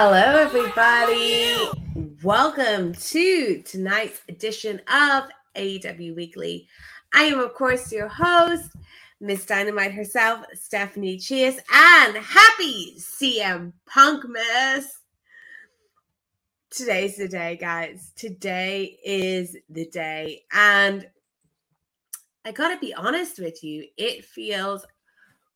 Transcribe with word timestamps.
Hello, 0.00 0.12
everybody. 0.12 1.56
Welcome 2.22 2.94
to 2.94 3.62
tonight's 3.62 4.20
edition 4.28 4.80
of 4.86 5.24
AEW 5.56 6.14
Weekly. 6.14 6.68
I 7.12 7.24
am, 7.24 7.40
of 7.40 7.52
course, 7.54 7.90
your 7.90 8.06
host, 8.06 8.70
Miss 9.20 9.44
Dynamite 9.44 9.90
herself, 9.90 10.44
Stephanie 10.54 11.18
Chase, 11.18 11.58
and 11.74 12.16
happy 12.16 12.94
CM 13.00 13.72
Punk 13.86 14.22
Miss. 14.28 15.00
Today's 16.70 17.16
the 17.16 17.26
day, 17.26 17.56
guys. 17.56 18.12
Today 18.14 19.00
is 19.04 19.56
the 19.68 19.86
day. 19.86 20.44
And 20.52 21.08
I 22.44 22.52
gotta 22.52 22.78
be 22.78 22.94
honest 22.94 23.40
with 23.40 23.64
you, 23.64 23.84
it 23.96 24.24
feels 24.24 24.86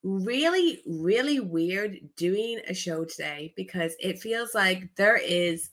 really, 0.03 0.83
really 0.87 1.41
weird 1.41 1.99
doing 2.17 2.61
a 2.69 2.75
show 2.75 3.05
today 3.05 3.53
because 3.57 3.95
it 4.01 4.19
feels 4.19 4.55
like 4.55 4.89
there 4.97 5.17
is 5.17 5.71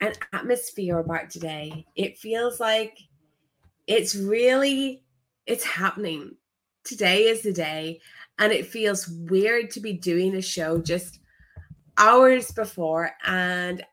an 0.00 0.14
atmosphere 0.32 0.98
about 0.98 1.30
today. 1.30 1.86
It 1.94 2.18
feels 2.18 2.60
like 2.60 2.98
it's 3.86 4.14
really 4.14 5.04
it's 5.46 5.64
happening. 5.64 6.36
Today 6.84 7.24
is 7.24 7.42
the 7.42 7.52
day 7.52 8.00
and 8.38 8.52
it 8.52 8.66
feels 8.66 9.08
weird 9.08 9.70
to 9.70 9.80
be 9.80 9.92
doing 9.92 10.34
a 10.34 10.42
show 10.42 10.78
just 10.78 11.20
hours 11.98 12.50
before 12.50 13.12
and 13.24 13.84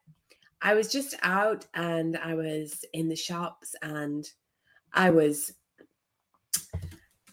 I 0.61 0.73
was 0.73 0.91
just 0.91 1.15
out 1.21 1.65
and 1.73 2.17
I 2.17 2.33
was 2.33 2.83
in 2.93 3.07
the 3.07 3.15
shops 3.15 3.75
and 3.81 4.27
I 4.93 5.09
was 5.09 5.53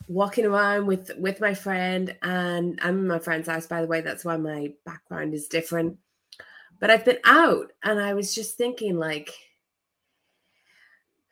walking 0.09 0.47
around 0.47 0.87
with 0.87 1.11
with 1.19 1.41
my 1.41 1.55
friend 1.55 2.17
and 2.23 2.79
I'm 2.83 2.99
in 3.01 3.09
my 3.09 3.19
friend's 3.19 3.49
house 3.49 3.67
by 3.67 3.81
the 3.81 3.89
way 3.89 4.01
that's 4.01 4.25
why 4.25 4.37
my 4.37 4.73
background 4.85 5.35
is 5.35 5.49
different. 5.49 5.99
But 6.79 6.91
I've 6.91 7.05
been 7.05 7.19
out 7.25 7.73
and 7.83 8.01
I 8.01 8.15
was 8.15 8.35
just 8.35 8.57
thinking 8.57 8.99
like 8.99 9.33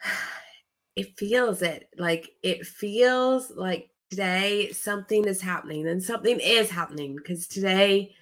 it 0.97 1.19
feels 1.19 1.63
it 1.63 1.89
like 1.99 2.31
it 2.43 2.67
feels 2.67 3.51
like 3.51 3.91
today 4.11 4.71
something 4.73 5.25
is 5.25 5.41
happening 5.41 5.89
and 5.89 6.03
something 6.03 6.39
is 6.41 6.71
happening 6.71 7.17
because 7.17 7.47
today 7.47 8.15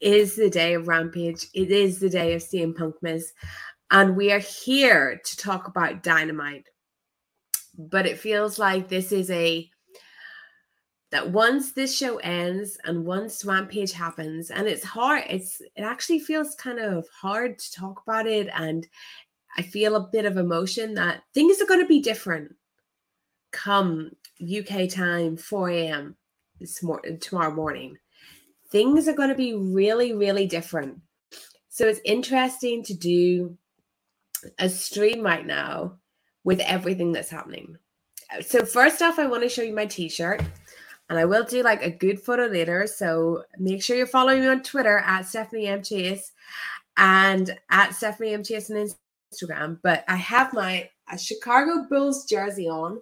is 0.00 0.36
the 0.36 0.50
day 0.50 0.74
of 0.74 0.88
rampage. 0.88 1.46
It 1.54 1.70
is 1.70 1.98
the 1.98 2.10
day 2.10 2.34
of 2.34 2.42
CM 2.42 2.74
Punkmas 2.74 3.24
and 3.90 4.16
we 4.16 4.32
are 4.32 4.40
here 4.40 5.20
to 5.24 5.36
talk 5.36 5.68
about 5.68 6.02
dynamite 6.02 6.66
but 7.78 8.06
it 8.06 8.18
feels 8.18 8.58
like 8.58 8.88
this 8.88 9.12
is 9.12 9.30
a 9.30 9.68
that 11.12 11.30
once 11.30 11.72
this 11.72 11.96
show 11.96 12.16
ends 12.18 12.78
and 12.84 13.04
once 13.04 13.44
rampage 13.44 13.92
happens 13.92 14.50
and 14.50 14.66
it's 14.66 14.84
hard 14.84 15.22
it's 15.28 15.60
it 15.60 15.82
actually 15.82 16.18
feels 16.18 16.54
kind 16.56 16.78
of 16.78 17.06
hard 17.08 17.58
to 17.58 17.72
talk 17.72 18.02
about 18.06 18.26
it 18.26 18.48
and 18.54 18.86
i 19.56 19.62
feel 19.62 19.96
a 19.96 20.08
bit 20.08 20.24
of 20.24 20.36
emotion 20.36 20.94
that 20.94 21.22
things 21.32 21.60
are 21.60 21.66
going 21.66 21.80
to 21.80 21.86
be 21.86 22.00
different 22.00 22.54
come 23.52 24.10
uk 24.40 24.88
time 24.88 25.36
4 25.36 25.70
a.m 25.70 26.16
this 26.60 26.82
morning 26.82 27.18
tomorrow 27.18 27.52
morning. 27.52 27.98
Things 28.70 29.08
are 29.08 29.14
going 29.14 29.28
to 29.28 29.34
be 29.34 29.54
really 29.54 30.12
really 30.12 30.46
different. 30.46 31.00
So 31.68 31.86
it's 31.86 32.00
interesting 32.04 32.82
to 32.84 32.94
do 32.94 33.56
a 34.58 34.68
stream 34.68 35.22
right 35.22 35.46
now 35.46 35.98
with 36.46 36.60
everything 36.60 37.10
that's 37.10 37.28
happening. 37.28 37.76
So 38.40 38.64
first 38.64 39.02
off, 39.02 39.18
I 39.18 39.26
want 39.26 39.42
to 39.42 39.48
show 39.48 39.62
you 39.62 39.74
my 39.74 39.84
t-shirt. 39.84 40.40
And 41.10 41.18
I 41.18 41.24
will 41.24 41.44
do 41.44 41.62
like 41.62 41.82
a 41.82 41.90
good 41.90 42.20
photo 42.20 42.46
later. 42.46 42.86
So 42.86 43.42
make 43.58 43.82
sure 43.82 43.96
you're 43.96 44.06
following 44.06 44.40
me 44.40 44.46
on 44.46 44.62
Twitter 44.62 44.98
at 44.98 45.26
Stephanie 45.26 45.66
M. 45.66 45.82
Chase 45.82 46.32
and 46.96 47.58
at 47.70 47.94
Stephanie 47.94 48.32
M. 48.32 48.44
Chase 48.44 48.70
on 48.70 48.88
Instagram. 49.32 49.80
But 49.82 50.04
I 50.06 50.16
have 50.16 50.52
my 50.52 50.88
Chicago 51.18 51.84
Bulls 51.90 52.26
jersey 52.26 52.68
on 52.68 53.00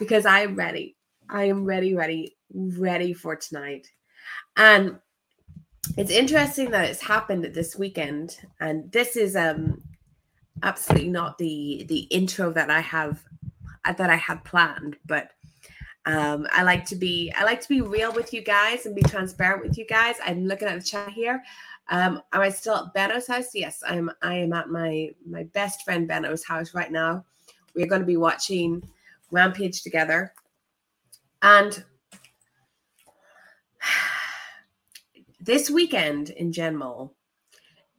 because 0.00 0.26
I 0.26 0.40
am 0.40 0.56
ready. 0.56 0.96
I 1.30 1.44
am 1.44 1.64
ready, 1.64 1.94
ready, 1.94 2.36
ready 2.52 3.12
for 3.12 3.36
tonight. 3.36 3.88
And 4.56 4.98
it's 5.96 6.10
interesting 6.10 6.72
that 6.72 6.90
it's 6.90 7.02
happened 7.02 7.44
this 7.44 7.76
weekend. 7.76 8.36
And 8.60 8.90
this 8.90 9.16
is 9.16 9.36
um 9.36 9.80
absolutely 10.62 11.08
not 11.08 11.38
the 11.38 11.84
the 11.88 12.00
intro 12.10 12.52
that 12.52 12.70
I 12.70 12.80
have 12.80 13.22
uh, 13.84 13.92
that 13.92 14.10
I 14.10 14.16
had 14.16 14.44
planned, 14.44 14.96
but 15.06 15.30
um, 16.06 16.46
I 16.52 16.62
like 16.62 16.84
to 16.86 16.96
be 16.96 17.32
I 17.36 17.44
like 17.44 17.60
to 17.60 17.68
be 17.68 17.80
real 17.80 18.12
with 18.12 18.32
you 18.32 18.42
guys 18.42 18.86
and 18.86 18.94
be 18.94 19.02
transparent 19.02 19.62
with 19.62 19.76
you 19.76 19.86
guys. 19.86 20.16
I'm 20.24 20.46
looking 20.46 20.68
at 20.68 20.78
the 20.78 20.84
chat 20.84 21.10
here. 21.10 21.42
Um, 21.90 22.22
am 22.32 22.40
I 22.40 22.50
still 22.50 22.76
at 22.76 22.94
Benno's 22.94 23.26
house? 23.26 23.54
Yes, 23.54 23.82
I'm. 23.86 24.10
I 24.22 24.34
am 24.34 24.52
at 24.52 24.68
my 24.68 25.10
my 25.26 25.44
best 25.44 25.82
friend 25.84 26.06
Benno's 26.06 26.44
house 26.44 26.74
right 26.74 26.92
now. 26.92 27.24
We're 27.74 27.86
going 27.86 28.00
to 28.00 28.06
be 28.06 28.16
watching 28.16 28.86
Rampage 29.30 29.82
together, 29.82 30.32
and 31.42 31.84
this 35.40 35.70
weekend 35.70 36.30
in 36.30 36.52
general 36.52 37.14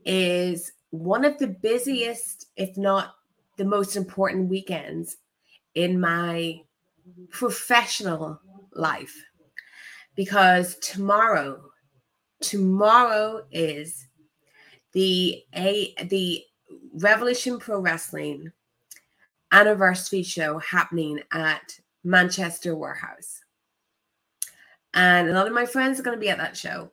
is 0.06 0.72
one 0.92 1.26
of 1.26 1.38
the 1.38 1.48
busiest, 1.48 2.48
if 2.56 2.76
not 2.78 3.16
the 3.58 3.66
most 3.66 3.96
important 3.96 4.50
weekends 4.50 5.18
in 5.76 6.00
my 6.00 6.62
professional 7.30 8.40
life. 8.74 9.16
Because 10.16 10.76
tomorrow 10.80 11.62
tomorrow 12.42 13.46
is 13.52 14.08
the 14.94 15.44
a 15.56 15.94
the 16.10 16.44
revolution 16.94 17.60
pro 17.60 17.80
wrestling 17.80 18.52
anniversary 19.52 20.24
show 20.24 20.58
happening 20.60 21.20
at 21.32 21.80
manchester 22.04 22.76
warehouse. 22.76 23.42
And 24.94 25.30
a 25.30 25.34
lot 25.34 25.48
of 25.48 25.54
my 25.54 25.66
friends 25.66 26.00
are 26.00 26.04
going 26.04 26.18
to 26.18 26.22
be 26.22 26.30
at 26.30 26.38
that 26.38 26.58
show 26.58 26.92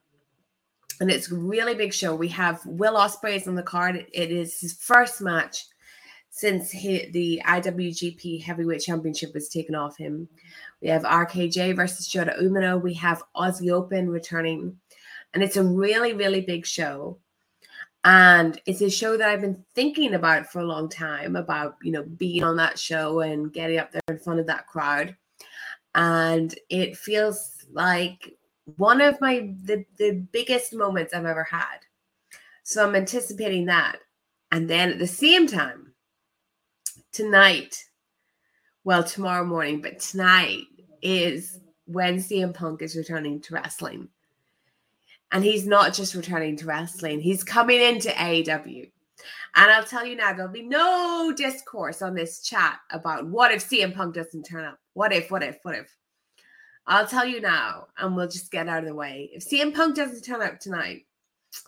and 1.01 1.11
it's 1.11 1.31
a 1.31 1.37
really 1.37 1.75
big 1.75 1.93
show. 1.93 2.15
We 2.15 2.29
have 2.29 2.65
Will 2.67 2.95
Ospreay's 2.95 3.49
on 3.49 3.55
the 3.55 3.63
card. 3.63 4.07
It 4.13 4.31
is 4.31 4.61
his 4.61 4.75
first 4.75 5.21
match 5.21 5.67
since 6.31 6.71
he, 6.71 7.11
the 7.11 7.43
IWGP 7.47 8.43
Heavyweight 8.43 8.83
Championship 8.83 9.33
was 9.33 9.49
taken 9.49 9.75
off 9.75 9.97
him. 9.97 10.29
We 10.83 10.89
have 10.89 11.03
RKJ 11.03 11.75
versus 11.75 12.09
Shota 12.09 12.41
Umino. 12.41 12.81
We 12.81 12.95
have 12.95 13.23
Aussie 13.35 13.71
Open 13.71 14.11
returning, 14.11 14.77
and 15.33 15.43
it's 15.43 15.57
a 15.57 15.65
really, 15.65 16.13
really 16.13 16.43
big 16.43 16.67
show. 16.67 17.19
And 18.05 18.61
it's 18.67 18.83
a 18.83 18.91
show 18.91 19.17
that 19.17 19.29
I've 19.29 19.41
been 19.41 19.65
thinking 19.75 20.15
about 20.15 20.47
for 20.47 20.61
a 20.61 20.67
long 20.67 20.89
time 20.89 21.35
about, 21.35 21.77
you 21.83 21.91
know, 21.91 22.05
being 22.05 22.45
on 22.45 22.57
that 22.57 22.79
show 22.79 23.21
and 23.21 23.53
getting 23.53 23.79
up 23.79 23.91
there 23.91 24.01
in 24.09 24.19
front 24.19 24.39
of 24.39 24.47
that 24.47 24.69
crowd. 24.69 25.17
And 25.95 26.55
it 26.69 26.97
feels 26.97 27.65
like 27.73 28.36
one 28.77 29.01
of 29.01 29.21
my 29.21 29.53
the, 29.63 29.85
the 29.99 30.27
biggest 30.33 30.75
moments 30.75 31.15
I've 31.15 31.25
ever 31.25 31.45
had. 31.45 31.79
So 32.65 32.87
I'm 32.87 32.97
anticipating 32.97 33.67
that. 33.67 33.97
And 34.51 34.69
then 34.69 34.91
at 34.91 34.99
the 34.99 35.07
same 35.07 35.47
time, 35.47 35.93
tonight, 37.13 37.85
well, 38.85 39.05
tomorrow 39.05 39.45
morning, 39.45 39.81
but 39.81 40.01
tonight 40.01 40.63
is 41.01 41.61
when 41.87 42.17
CM 42.17 42.53
Punk 42.53 42.83
is 42.83 42.97
returning 42.97 43.41
to 43.43 43.55
wrestling. 43.55 44.09
And 45.33 45.45
he's 45.45 45.67
not 45.67 45.95
just 45.95 46.15
returning 46.15 46.57
to 46.57 46.67
wrestling, 46.67 47.21
he's 47.21 47.45
coming 47.45 47.81
into 47.81 48.09
AEW. 48.11 48.91
And 49.57 49.71
I'll 49.71 49.85
tell 49.85 50.05
you 50.05 50.17
now, 50.17 50.33
there'll 50.33 50.53
be 50.53 50.63
no 50.63 51.33
discourse 51.35 52.03
on 52.03 52.15
this 52.15 52.43
chat 52.43 52.79
about 52.91 53.27
what 53.27 53.53
if 53.53 53.69
CM 53.69 53.95
Punk 53.95 54.15
doesn't 54.15 54.43
turn 54.43 54.65
up? 54.65 54.79
What 54.93 55.13
if, 55.13 55.31
what 55.31 55.43
if, 55.43 55.59
what 55.63 55.75
if? 55.75 55.89
I'll 56.87 57.07
tell 57.07 57.27
you 57.27 57.41
now, 57.41 57.89
and 57.99 58.15
we'll 58.15 58.29
just 58.29 58.53
get 58.53 58.69
out 58.69 58.85
of 58.85 58.89
the 58.89 58.95
way. 58.95 59.31
If 59.33 59.49
CM 59.49 59.75
Punk 59.75 59.97
doesn't 59.97 60.23
turn 60.23 60.43
up 60.43 60.61
tonight, 60.61 61.07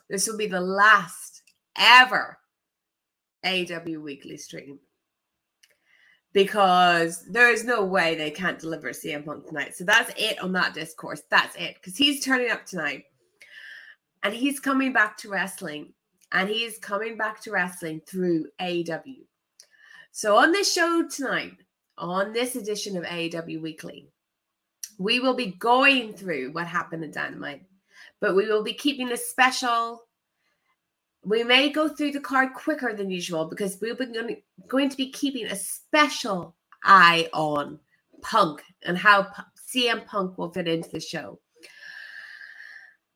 this 0.09 0.29
will 0.29 0.37
be 0.37 0.47
the 0.47 0.61
last 0.61 1.43
ever 1.76 2.38
AW 3.44 4.00
weekly 4.00 4.37
stream. 4.37 4.79
Because 6.32 7.25
there 7.31 7.50
is 7.50 7.65
no 7.65 7.85
way 7.85 8.15
they 8.15 8.31
can't 8.31 8.59
deliver 8.59 8.91
CM 8.91 9.25
Punk 9.25 9.47
tonight. 9.47 9.75
So 9.75 9.85
that's 9.85 10.12
it 10.17 10.38
on 10.41 10.53
that 10.53 10.75
discourse. 10.75 11.23
That's 11.31 11.56
it. 11.56 11.76
Because 11.76 11.97
he's 11.97 12.25
turning 12.25 12.50
up 12.50 12.65
tonight. 12.65 13.05
And 14.23 14.35
he's 14.35 14.61
coming 14.61 14.93
back 14.93 15.17
to 15.19 15.31
wrestling. 15.31 15.94
And 16.31 16.49
he 16.49 16.65
is 16.65 16.79
coming 16.79 17.17
back 17.17 17.41
to 17.43 17.50
wrestling 17.50 18.03
through 18.06 18.47
AW. 18.61 19.25
So 20.12 20.37
on 20.37 20.53
this 20.53 20.73
show 20.73 21.09
tonight, 21.09 21.55
on 21.97 22.32
this 22.32 22.55
edition 22.56 22.97
of 22.97 23.05
AW 23.05 23.61
Weekly, 23.61 24.09
we 24.98 25.20
will 25.20 25.34
be 25.34 25.52
going 25.52 26.12
through 26.12 26.52
what 26.52 26.66
happened 26.66 27.04
in 27.04 27.12
Dynamite, 27.12 27.62
but 28.20 28.34
we 28.34 28.46
will 28.46 28.64
be 28.64 28.74
keeping 28.74 29.10
a 29.12 29.16
special. 29.16 30.02
We 31.24 31.44
may 31.44 31.70
go 31.70 31.88
through 31.88 32.12
the 32.12 32.20
card 32.20 32.52
quicker 32.54 32.92
than 32.92 33.10
usual 33.10 33.46
because 33.46 33.78
we'll 33.80 33.96
be 33.96 34.06
going 34.66 34.90
to 34.90 34.96
be 34.96 35.10
keeping 35.10 35.46
a 35.46 35.56
special 35.56 36.56
eye 36.84 37.28
on 37.32 37.78
Punk 38.22 38.62
and 38.82 38.98
how 38.98 39.28
CM 39.72 40.04
Punk 40.06 40.36
will 40.36 40.50
fit 40.50 40.68
into 40.68 40.90
the 40.90 41.00
show. 41.00 41.38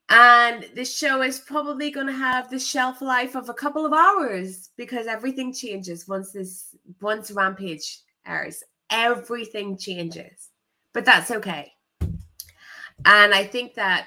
And 0.08 0.66
this 0.74 0.94
show 0.94 1.22
is 1.22 1.40
probably 1.40 1.90
going 1.90 2.06
to 2.06 2.12
have 2.12 2.50
the 2.50 2.58
shelf 2.58 3.00
life 3.00 3.34
of 3.34 3.48
a 3.48 3.54
couple 3.54 3.86
of 3.86 3.94
hours 3.94 4.68
because 4.76 5.06
everything 5.06 5.54
changes 5.54 6.06
once 6.06 6.32
this 6.32 6.76
once 7.00 7.30
Rampage 7.30 8.00
airs. 8.26 8.62
Everything 8.90 9.78
changes, 9.78 10.50
but 10.92 11.04
that's 11.04 11.30
okay. 11.30 11.72
And 13.04 13.34
I 13.34 13.44
think 13.44 13.74
that, 13.74 14.06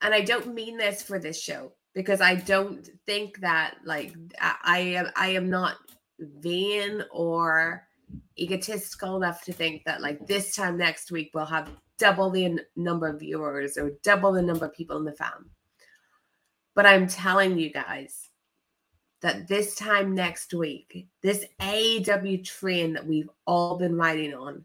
and 0.00 0.14
I 0.14 0.22
don't 0.22 0.54
mean 0.54 0.76
this 0.76 1.02
for 1.02 1.18
this 1.18 1.40
show 1.40 1.72
because 1.94 2.20
I 2.20 2.36
don't 2.36 2.88
think 3.06 3.40
that 3.40 3.76
like 3.84 4.14
I 4.40 4.78
am 4.78 5.08
I 5.16 5.28
am 5.28 5.50
not 5.50 5.76
vain 6.18 7.02
or 7.10 7.86
egotistical 8.38 9.16
enough 9.16 9.42
to 9.44 9.52
think 9.52 9.84
that 9.84 10.00
like 10.00 10.26
this 10.26 10.54
time 10.54 10.76
next 10.76 11.10
week 11.10 11.30
we'll 11.34 11.46
have 11.46 11.70
double 11.98 12.30
the 12.30 12.60
number 12.76 13.08
of 13.08 13.20
viewers 13.20 13.76
or 13.76 13.90
double 14.02 14.32
the 14.32 14.42
number 14.42 14.66
of 14.66 14.72
people 14.72 14.96
in 14.96 15.04
the 15.04 15.12
fam. 15.12 15.50
But 16.74 16.86
I'm 16.86 17.08
telling 17.08 17.58
you 17.58 17.70
guys 17.70 18.27
that 19.20 19.48
this 19.48 19.74
time 19.74 20.14
next 20.14 20.54
week, 20.54 21.08
this 21.22 21.44
AEW 21.60 22.44
train 22.44 22.92
that 22.92 23.06
we've 23.06 23.30
all 23.46 23.76
been 23.76 23.96
riding 23.96 24.34
on, 24.34 24.64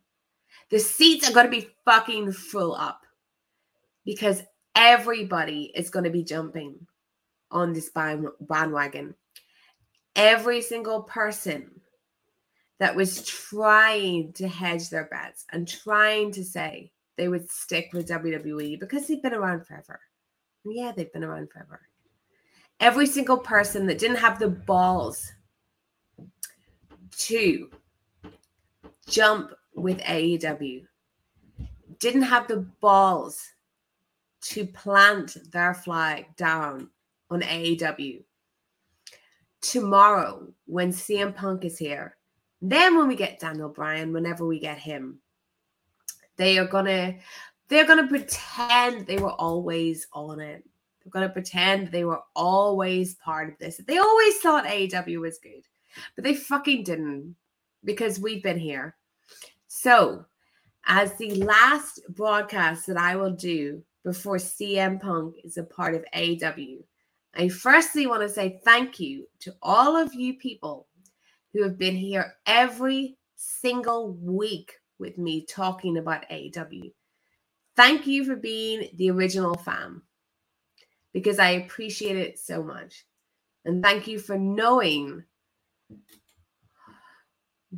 the 0.69 0.79
seats 0.79 1.29
are 1.29 1.33
going 1.33 1.45
to 1.45 1.51
be 1.51 1.69
fucking 1.85 2.31
full 2.31 2.75
up 2.75 3.01
because 4.05 4.43
everybody 4.75 5.71
is 5.75 5.89
going 5.89 6.05
to 6.05 6.11
be 6.11 6.23
jumping 6.23 6.87
on 7.51 7.73
this 7.73 7.91
bandwagon. 7.91 9.15
Every 10.15 10.61
single 10.61 11.03
person 11.03 11.81
that 12.79 12.95
was 12.95 13.23
trying 13.25 14.33
to 14.33 14.47
hedge 14.47 14.89
their 14.89 15.05
bets 15.05 15.45
and 15.51 15.67
trying 15.67 16.31
to 16.31 16.43
say, 16.43 16.91
they 17.17 17.27
would 17.27 17.49
stick 17.51 17.89
with 17.93 18.09
WWE 18.09 18.79
because 18.79 19.07
they've 19.07 19.21
been 19.21 19.33
around 19.33 19.65
forever. 19.65 19.99
Yeah, 20.65 20.91
they've 20.95 21.13
been 21.13 21.23
around 21.23 21.51
forever. 21.51 21.81
Every 22.79 23.05
single 23.05 23.37
person 23.37 23.85
that 23.87 23.99
didn't 23.99 24.17
have 24.17 24.39
the 24.39 24.49
balls 24.49 25.31
to 27.17 27.69
jump 29.07 29.51
with 29.75 29.99
AEW 30.01 30.85
didn't 31.99 32.23
have 32.23 32.47
the 32.47 32.57
balls 32.81 33.53
to 34.41 34.65
plant 34.65 35.37
their 35.51 35.73
flag 35.73 36.35
down 36.35 36.89
on 37.29 37.41
AEW. 37.41 38.23
Tomorrow, 39.61 40.47
when 40.65 40.91
CM 40.91 41.33
Punk 41.33 41.63
is 41.63 41.77
here, 41.77 42.17
then 42.61 42.97
when 42.97 43.07
we 43.07 43.15
get 43.15 43.39
Daniel 43.39 43.69
Bryan, 43.69 44.11
whenever 44.11 44.45
we 44.45 44.59
get 44.59 44.77
him, 44.77 45.19
they 46.35 46.57
are 46.57 46.67
gonna 46.67 47.15
they're 47.69 47.87
gonna 47.87 48.07
pretend 48.07 49.07
they 49.07 49.17
were 49.17 49.31
always 49.31 50.07
on 50.13 50.39
it. 50.39 50.63
They're 51.03 51.11
gonna 51.11 51.29
pretend 51.29 51.87
they 51.87 52.05
were 52.05 52.21
always 52.35 53.15
part 53.15 53.49
of 53.49 53.57
this. 53.59 53.77
They 53.77 53.97
always 53.97 54.37
thought 54.37 54.65
AEW 54.65 55.19
was 55.19 55.39
good, 55.39 55.63
but 56.15 56.23
they 56.23 56.35
fucking 56.35 56.83
didn't 56.83 57.35
because 57.83 58.19
we've 58.19 58.43
been 58.43 58.59
here. 58.59 58.95
So, 59.67 60.25
as 60.85 61.15
the 61.15 61.35
last 61.43 62.01
broadcast 62.09 62.87
that 62.87 62.97
I 62.97 63.15
will 63.15 63.31
do 63.31 63.83
before 64.03 64.37
CM 64.37 65.01
Punk 65.01 65.35
is 65.43 65.57
a 65.57 65.63
part 65.63 65.95
of 65.95 66.05
AEW, 66.13 66.83
I 67.35 67.49
firstly 67.49 68.05
want 68.05 68.21
to 68.21 68.29
say 68.29 68.59
thank 68.63 68.99
you 68.99 69.27
to 69.39 69.55
all 69.61 69.97
of 69.97 70.13
you 70.13 70.35
people 70.35 70.87
who 71.51 71.63
have 71.63 71.77
been 71.77 71.95
here 71.95 72.35
every 72.45 73.17
single 73.35 74.13
week 74.13 74.73
with 74.99 75.17
me 75.17 75.45
talking 75.45 75.97
about 75.97 76.29
AEW. 76.29 76.91
Thank 77.75 78.05
you 78.05 78.23
for 78.23 78.35
being 78.35 78.89
the 78.95 79.09
original 79.09 79.55
fan 79.55 80.01
because 81.13 81.39
I 81.39 81.51
appreciate 81.51 82.17
it 82.17 82.39
so 82.39 82.63
much. 82.63 83.05
And 83.65 83.83
thank 83.83 84.07
you 84.07 84.19
for 84.19 84.37
knowing 84.37 85.23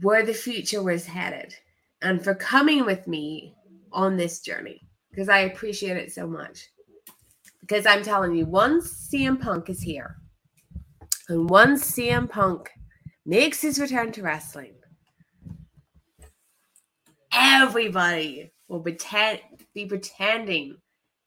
where 0.02 0.26
the 0.26 0.34
future 0.34 0.82
was 0.82 1.06
headed 1.06 1.54
and 2.02 2.24
for 2.24 2.34
coming 2.34 2.86
with 2.86 3.08
me 3.08 3.54
on 3.92 4.18
this 4.18 4.40
journey 4.42 4.82
because 5.12 5.30
I 5.30 5.40
appreciate 5.40 5.98
it 5.98 6.12
so 6.12 6.28
much. 6.28 6.68
Because 7.62 7.86
I'm 7.86 8.04
telling 8.04 8.36
you, 8.36 8.46
once 8.46 9.10
CM 9.12 9.42
Punk 9.42 9.70
is 9.70 9.82
here 9.82 10.18
and 11.30 11.50
once 11.50 11.92
CM 11.92 12.30
Punk 12.30 12.70
makes 13.26 13.62
his 13.62 13.80
return 13.80 14.12
to 14.12 14.22
wrestling, 14.22 14.76
everybody 17.34 18.52
will 18.68 18.82
pretend 18.82 19.40
be 19.74 19.86
pretending 19.86 20.78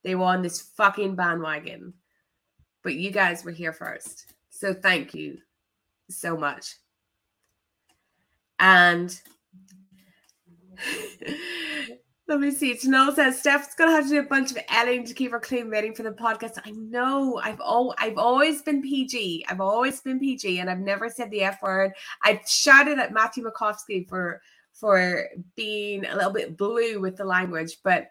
they 0.05 0.15
were 0.15 0.25
on 0.25 0.43
this 0.43 0.61
fucking 0.61 1.15
bandwagon. 1.15 1.95
But 2.83 2.95
you 2.95 3.11
guys 3.11 3.45
were 3.45 3.51
here 3.51 3.73
first. 3.73 4.33
So 4.51 4.73
thank 4.73 5.15
you 5.15 5.39
so 6.09 6.37
much. 6.37 6.77
And 8.59 9.19
let 12.29 12.41
me 12.41 12.51
see. 12.51 12.75
Tanel 12.75 13.15
says 13.15 13.39
Steph's 13.39 13.75
gonna 13.75 13.93
have 13.93 14.05
to 14.05 14.11
do 14.11 14.21
a 14.21 14.25
bunch 14.25 14.51
of 14.51 14.59
editing 14.69 15.05
to 15.07 15.15
keep 15.15 15.33
her 15.33 15.41
clean 15.41 15.71
waiting 15.71 15.95
for 15.95 16.03
the 16.03 16.11
podcast. 16.11 16.59
I 16.65 16.71
know. 16.73 17.41
I've 17.43 17.61
oh 17.65 17.95
I've 17.99 18.19
always 18.19 18.63
been 18.63 18.83
PG. 18.83 19.47
I've 19.49 19.61
always 19.61 20.01
been 20.01 20.19
PG 20.19 20.61
and 20.61 20.71
I've 20.71 20.81
never 20.81 21.09
said 21.09 21.31
the 21.31 21.43
F 21.43 21.63
word. 21.63 21.93
I've 22.25 22.41
shouted 22.47 22.99
at 22.99 23.13
Matthew 23.13 23.45
Makovsky 23.45 24.09
for 24.09 24.41
for 24.73 25.25
being 25.57 26.05
a 26.07 26.17
little 26.17 26.33
bit 26.33 26.57
blue 26.57 27.01
with 27.01 27.17
the 27.17 27.25
language, 27.25 27.79
but 27.83 28.11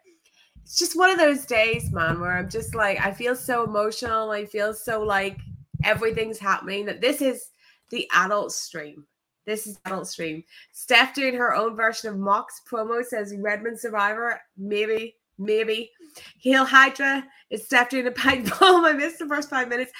it's 0.67 0.77
just 0.77 0.97
one 0.97 1.09
of 1.09 1.17
those 1.17 1.45
days, 1.45 1.93
man, 1.93 2.19
where 2.19 2.37
I'm 2.37 2.49
just 2.49 2.75
like, 2.75 2.99
I 2.99 3.13
feel 3.13 3.37
so 3.37 3.63
emotional. 3.63 4.31
I 4.31 4.45
feel 4.45 4.73
so 4.73 5.01
like 5.01 5.39
everything's 5.85 6.39
happening. 6.39 6.85
That 6.85 6.99
this 6.99 7.21
is 7.21 7.51
the 7.89 8.05
adult 8.13 8.51
stream. 8.51 9.05
This 9.45 9.65
is 9.65 9.79
adult 9.85 10.09
stream. 10.09 10.43
Steph 10.73 11.15
doing 11.15 11.35
her 11.35 11.55
own 11.55 11.77
version 11.77 12.09
of 12.09 12.17
Mox 12.17 12.61
promo 12.69 13.01
says 13.01 13.33
Redmond 13.37 13.79
Survivor. 13.79 14.41
Maybe, 14.57 15.15
maybe. 15.37 15.89
Heel 16.37 16.65
Hydra 16.65 17.23
is 17.49 17.63
Steph 17.65 17.89
doing 17.89 18.07
a 18.07 18.11
pipe 18.11 18.43
bomb. 18.59 18.83
I 18.83 18.91
missed 18.91 19.19
the 19.19 19.25
first 19.25 19.49
five 19.49 19.69
minutes 19.69 19.93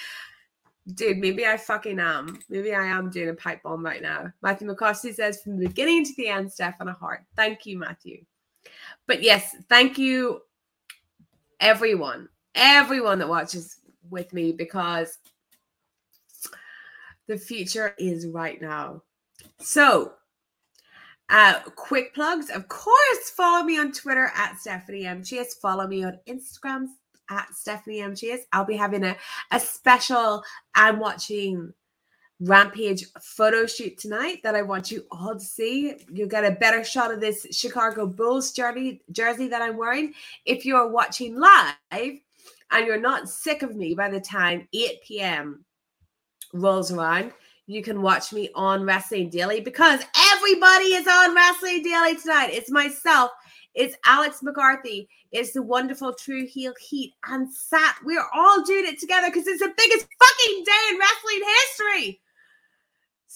dude, 0.93 1.17
maybe 1.17 1.45
I 1.45 1.57
fucking 1.57 1.99
am. 1.99 2.39
Maybe 2.49 2.73
I 2.73 2.85
am 2.85 3.09
doing 3.09 3.29
a 3.29 3.33
pipe 3.33 3.63
bomb 3.63 3.83
right 3.83 4.01
now. 4.01 4.31
Matthew 4.41 4.67
McCarthy 4.67 5.13
says 5.13 5.41
from 5.41 5.59
the 5.59 5.67
beginning 5.67 6.03
to 6.05 6.13
the 6.15 6.27
end, 6.27 6.51
Steph 6.51 6.75
on 6.79 6.87
a 6.87 6.93
heart. 6.93 7.25
Thank 7.35 7.65
you, 7.65 7.77
Matthew. 7.77 8.23
But 9.05 9.23
yes, 9.23 9.55
thank 9.69 9.97
you, 9.97 10.41
everyone, 11.59 12.29
everyone 12.55 13.19
that 13.19 13.29
watches 13.29 13.77
with 14.09 14.33
me 14.33 14.51
because 14.51 15.17
the 17.27 17.37
future 17.37 17.93
is 17.97 18.27
right 18.27 18.61
now. 18.61 19.03
So, 19.59 20.13
uh, 21.29 21.59
quick 21.75 22.13
plugs. 22.13 22.49
Of 22.49 22.67
course, 22.69 23.29
follow 23.35 23.63
me 23.63 23.77
on 23.77 23.91
Twitter 23.91 24.31
at 24.33 24.57
Stephanie 24.59 25.05
M. 25.05 25.23
Chase. 25.23 25.55
Follow 25.55 25.87
me 25.87 26.03
on 26.03 26.19
Instagram, 26.27 26.87
at 27.29 27.53
Stephanie 27.53 27.99
M. 27.99 28.15
Chase. 28.15 28.45
I'll 28.53 28.65
be 28.65 28.77
having 28.77 29.03
a, 29.03 29.15
a 29.51 29.59
special 29.59 30.43
I'm 30.73 30.99
watching 30.99 31.73
Rampage 32.39 33.03
photo 33.19 33.65
shoot 33.65 33.97
tonight 33.97 34.41
that 34.43 34.55
I 34.55 34.61
want 34.61 34.91
you 34.91 35.05
all 35.11 35.33
to 35.33 35.39
see. 35.39 35.95
You'll 36.11 36.27
get 36.27 36.45
a 36.45 36.51
better 36.51 36.83
shot 36.83 37.11
of 37.11 37.19
this 37.19 37.47
Chicago 37.51 38.05
Bulls 38.05 38.51
jersey, 38.51 39.01
jersey 39.11 39.47
that 39.47 39.61
I'm 39.61 39.77
wearing. 39.77 40.13
If 40.45 40.65
you're 40.65 40.87
watching 40.87 41.39
live 41.39 41.73
and 41.91 42.85
you're 42.85 42.99
not 42.99 43.29
sick 43.29 43.63
of 43.63 43.75
me 43.75 43.95
by 43.95 44.09
the 44.09 44.21
time 44.21 44.67
8 44.73 45.01
p.m. 45.03 45.65
rolls 46.53 46.91
around, 46.91 47.33
you 47.65 47.81
can 47.81 48.01
watch 48.01 48.31
me 48.31 48.49
on 48.53 48.83
Wrestling 48.83 49.29
Daily 49.29 49.59
because 49.59 50.01
everybody 50.33 50.93
is 50.93 51.07
on 51.07 51.35
Wrestling 51.35 51.81
Daily 51.81 52.17
tonight. 52.17 52.51
It's 52.51 52.71
myself 52.71 53.31
it's 53.77 53.95
Alex 54.07 54.41
McCarthy. 54.41 55.07
It's 55.31 55.51
the 55.51 55.61
wonderful 55.61 56.11
True 56.11 56.47
Heel 56.47 56.73
Heat 56.79 57.13
and 57.27 57.47
Sat. 57.53 57.95
We're 58.03 58.25
all 58.33 58.63
doing 58.63 58.87
it 58.87 58.99
together 58.99 59.27
because 59.27 59.45
it's 59.45 59.61
the 59.61 59.71
biggest 59.77 60.07
fucking 60.19 60.63
day 60.63 60.71
in 60.89 60.97
wrestling 60.97 61.41
history. 61.61 62.21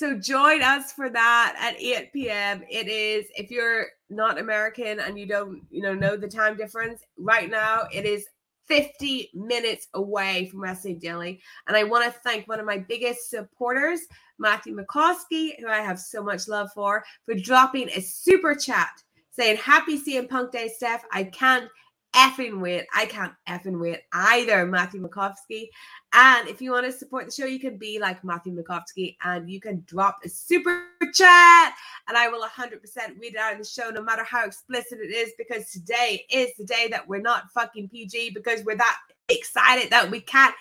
So 0.01 0.17
join 0.17 0.63
us 0.63 0.91
for 0.91 1.12
that 1.12 1.55
at 1.60 1.79
8 1.79 2.12
p.m. 2.12 2.63
It 2.67 2.88
is 2.88 3.27
if 3.36 3.51
you're 3.51 3.86
not 4.10 4.39
American 4.39 5.00
and 5.00 5.20
you 5.20 5.27
don't, 5.27 5.62
you 5.70 5.84
know, 5.84 5.93
know 5.93 6.17
the 6.17 6.27
time 6.27 6.58
difference. 6.58 7.03
Right 7.20 7.51
now, 7.51 7.84
it 7.93 8.08
is 8.08 8.25
50 8.67 9.29
minutes 9.36 9.89
away 9.93 10.48
from 10.48 10.62
Wrestling 10.63 10.98
Daily. 10.98 11.39
And 11.67 11.77
I 11.77 11.84
want 11.84 12.12
to 12.12 12.20
thank 12.22 12.48
one 12.48 12.60
of 12.60 12.65
my 12.65 12.79
biggest 12.79 13.29
supporters, 13.29 14.00
Matthew 14.39 14.75
McCoskey, 14.75 15.60
who 15.60 15.67
I 15.67 15.81
have 15.81 16.00
so 16.00 16.24
much 16.24 16.48
love 16.48 16.72
for, 16.74 17.03
for 17.27 17.36
dropping 17.36 17.89
a 17.89 18.01
super 18.01 18.55
chat 18.55 18.89
saying, 19.29 19.58
Happy 19.58 20.01
CM 20.01 20.27
Punk 20.27 20.51
Day, 20.51 20.67
Steph. 20.67 21.03
I 21.12 21.25
can't 21.25 21.70
effing 22.15 22.59
wait. 22.59 22.85
I 22.95 23.05
can't 23.05 23.33
effing 23.47 23.79
wait 23.79 24.01
either, 24.13 24.65
Matthew 24.65 25.01
Makovsky. 25.01 25.69
And 26.13 26.47
if 26.47 26.61
you 26.61 26.71
want 26.71 26.85
to 26.85 26.91
support 26.91 27.25
the 27.25 27.31
show, 27.31 27.45
you 27.45 27.59
can 27.59 27.77
be 27.77 27.99
like 27.99 28.23
Matthew 28.23 28.53
Makovsky 28.53 29.15
and 29.23 29.49
you 29.49 29.61
can 29.61 29.83
drop 29.85 30.19
a 30.25 30.29
super 30.29 30.83
chat. 31.13 31.73
And 32.07 32.17
I 32.17 32.27
will 32.27 32.45
100% 32.45 32.81
read 33.19 33.33
it 33.33 33.37
out 33.37 33.53
in 33.53 33.59
the 33.59 33.65
show, 33.65 33.89
no 33.89 34.03
matter 34.03 34.23
how 34.23 34.45
explicit 34.45 34.99
it 35.01 35.13
is, 35.13 35.31
because 35.37 35.71
today 35.71 36.25
is 36.29 36.49
the 36.57 36.65
day 36.65 36.87
that 36.91 37.07
we're 37.07 37.21
not 37.21 37.49
fucking 37.53 37.89
PG 37.89 38.31
because 38.31 38.63
we're 38.65 38.75
that 38.75 38.97
excited 39.29 39.89
that 39.91 40.11
we 40.11 40.19
can't 40.19 40.53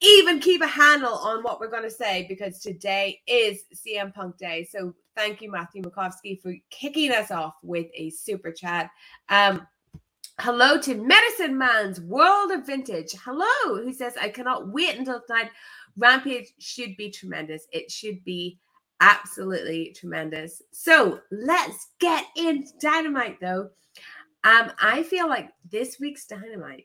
even 0.00 0.40
keep 0.40 0.62
a 0.62 0.66
handle 0.66 1.14
on 1.14 1.42
what 1.42 1.60
we're 1.60 1.70
going 1.70 1.82
to 1.82 1.90
say 1.90 2.24
because 2.28 2.60
today 2.60 3.20
is 3.26 3.64
CM 3.74 4.14
Punk 4.14 4.38
Day. 4.38 4.66
So 4.70 4.94
thank 5.14 5.42
you, 5.42 5.50
Matthew 5.50 5.82
Makovsky, 5.82 6.40
for 6.40 6.54
kicking 6.70 7.12
us 7.12 7.30
off 7.30 7.56
with 7.62 7.88
a 7.94 8.10
super 8.10 8.50
chat. 8.50 8.90
Um, 9.28 9.66
Hello 10.40 10.80
to 10.80 10.94
Medicine 10.94 11.58
Man's 11.58 12.00
World 12.00 12.52
of 12.52 12.64
Vintage. 12.64 13.12
Hello, 13.24 13.82
who 13.82 13.92
says, 13.92 14.14
I 14.16 14.28
cannot 14.28 14.68
wait 14.68 14.96
until 14.96 15.20
tonight. 15.20 15.50
Rampage 15.96 16.52
should 16.60 16.96
be 16.96 17.10
tremendous. 17.10 17.66
It 17.72 17.90
should 17.90 18.22
be 18.22 18.56
absolutely 19.00 19.96
tremendous. 19.98 20.62
So 20.70 21.18
let's 21.32 21.88
get 21.98 22.24
into 22.36 22.70
Dynamite, 22.80 23.40
though. 23.40 23.70
Um, 24.44 24.70
I 24.80 25.02
feel 25.02 25.28
like 25.28 25.50
this 25.72 25.98
week's 25.98 26.24
Dynamite 26.24 26.84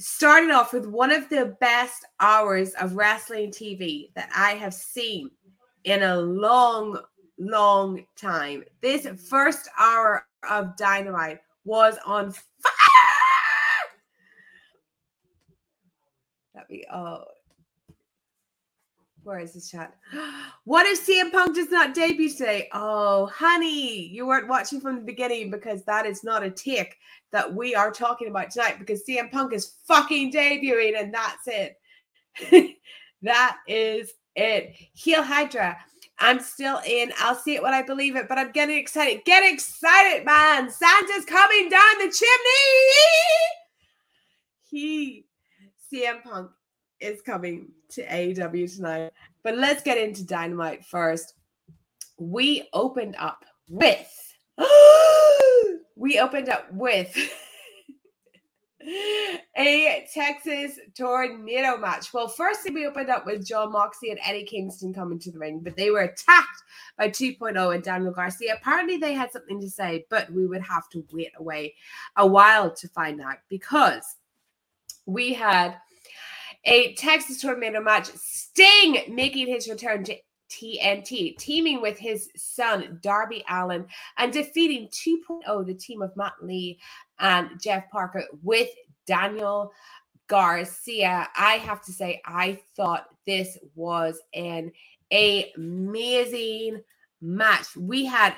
started 0.00 0.50
off 0.50 0.72
with 0.72 0.86
one 0.86 1.12
of 1.12 1.28
the 1.28 1.56
best 1.60 2.06
hours 2.20 2.72
of 2.80 2.96
wrestling 2.96 3.50
TV 3.50 4.14
that 4.14 4.30
I 4.34 4.52
have 4.52 4.72
seen 4.72 5.30
in 5.84 6.02
a 6.02 6.16
long, 6.16 7.02
long 7.38 8.06
time. 8.16 8.64
This 8.80 9.06
first 9.28 9.68
hour 9.78 10.24
of 10.48 10.74
Dynamite 10.78 11.40
was 11.68 11.96
on 12.06 12.32
fire. 12.32 12.42
Let 16.54 16.70
me 16.70 16.84
oh 16.92 17.24
where 19.28 19.38
is 19.38 19.52
this 19.52 19.70
chat? 19.70 19.94
What 20.64 20.84
if 20.84 21.06
CM 21.06 21.32
Punk 21.32 21.54
does 21.54 21.70
not 21.70 21.94
debut 21.94 22.28
today? 22.28 22.68
Oh, 22.74 23.24
honey, 23.26 24.06
you 24.08 24.26
weren't 24.26 24.48
watching 24.48 24.82
from 24.82 24.96
the 24.96 25.02
beginning 25.02 25.50
because 25.50 25.82
that 25.84 26.04
is 26.04 26.22
not 26.22 26.42
a 26.42 26.50
tick 26.50 26.98
that 27.32 27.54
we 27.54 27.74
are 27.74 27.90
talking 27.90 28.28
about 28.28 28.50
tonight 28.50 28.78
because 28.78 29.02
CM 29.08 29.30
Punk 29.32 29.54
is 29.54 29.76
fucking 29.86 30.30
debuting 30.30 31.00
and 31.00 31.14
that's 31.14 31.46
it. 31.46 32.76
that 33.22 33.56
is 33.66 34.12
it. 34.36 34.74
Heel 34.92 35.22
Hydra. 35.22 35.78
I'm 36.20 36.40
still 36.40 36.80
in. 36.86 37.12
I'll 37.18 37.34
see 37.34 37.54
it 37.54 37.62
when 37.62 37.74
I 37.74 37.82
believe 37.82 38.16
it, 38.16 38.28
but 38.28 38.38
I'm 38.38 38.50
getting 38.50 38.76
excited. 38.76 39.24
Get 39.24 39.50
excited, 39.50 40.24
man. 40.24 40.68
Santa's 40.70 41.24
coming 41.24 41.68
down 41.68 41.98
the 41.98 42.12
chimney. 42.12 42.84
He, 44.68 45.26
CM 45.92 46.22
Punk, 46.22 46.50
is 47.00 47.22
coming 47.22 47.68
to 47.90 48.04
AEW 48.06 48.74
tonight. 48.74 49.12
But 49.42 49.56
let's 49.56 49.82
get 49.82 49.98
into 49.98 50.26
Dynamite 50.26 50.84
first. 50.84 51.34
We 52.18 52.68
opened 52.72 53.14
up 53.18 53.44
with, 53.68 54.34
we 55.96 56.18
opened 56.18 56.48
up 56.48 56.72
with 56.72 57.16
a 59.56 60.08
Texas 60.12 60.78
tornado 60.96 61.76
match. 61.76 62.12
Well, 62.12 62.28
firstly, 62.28 62.72
we 62.72 62.86
opened 62.86 63.10
up 63.10 63.26
with 63.26 63.46
Jon 63.46 63.72
Moxley 63.72 64.10
and 64.10 64.20
Eddie 64.24 64.44
Kingston 64.44 64.94
coming 64.94 65.18
to 65.20 65.30
the 65.30 65.38
ring, 65.38 65.60
but 65.60 65.76
they 65.76 65.90
were 65.90 66.00
attacked 66.00 66.62
by 66.96 67.08
2.0 67.08 67.74
and 67.74 67.84
Daniel 67.84 68.12
Garcia. 68.12 68.54
Apparently, 68.54 68.96
they 68.96 69.14
had 69.14 69.32
something 69.32 69.60
to 69.60 69.70
say, 69.70 70.06
but 70.10 70.30
we 70.32 70.46
would 70.46 70.62
have 70.62 70.88
to 70.90 71.04
wait 71.12 71.32
away 71.38 71.74
a 72.16 72.26
while 72.26 72.74
to 72.74 72.88
find 72.88 73.20
out 73.20 73.38
because 73.48 74.16
we 75.06 75.34
had 75.34 75.76
a 76.64 76.94
Texas 76.94 77.40
tornado 77.40 77.80
match. 77.80 78.06
Sting 78.14 79.02
making 79.08 79.46
his 79.48 79.68
return 79.68 80.04
to 80.04 80.16
TNT, 80.50 81.36
teaming 81.36 81.80
with 81.80 81.98
his 81.98 82.30
son 82.36 82.98
Darby 83.02 83.44
Allin 83.48 83.86
and 84.16 84.32
defeating 84.32 84.88
2.0, 84.88 85.66
the 85.66 85.74
team 85.74 86.02
of 86.02 86.16
Matt 86.16 86.34
Lee 86.42 86.78
and 87.18 87.60
Jeff 87.60 87.90
Parker 87.90 88.24
with 88.42 88.68
Daniel 89.06 89.72
Garcia. 90.28 91.28
I 91.36 91.54
have 91.54 91.82
to 91.82 91.92
say, 91.92 92.20
I 92.24 92.60
thought 92.76 93.08
this 93.26 93.58
was 93.74 94.20
an 94.34 94.72
amazing 95.12 96.82
match. 97.20 97.76
We 97.76 98.04
had 98.04 98.34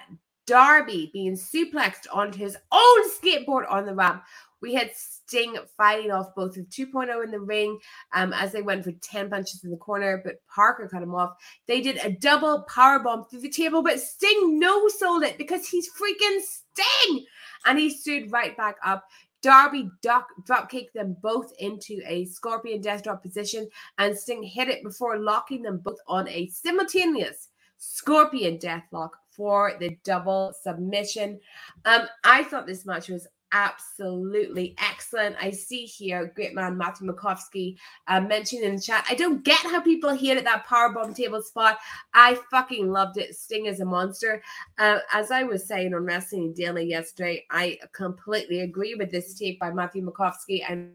Darby 0.47 1.11
being 1.13 1.35
suplexed 1.35 2.07
onto 2.13 2.39
his 2.39 2.57
own 2.73 3.11
skateboard 3.11 3.71
on 3.71 3.87
the 3.87 3.95
ramp. 3.95 4.25
We 4.61 4.75
had 4.75 4.91
Sting 4.95 5.57
fighting 5.77 6.11
off 6.11 6.35
both 6.35 6.57
of 6.57 6.67
2.0 6.67 7.25
in 7.25 7.31
the 7.31 7.41
ring 7.41 7.79
um, 8.13 8.33
as 8.33 8.53
they 8.53 8.63
went 8.63 8.85
for 8.85 8.93
10 8.93 9.31
punches 9.31 9.65
in 9.65 9.71
the 9.71 9.77
corner, 9.77 10.21
but 10.25 10.37
Parker 10.55 10.89
cut 10.89 11.03
him 11.03 11.15
off. 11.15 11.33
They 11.67 11.81
did 11.81 11.99
a 11.99 12.11
double 12.11 12.63
power 12.63 12.99
bomb 12.99 13.25
through 13.27 13.41
the 13.41 13.51
table, 13.51 13.83
but 13.83 14.01
Sting 14.01 14.59
no 14.59 14.89
sold 14.89 15.23
it 15.23 15.39
because 15.39 15.69
he's 15.69 15.89
freaking 15.91 16.41
Sting. 16.41 17.25
And 17.65 17.79
he 17.79 17.91
stood 17.91 18.33
right 18.33 18.57
back 18.57 18.77
up. 18.85 19.05
Darby 19.43 19.89
duck, 20.03 20.27
drop 20.45 20.71
kicked 20.71 20.93
them 20.95 21.17
both 21.23 21.51
into 21.59 22.01
a 22.07 22.27
scorpion 22.27 22.83
death 22.83 23.03
drop 23.03 23.23
position, 23.23 23.69
and 23.97 24.17
Sting 24.17 24.43
hit 24.43 24.69
it 24.69 24.83
before 24.83 25.19
locking 25.19 25.63
them 25.63 25.79
both 25.79 25.99
on 26.07 26.29
a 26.29 26.49
simultaneous 26.49 27.49
scorpion 27.79 28.59
death 28.59 28.85
lock 28.93 29.17
for 29.31 29.73
the 29.81 29.97
double 30.05 30.53
submission. 30.63 31.41
Um, 31.87 32.03
I 32.25 32.45
thought 32.45 32.67
this 32.67 32.85
match 32.85 33.09
was 33.09 33.27
absolutely 33.53 34.75
excellent. 34.79 35.37
I 35.41 35.51
see 35.51 35.85
here, 35.85 36.33
great 36.35 36.55
man 36.55 36.77
Matthew 36.77 37.11
Makovsky 37.11 37.77
uh, 38.07 38.21
mentioned 38.21 38.63
in 38.63 38.77
the 38.77 38.83
chat. 38.83 39.05
I 39.09 39.15
don't 39.15 39.43
get 39.45 39.59
how 39.59 39.81
people 39.81 40.15
hated 40.15 40.47
that 40.47 40.67
power 40.67 40.93
bomb 40.93 41.15
table 41.15 41.43
spot. 41.43 41.79
I 42.15 42.39
fucking 42.51 42.91
loved 42.91 43.19
it. 43.19 43.35
Sting 43.35 43.67
is 43.67 43.81
a 43.81 43.85
monster. 43.85 44.43
Uh, 44.79 44.99
as 45.13 45.31
I 45.31 45.43
was 45.43 45.67
saying 45.67 45.95
on 45.95 46.05
Wrestling 46.05 46.53
Daily 46.53 46.85
yesterday, 46.85 47.45
I 47.51 47.79
completely 47.93 48.61
agree 48.61 48.95
with 48.95 49.11
this 49.11 49.35
take 49.35 49.59
by 49.59 49.71
Matthew 49.73 50.05
Makovsky. 50.05 50.63
I 50.69 50.87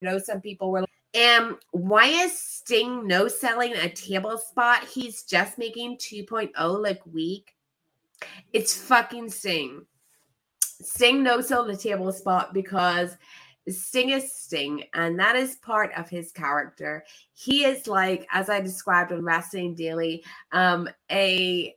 know 0.00 0.18
some 0.18 0.40
people 0.40 0.70
were 0.70 0.80
Like, 0.80 0.88
um, 1.38 1.58
why 1.70 2.06
is 2.06 2.38
Sting 2.38 3.06
no 3.06 3.28
selling 3.28 3.74
a 3.74 3.88
table 3.88 4.38
spot? 4.38 4.84
He's 4.84 5.22
just 5.22 5.58
making 5.58 5.98
2.0 5.98 6.82
like 6.82 7.00
weak. 7.06 7.54
It's 8.52 8.76
fucking 8.76 9.30
Sting. 9.30 9.86
Sting 10.80 11.22
no 11.22 11.40
sell 11.40 11.64
the 11.64 11.76
table 11.76 12.12
spot 12.12 12.54
because 12.54 13.16
Sting 13.68 14.10
is 14.10 14.32
Sting, 14.32 14.84
and 14.94 15.18
that 15.18 15.36
is 15.36 15.56
part 15.56 15.92
of 15.96 16.08
his 16.08 16.32
character. 16.32 17.04
He 17.34 17.64
is 17.64 17.86
like, 17.86 18.26
as 18.32 18.48
I 18.48 18.60
described 18.60 19.12
on 19.12 19.24
Wrestling 19.24 19.74
Daily, 19.74 20.24
um, 20.52 20.88
a 21.10 21.74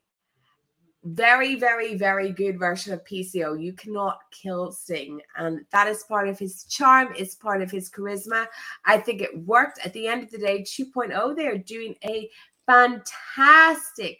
very, 1.04 1.56
very, 1.56 1.96
very 1.96 2.32
good 2.32 2.60
version 2.60 2.94
of 2.94 3.04
PCO. 3.04 3.62
You 3.62 3.74
cannot 3.74 4.20
kill 4.32 4.72
Sting, 4.72 5.20
and 5.36 5.66
that 5.72 5.88
is 5.88 6.04
part 6.04 6.30
of 6.30 6.38
his 6.38 6.64
charm, 6.66 7.14
it's 7.18 7.36
part 7.36 7.62
of 7.62 7.72
his 7.72 7.90
charisma. 7.90 8.46
I 8.86 8.98
think 8.98 9.22
it 9.22 9.46
worked. 9.46 9.80
At 9.84 9.94
the 9.94 10.08
end 10.08 10.24
of 10.24 10.32
the 10.32 10.38
day, 10.38 10.62
2.0, 10.62 11.36
they 11.36 11.48
are 11.48 11.58
doing 11.58 11.96
a 12.06 12.30
fantastic, 12.68 14.20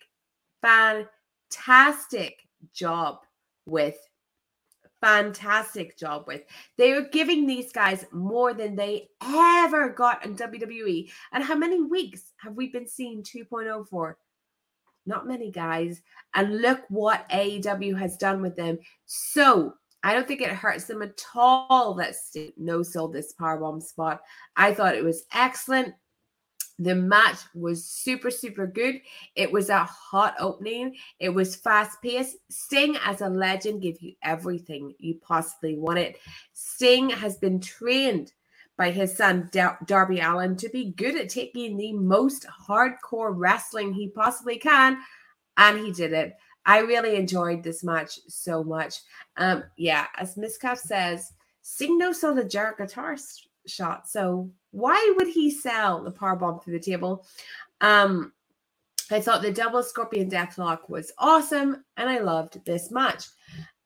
fantastic 0.62 2.48
job 2.74 3.20
with 3.66 3.98
fantastic 5.02 5.98
job 5.98 6.26
with. 6.28 6.44
They 6.78 6.94
were 6.94 7.10
giving 7.12 7.46
these 7.46 7.72
guys 7.72 8.06
more 8.12 8.54
than 8.54 8.76
they 8.76 9.10
ever 9.22 9.90
got 9.90 10.26
in 10.26 10.36
WWE. 10.36 11.12
And 11.34 11.44
how 11.44 11.56
many 11.56 11.82
weeks 11.82 12.34
have 12.38 12.56
we 12.56 12.70
been 12.70 12.88
seeing 12.88 13.24
2.0 13.24 13.88
for? 13.88 14.18
Not 15.06 15.28
many 15.28 15.52
guys. 15.52 16.02
And 16.36 16.62
look 16.62 16.82
what 16.90 17.28
AEW 17.30 17.98
has 17.98 18.18
done 18.18 18.42
with 18.42 18.56
them. 18.56 18.78
So 19.06 19.74
I 20.04 20.14
don't 20.14 20.28
think 20.28 20.42
it 20.42 20.50
hurts 20.50 20.86
them 20.86 21.02
at 21.02 21.24
all 21.36 21.94
that 21.96 22.16
no 22.58 22.84
sold 22.84 23.14
this 23.14 23.34
powerbomb 23.40 23.82
spot. 23.82 24.22
I 24.56 24.74
thought 24.74 24.96
it 24.96 25.04
was 25.04 25.26
excellent. 25.34 25.94
The 26.82 26.96
match 26.96 27.38
was 27.54 27.86
super, 27.86 28.32
super 28.32 28.66
good. 28.66 29.02
It 29.36 29.52
was 29.52 29.70
a 29.70 29.84
hot 29.84 30.34
opening. 30.40 30.96
It 31.20 31.30
was 31.30 31.56
fast 31.56 32.02
paced. 32.02 32.38
Sting, 32.50 32.98
as 33.06 33.22
a 33.22 33.30
legend, 33.30 33.84
give 33.84 34.02
you 34.02 34.14
everything 34.24 34.96
you 34.98 35.20
possibly 35.22 35.78
wanted. 35.78 36.16
Sting 36.54 37.12
has 37.12 37.38
been 37.38 37.60
trained 37.60 38.34
by 38.78 38.90
his 38.90 39.16
son 39.16 39.48
Dar- 39.52 39.78
Darby 39.86 40.22
Allin 40.22 40.56
to 40.58 40.70
be 40.70 40.92
good 40.94 41.16
at 41.16 41.30
taking 41.30 41.78
the 41.78 41.94
most 41.94 42.48
hardcore 42.68 43.34
wrestling 43.36 43.94
he 43.94 44.10
possibly 44.10 44.58
can, 44.58 44.98
and 45.58 45.78
he 45.78 45.92
did 45.92 46.14
it. 46.14 46.34
I 46.66 46.80
really 46.80 47.16
enjoyed 47.16 47.62
this 47.62 47.84
match 47.84 48.18
so 48.28 48.64
much. 48.64 48.96
Um, 49.38 49.66
yeah, 49.78 50.08
as 50.18 50.36
Miss 50.36 50.58
Cuff 50.58 50.80
says, 50.80 51.32
Sting 51.62 52.00
knows 52.00 52.24
all 52.24 52.34
the 52.34 52.44
Jarrett 52.44 52.80
guitar 52.80 53.18
shot. 53.68 54.10
So 54.10 54.50
why 54.72 55.14
would 55.18 55.28
he 55.28 55.52
sell 55.52 56.04
the 56.04 56.12
power 56.12 56.36
bomb 56.36 56.60
through 56.60 56.74
the 56.74 56.80
table? 56.80 57.26
Um, 57.82 58.34
I 59.12 59.22
thought 59.22 59.42
the 59.42 59.52
double 59.52 59.84
Scorpion 59.84 60.30
Deathlock 60.30 60.90
was 60.90 61.12
awesome, 61.18 61.84
and 61.98 62.10
I 62.10 62.20
loved 62.20 62.64
this 62.66 62.92
match. 62.92 63.26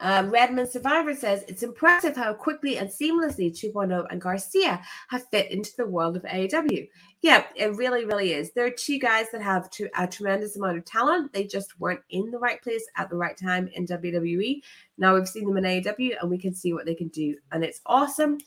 Um, 0.02 0.30
Redmond 0.30 0.68
Survivor 0.70 1.16
says 1.16 1.46
it's 1.48 1.64
impressive 1.64 2.18
how 2.18 2.34
quickly 2.34 2.78
and 2.78 2.90
seamlessly 2.90 3.50
2.0 3.50 4.06
and 4.10 4.20
Garcia 4.20 4.82
have 5.08 5.28
fit 5.32 5.50
into 5.52 5.72
the 5.78 5.86
world 5.86 6.18
of 6.18 6.24
AEW. 6.24 6.90
Yeah, 7.22 7.46
it 7.56 7.76
really, 7.76 8.06
really 8.06 8.34
is. 8.34 8.52
There 8.52 8.66
are 8.66 8.72
two 8.72 9.00
guys 9.00 9.28
that 9.32 9.42
have 9.42 9.70
a 9.98 10.06
tremendous 10.06 10.58
amount 10.58 10.78
of 10.78 10.86
talent. 10.86 11.32
They 11.32 11.46
just 11.46 11.80
weren't 11.80 12.02
in 12.10 12.30
the 12.30 12.38
right 12.38 12.62
place 12.62 12.86
at 12.98 13.10
the 13.10 13.16
right 13.16 13.38
time 13.38 13.70
in 13.74 13.88
WWE. 13.88 14.62
Now 14.98 15.16
we've 15.16 15.28
seen 15.28 15.46
them 15.46 15.58
in 15.58 15.64
AEW 15.64 16.16
and 16.22 16.30
we 16.30 16.38
can 16.38 16.54
see 16.54 16.74
what 16.74 16.86
they 16.86 16.96
can 16.96 17.08
do, 17.08 17.38
and 17.52 17.64
it's 17.64 17.82
awesome. 17.86 18.38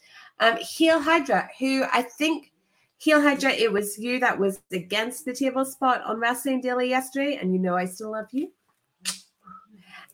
Um, 0.41 0.59
Heel 0.59 1.01
Hydra, 1.01 1.49
who 1.59 1.85
I 1.93 2.03
think 2.03 2.53
Heel 2.99 3.23
Hydra, 3.23 3.51
it 3.53 3.73
was 3.73 3.97
you 3.97 4.19
that 4.21 4.39
was 4.39 4.61
against 4.73 5.25
the 5.25 5.33
table 5.33 5.65
spot 5.65 6.03
on 6.05 6.19
Wrestling 6.19 6.61
Daily 6.61 6.89
yesterday, 6.89 7.39
and 7.41 7.53
you 7.53 7.61
know 7.61 7.77
I 7.77 7.85
still 7.85 8.11
love 8.11 8.27
you. 8.33 8.53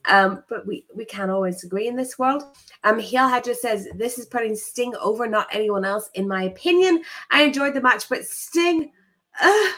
Um, 0.06 0.44
but 0.50 0.66
we 0.66 0.84
we 0.94 1.06
can't 1.06 1.30
always 1.30 1.64
agree 1.64 1.88
in 1.88 1.96
this 1.96 2.18
world. 2.18 2.42
Um, 2.84 2.98
Heel 2.98 3.26
Hydra 3.26 3.54
says 3.54 3.88
this 3.94 4.18
is 4.18 4.26
putting 4.26 4.54
Sting 4.54 4.94
over, 4.96 5.26
not 5.26 5.48
anyone 5.50 5.86
else, 5.86 6.10
in 6.12 6.28
my 6.28 6.42
opinion. 6.42 7.02
I 7.30 7.42
enjoyed 7.44 7.72
the 7.72 7.80
match, 7.80 8.06
but 8.10 8.26
Sting, 8.26 8.92
uh, 9.40 9.68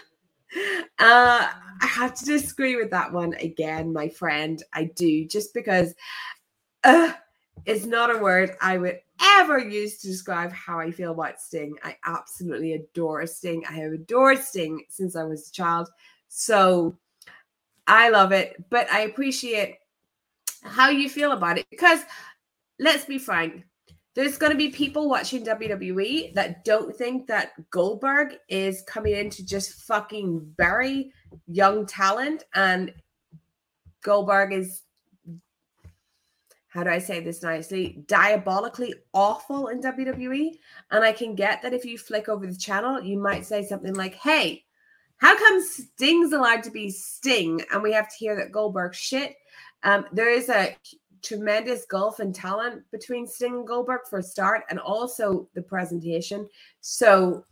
uh, 0.98 1.48
I 1.80 1.86
have 1.86 2.12
to 2.14 2.25
disagree 2.25 2.75
with 2.75 2.90
that 2.90 3.12
one 3.12 3.34
again, 3.34 3.92
my 3.92 4.08
friend. 4.08 4.60
I 4.72 4.84
do, 4.96 5.26
just 5.26 5.54
because 5.54 5.94
uh, 6.82 7.12
it's 7.64 7.84
not 7.84 8.14
a 8.14 8.18
word 8.18 8.56
I 8.60 8.78
would 8.78 9.00
ever 9.38 9.58
use 9.58 9.98
to 9.98 10.08
describe 10.08 10.52
how 10.52 10.78
I 10.78 10.90
feel 10.90 11.12
about 11.12 11.40
Sting. 11.40 11.76
I 11.82 11.96
absolutely 12.04 12.75
adore 12.75 13.26
Sting. 13.26 13.64
I 13.68 13.72
have 13.72 13.92
adored 13.92 14.38
Sting 14.38 14.84
since 14.88 15.16
I 15.16 15.25
was 15.25 15.48
a 15.48 15.52
child. 15.52 15.88
So 16.28 16.96
I 17.86 18.10
love 18.10 18.32
it, 18.32 18.62
but 18.70 18.90
I 18.92 19.00
appreciate 19.00 19.76
how 20.62 20.90
you 20.90 21.08
feel 21.08 21.32
about 21.32 21.58
it 21.58 21.66
because 21.70 22.00
let's 22.78 23.04
be 23.04 23.18
frank. 23.18 23.64
There's 24.14 24.38
going 24.38 24.52
to 24.52 24.58
be 24.58 24.70
people 24.70 25.10
watching 25.10 25.44
WWE 25.44 26.32
that 26.34 26.64
don't 26.64 26.96
think 26.96 27.26
that 27.26 27.52
Goldberg 27.70 28.36
is 28.48 28.82
coming 28.86 29.14
in 29.14 29.28
to 29.30 29.44
just 29.44 29.82
fucking 29.82 30.54
bury 30.56 31.12
young 31.46 31.84
talent 31.84 32.44
and 32.54 32.94
Goldberg 34.02 34.52
is 34.52 34.82
how 36.76 36.85
do 36.85 36.90
I 36.90 36.99
say 36.99 37.21
this 37.21 37.42
nicely, 37.42 38.04
diabolically 38.06 38.95
awful 39.14 39.68
in 39.68 39.80
WWE. 39.80 40.59
And 40.90 41.02
I 41.02 41.11
can 41.11 41.35
get 41.35 41.62
that 41.62 41.73
if 41.73 41.87
you 41.87 41.97
flick 41.97 42.28
over 42.28 42.47
the 42.47 42.54
channel, 42.54 43.02
you 43.02 43.18
might 43.18 43.47
say 43.47 43.64
something 43.64 43.95
like, 43.95 44.14
hey, 44.16 44.62
how 45.16 45.38
come 45.38 45.62
Sting's 45.62 46.35
allowed 46.35 46.62
to 46.64 46.71
be 46.71 46.90
Sting 46.90 47.62
and 47.73 47.83
we 47.83 47.95
have 47.95 48.11
to 48.11 48.16
hear 48.18 48.37
that 48.37 48.52
Goldberg 48.52 48.95
shit? 48.95 49.37
Um, 49.85 50.04
there 50.12 50.28
is 50.28 50.50
a 50.50 50.76
tremendous 51.23 51.87
gulf 51.87 52.21
in 52.21 52.35
talent 52.35 52.83
between 52.92 53.26
Sting 53.26 53.54
and 53.54 53.66
Goldberg 53.66 54.02
for 54.11 54.18
a 54.18 54.23
start, 54.23 54.64
and 54.68 54.78
also 54.78 55.49
the 55.54 55.62
presentation. 55.62 56.47
So, 56.83 57.42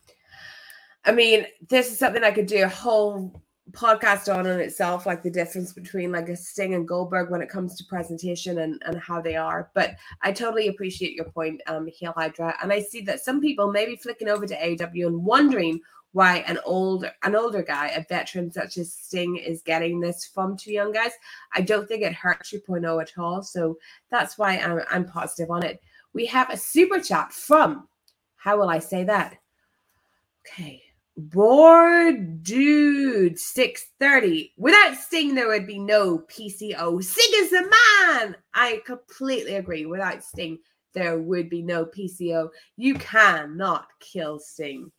I 1.06 1.12
mean, 1.12 1.46
this 1.70 1.90
is 1.90 1.98
something 1.98 2.22
I 2.22 2.30
could 2.30 2.46
do 2.46 2.64
a 2.64 2.68
whole 2.68 3.42
podcast 3.74 4.34
on 4.34 4.46
in 4.46 4.60
itself, 4.60 5.06
like 5.06 5.22
the 5.22 5.30
difference 5.30 5.72
between 5.72 6.12
like 6.12 6.28
a 6.28 6.36
Sting 6.36 6.74
and 6.74 6.86
Goldberg 6.86 7.30
when 7.30 7.42
it 7.42 7.48
comes 7.48 7.76
to 7.76 7.84
presentation 7.84 8.58
and, 8.58 8.80
and 8.86 8.98
how 8.98 9.20
they 9.20 9.36
are. 9.36 9.70
But 9.74 9.96
I 10.22 10.32
totally 10.32 10.68
appreciate 10.68 11.14
your 11.14 11.26
point, 11.26 11.60
um, 11.66 11.86
Heel 11.86 12.14
Hydra. 12.16 12.56
And 12.62 12.72
I 12.72 12.80
see 12.80 13.00
that 13.02 13.20
some 13.20 13.40
people 13.40 13.70
may 13.70 13.86
be 13.86 13.96
flicking 13.96 14.28
over 14.28 14.46
to 14.46 14.54
AW 14.56 15.06
and 15.06 15.24
wondering 15.24 15.80
why 16.12 16.38
an 16.46 16.60
old 16.64 17.10
an 17.24 17.34
older 17.34 17.62
guy, 17.62 17.88
a 17.88 18.04
veteran 18.08 18.50
such 18.50 18.78
as 18.78 18.92
Sting, 18.92 19.36
is 19.36 19.62
getting 19.62 19.98
this 19.98 20.24
from 20.24 20.56
two 20.56 20.72
young 20.72 20.92
guys. 20.92 21.10
I 21.52 21.60
don't 21.60 21.88
think 21.88 22.02
it 22.02 22.14
hurts 22.14 22.52
2.0 22.52 23.02
at 23.02 23.12
all. 23.18 23.42
So 23.42 23.78
that's 24.10 24.38
why 24.38 24.58
I'm, 24.58 24.80
I'm 24.88 25.04
positive 25.06 25.50
on 25.50 25.64
it. 25.64 25.82
We 26.12 26.24
have 26.26 26.50
a 26.50 26.56
super 26.56 27.00
chat 27.00 27.32
from, 27.32 27.88
how 28.36 28.56
will 28.56 28.70
I 28.70 28.78
say 28.78 29.02
that? 29.04 29.36
Okay. 30.46 30.83
Bored 31.16 32.42
dude 32.42 33.38
630. 33.38 34.52
Without 34.56 34.96
Sting, 34.96 35.34
there 35.34 35.48
would 35.48 35.66
be 35.66 35.78
no 35.78 36.18
PCO. 36.18 37.02
Sting 37.02 37.30
is 37.34 37.50
the 37.50 37.62
man. 37.62 38.36
I 38.52 38.82
completely 38.84 39.54
agree. 39.54 39.86
Without 39.86 40.24
Sting, 40.24 40.58
there 40.92 41.18
would 41.18 41.48
be 41.48 41.62
no 41.62 41.84
PCO. 41.86 42.48
You 42.76 42.94
cannot 42.94 43.86
kill 44.00 44.38
Sting. 44.40 44.90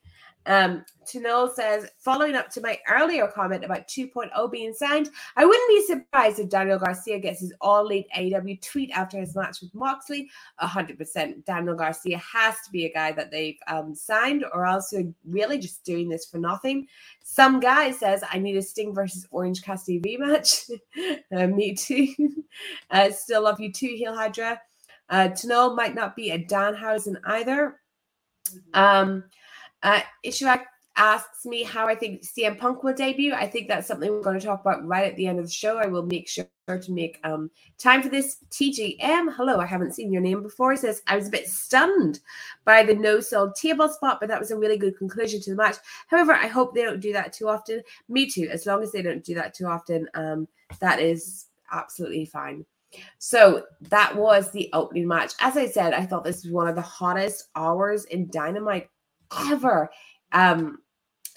Um, 0.46 0.86
Tanol 1.06 1.54
says, 1.54 1.90
following 2.00 2.36
up 2.36 2.50
to 2.52 2.62
my 2.62 2.80
earlier 2.90 3.28
comment 3.28 3.64
about 3.64 3.88
2.0 3.88 4.52
being 4.52 4.74
signed, 4.74 5.10
I 5.36 5.46
wouldn't 5.46 5.70
be 5.70 5.86
surprised 5.86 6.40
if 6.40 6.50
Daniel 6.50 6.80
Garcia 6.80 7.20
gets 7.20 7.42
his 7.42 7.54
All 7.62 7.86
Elite 7.86 8.08
AW 8.16 8.56
tweet 8.62 8.92
after 8.92 9.20
his 9.20 9.36
match 9.36 9.62
with 9.62 9.74
Moxley. 9.74 10.30
100%. 10.62 11.46
Daniel 11.46 11.76
Garcia 11.76 12.18
has 12.18 12.56
to 12.66 12.72
be 12.72 12.86
a 12.86 12.94
guy 12.94 13.12
that 13.12 13.32
they've 13.32 13.58
um, 13.68 13.94
signed, 13.94 14.46
or 14.54 14.66
else 14.66 14.90
they're 14.90 15.12
really 15.28 15.58
just 15.58 15.84
doing 15.84 16.10
this 16.10 16.26
for 16.26 16.38
nothing. 16.38 16.88
Some 17.24 17.60
guy 17.60 17.92
says, 17.92 18.24
I 18.32 18.40
need 18.40 18.58
a 18.58 18.62
Sting 18.62 18.94
versus 18.94 19.28
Orange 19.32 19.62
Cassidy 19.62 20.00
rematch. 20.02 20.70
uh, 21.36 21.48
me 21.48 21.76
too. 21.76 22.14
uh, 22.92 23.12
still 23.12 23.44
love 23.44 23.60
you 23.60 23.72
too, 23.72 23.94
Heel 23.96 24.16
Hydra. 24.16 24.60
Uh, 25.10 25.30
Tanol 25.30 25.76
might 25.76 25.94
not 25.94 26.16
be 26.16 26.32
a 26.32 26.40
Danhausen 26.40 27.16
either. 27.26 27.80
Um, 28.74 29.24
uh, 29.86 30.02
Ishuak 30.26 30.64
asks 30.98 31.46
me 31.46 31.62
how 31.62 31.88
I 31.88 31.94
think 31.94 32.24
CM 32.24 32.58
Punk 32.58 32.84
will 32.84 32.94
debut. 32.94 33.34
I 33.34 33.48
think 33.48 33.68
that's 33.68 33.88
something 33.88 34.10
we're 34.10 34.22
going 34.22 34.40
to 34.40 34.46
talk 34.46 34.62
about 34.62 34.86
right 34.86 35.06
at 35.06 35.16
the 35.16 35.28
end 35.28 35.38
of 35.38 35.46
the 35.46 35.52
show. 35.52 35.78
I 35.78 35.86
will 35.86 36.06
make 36.06 36.28
sure 36.28 36.48
to 36.68 36.92
make 36.92 37.20
um, 37.24 37.52
time 37.78 38.02
for 38.02 38.10
this. 38.10 38.38
TGM, 38.50 39.36
hello, 39.36 39.60
I 39.60 39.68
haven't 39.68 39.94
seen 39.94 40.12
your 40.12 40.24
name 40.24 40.42
before. 40.42 40.72
He 40.72 40.78
says, 40.78 41.04
I 41.06 41.16
was 41.16 41.28
a 41.28 41.32
bit 41.32 41.48
stunned 41.48 42.22
by 42.64 42.82
the 42.82 42.96
no 42.96 43.20
sold 43.20 43.54
table 43.56 43.88
spot, 43.88 44.18
but 44.20 44.28
that 44.30 44.40
was 44.40 44.50
a 44.50 44.58
really 44.58 44.78
good 44.78 44.98
conclusion 44.98 45.40
to 45.42 45.52
the 45.52 45.56
match. 45.56 45.76
However, 46.08 46.34
I 46.34 46.48
hope 46.48 46.74
they 46.74 46.84
don't 46.84 47.00
do 47.00 47.14
that 47.14 47.32
too 47.32 47.48
often. 47.48 47.84
Me 48.10 48.28
too. 48.28 48.50
As 48.52 48.66
long 48.66 48.82
as 48.82 48.92
they 48.92 49.04
don't 49.04 49.24
do 49.24 49.36
that 49.36 49.54
too 49.54 49.68
often, 49.68 50.08
um, 50.16 50.48
that 50.80 51.00
is 51.00 51.46
absolutely 51.72 52.26
fine. 52.26 52.66
So 53.20 53.66
that 53.90 54.16
was 54.16 54.52
the 54.52 54.70
opening 54.74 55.08
match. 55.08 55.34
As 55.42 55.58
I 55.58 55.68
said, 55.68 55.94
I 55.94 56.06
thought 56.06 56.24
this 56.24 56.44
was 56.44 56.52
one 56.52 56.68
of 56.68 56.76
the 56.76 56.82
hottest 56.82 57.50
hours 57.56 58.06
in 58.06 58.30
Dynamite 58.30 58.90
ever. 59.50 59.90
Um, 60.32 60.80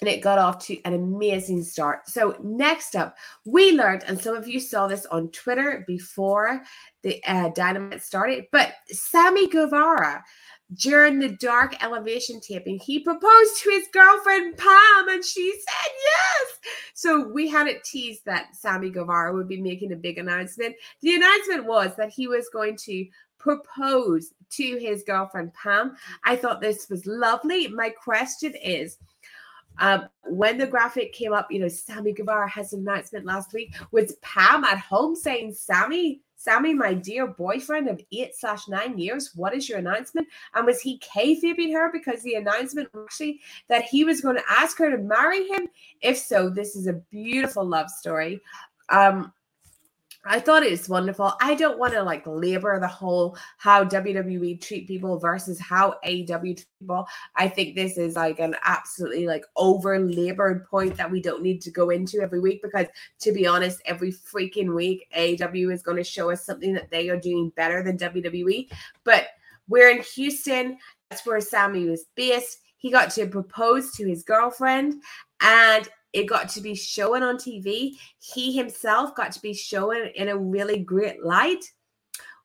and 0.01 0.09
it 0.09 0.21
got 0.21 0.39
off 0.39 0.65
to 0.65 0.81
an 0.83 0.93
amazing 0.93 1.63
start. 1.63 2.07
So, 2.07 2.35
next 2.41 2.95
up, 2.95 3.17
we 3.45 3.73
learned, 3.73 4.03
and 4.07 4.19
some 4.19 4.35
of 4.35 4.47
you 4.47 4.59
saw 4.59 4.87
this 4.87 5.05
on 5.07 5.29
Twitter 5.31 5.83
before 5.87 6.61
the 7.03 7.21
uh, 7.25 7.49
dynamite 7.49 8.01
started, 8.01 8.45
but 8.51 8.73
Sammy 8.87 9.47
Guevara, 9.47 10.23
during 10.75 11.19
the 11.19 11.29
dark 11.29 11.83
elevation 11.83 12.39
taping, 12.39 12.79
he 12.79 12.99
proposed 12.99 13.57
to 13.57 13.71
his 13.71 13.87
girlfriend 13.91 14.55
Pam, 14.55 15.09
and 15.09 15.25
she 15.25 15.51
said 15.51 15.91
yes. 16.05 16.59
So, 16.93 17.27
we 17.27 17.49
had 17.49 17.67
it 17.67 17.83
teased 17.83 18.23
that 18.25 18.55
Sammy 18.55 18.91
Guevara 18.91 19.33
would 19.33 19.49
be 19.49 19.61
making 19.61 19.91
a 19.91 19.97
big 19.97 20.17
announcement. 20.17 20.75
The 21.01 21.15
announcement 21.15 21.65
was 21.65 21.95
that 21.97 22.09
he 22.09 22.27
was 22.27 22.49
going 22.53 22.77
to 22.85 23.05
propose 23.39 24.33
to 24.51 24.77
his 24.77 25.03
girlfriend 25.03 25.53
Pam. 25.53 25.95
I 26.23 26.35
thought 26.35 26.61
this 26.61 26.89
was 26.89 27.05
lovely. 27.05 27.67
My 27.67 27.89
question 27.89 28.53
is, 28.55 28.97
um, 29.79 30.09
when 30.25 30.57
the 30.57 30.67
graphic 30.67 31.13
came 31.13 31.33
up, 31.33 31.51
you 31.51 31.59
know, 31.59 31.67
Sammy 31.67 32.13
Guevara 32.13 32.49
has 32.49 32.73
an 32.73 32.81
announcement 32.81 33.25
last 33.25 33.53
week. 33.53 33.73
Was 33.91 34.17
Pam 34.21 34.63
at 34.63 34.77
home 34.77 35.15
saying, 35.15 35.53
Sammy, 35.53 36.21
Sammy, 36.35 36.73
my 36.73 36.93
dear 36.93 37.27
boyfriend 37.27 37.87
of 37.87 38.01
eight 38.11 38.35
slash 38.35 38.67
nine 38.67 38.97
years, 38.97 39.31
what 39.35 39.53
is 39.53 39.67
your 39.67 39.77
announcement? 39.77 40.27
And 40.53 40.65
was 40.65 40.81
he 40.81 40.99
kayfabing 40.99 41.73
her 41.73 41.91
because 41.91 42.21
the 42.23 42.35
announcement 42.35 42.89
actually 42.95 43.41
that 43.67 43.83
he 43.83 44.03
was 44.03 44.21
going 44.21 44.35
to 44.35 44.43
ask 44.49 44.77
her 44.77 44.89
to 44.89 44.97
marry 44.97 45.47
him? 45.47 45.67
If 46.01 46.17
so, 46.17 46.49
this 46.49 46.75
is 46.75 46.87
a 46.87 46.93
beautiful 46.93 47.65
love 47.65 47.89
story. 47.89 48.41
Um, 48.89 49.33
I 50.25 50.39
thought 50.39 50.63
it 50.63 50.71
was 50.71 50.89
wonderful. 50.89 51.33
I 51.41 51.55
don't 51.55 51.79
want 51.79 51.93
to 51.93 52.03
like 52.03 52.23
labor 52.27 52.77
the 52.77 52.87
whole 52.87 53.37
how 53.57 53.85
WWE 53.85 54.59
treat 54.61 54.85
people 54.85 55.17
versus 55.17 55.59
how 55.59 55.95
AEW 56.05 56.57
treat 56.57 56.65
people. 56.79 57.07
I 57.37 57.47
think 57.47 57.75
this 57.75 57.97
is 57.97 58.17
like 58.17 58.39
an 58.39 58.55
absolutely 58.65 59.27
like 59.27 59.45
over 59.55 59.97
labored 59.97 60.65
point 60.65 60.97
that 60.97 61.09
we 61.09 61.21
don't 61.21 61.41
need 61.41 61.61
to 61.61 61.71
go 61.71 61.89
into 61.89 62.19
every 62.19 62.41
week 62.41 62.61
because 62.61 62.87
to 63.19 63.31
be 63.31 63.47
honest, 63.47 63.81
every 63.85 64.11
freaking 64.11 64.75
week 64.75 65.07
AEW 65.15 65.73
is 65.73 65.83
going 65.83 65.97
to 65.97 66.03
show 66.03 66.31
us 66.31 66.45
something 66.45 66.73
that 66.73 66.91
they 66.91 67.07
are 67.09 67.19
doing 67.19 67.51
better 67.55 67.81
than 67.81 67.97
WWE. 67.97 68.69
But 69.05 69.27
we're 69.69 69.89
in 69.89 70.03
Houston. 70.15 70.77
That's 71.09 71.25
where 71.25 71.39
Sammy 71.39 71.89
was 71.89 72.05
based. 72.15 72.59
He 72.77 72.91
got 72.91 73.11
to 73.11 73.25
propose 73.25 73.93
to 73.93 74.07
his 74.07 74.23
girlfriend 74.23 75.01
and 75.41 75.87
it 76.13 76.25
got 76.25 76.49
to 76.49 76.61
be 76.61 76.75
shown 76.75 77.23
on 77.23 77.37
TV. 77.37 77.97
He 78.19 78.55
himself 78.55 79.15
got 79.15 79.31
to 79.33 79.41
be 79.41 79.53
shown 79.53 80.07
in 80.15 80.29
a 80.29 80.37
really 80.37 80.79
great 80.79 81.23
light 81.23 81.63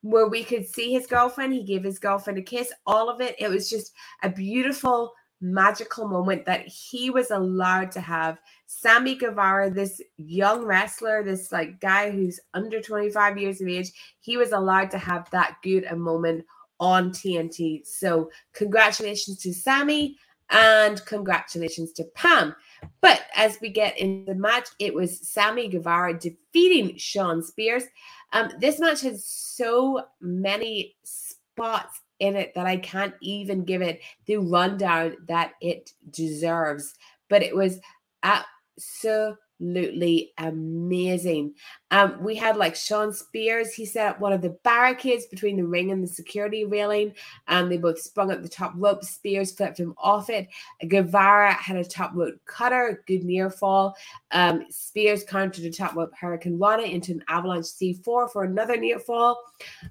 where 0.02 0.28
we 0.28 0.44
could 0.44 0.68
see 0.68 0.92
his 0.92 1.06
girlfriend. 1.06 1.54
He 1.54 1.62
gave 1.62 1.82
his 1.82 1.98
girlfriend 1.98 2.38
a 2.38 2.42
kiss, 2.42 2.72
all 2.86 3.08
of 3.08 3.20
it. 3.20 3.36
It 3.38 3.48
was 3.48 3.70
just 3.70 3.92
a 4.22 4.28
beautiful 4.28 5.14
magical 5.40 6.08
moment 6.08 6.44
that 6.46 6.66
he 6.66 7.10
was 7.10 7.30
allowed 7.30 7.90
to 7.92 8.00
have 8.00 8.38
Sammy 8.66 9.14
Guevara, 9.14 9.70
this 9.70 10.00
young 10.16 10.64
wrestler, 10.64 11.22
this 11.22 11.52
like 11.52 11.80
guy 11.80 12.10
who's 12.10 12.40
under 12.54 12.80
25 12.80 13.38
years 13.38 13.60
of 13.60 13.68
age, 13.68 13.90
he 14.20 14.36
was 14.36 14.52
allowed 14.52 14.90
to 14.92 14.98
have 14.98 15.28
that 15.30 15.56
good 15.62 15.84
a 15.84 15.96
moment 15.96 16.44
on 16.80 17.10
TNT. 17.10 17.86
So 17.86 18.30
congratulations 18.52 19.38
to 19.38 19.52
Sammy 19.52 20.16
and 20.50 21.04
congratulations 21.06 21.92
to 21.92 22.04
Pam. 22.14 22.54
But 23.00 23.22
as 23.34 23.58
we 23.60 23.68
get 23.68 23.98
in 23.98 24.24
the 24.24 24.34
match, 24.34 24.68
it 24.78 24.94
was 24.94 25.28
Sammy 25.28 25.68
Guevara 25.68 26.18
defeating 26.18 26.96
Shawn 26.96 27.42
Spears. 27.42 27.84
Um, 28.32 28.50
this 28.60 28.80
match 28.80 29.02
has 29.02 29.24
so 29.26 30.04
many 30.20 30.96
spots 31.04 32.00
in 32.20 32.36
it 32.36 32.54
that 32.54 32.66
I 32.66 32.76
can't 32.76 33.14
even 33.20 33.64
give 33.64 33.82
it 33.82 34.00
the 34.26 34.36
rundown 34.36 35.16
that 35.28 35.52
it 35.60 35.92
deserves. 36.10 36.94
But 37.28 37.42
it 37.42 37.54
was 37.54 37.80
absolutely 38.22 39.38
absolutely 39.60 40.32
amazing. 40.38 41.54
Um, 41.90 42.22
we 42.22 42.34
had 42.34 42.56
like 42.56 42.74
Shawn 42.74 43.12
Spears, 43.12 43.72
he 43.72 43.86
set 43.86 44.08
up 44.08 44.20
one 44.20 44.32
of 44.32 44.42
the 44.42 44.56
barricades 44.64 45.26
between 45.26 45.56
the 45.56 45.64
ring 45.64 45.92
and 45.92 46.02
the 46.02 46.08
security 46.08 46.64
railing, 46.64 47.14
and 47.46 47.70
they 47.70 47.76
both 47.76 48.00
sprung 48.00 48.32
up 48.32 48.42
the 48.42 48.48
top 48.48 48.72
rope. 48.76 49.04
Spears 49.04 49.52
flipped 49.52 49.78
him 49.78 49.94
off 49.96 50.28
it. 50.28 50.48
Guevara 50.88 51.52
had 51.52 51.76
a 51.76 51.84
top 51.84 52.12
rope 52.14 52.34
cutter, 52.46 53.04
good 53.06 53.22
near 53.22 53.48
fall. 53.48 53.96
Um, 54.32 54.64
Spears 54.70 55.22
countered 55.22 55.64
a 55.64 55.70
top 55.70 55.94
rope 55.94 56.12
hurricanrana 56.20 56.90
into 56.90 57.12
an 57.12 57.24
avalanche 57.28 57.66
C4 57.66 58.30
for 58.32 58.42
another 58.42 58.76
near 58.76 58.98
fall. 58.98 59.40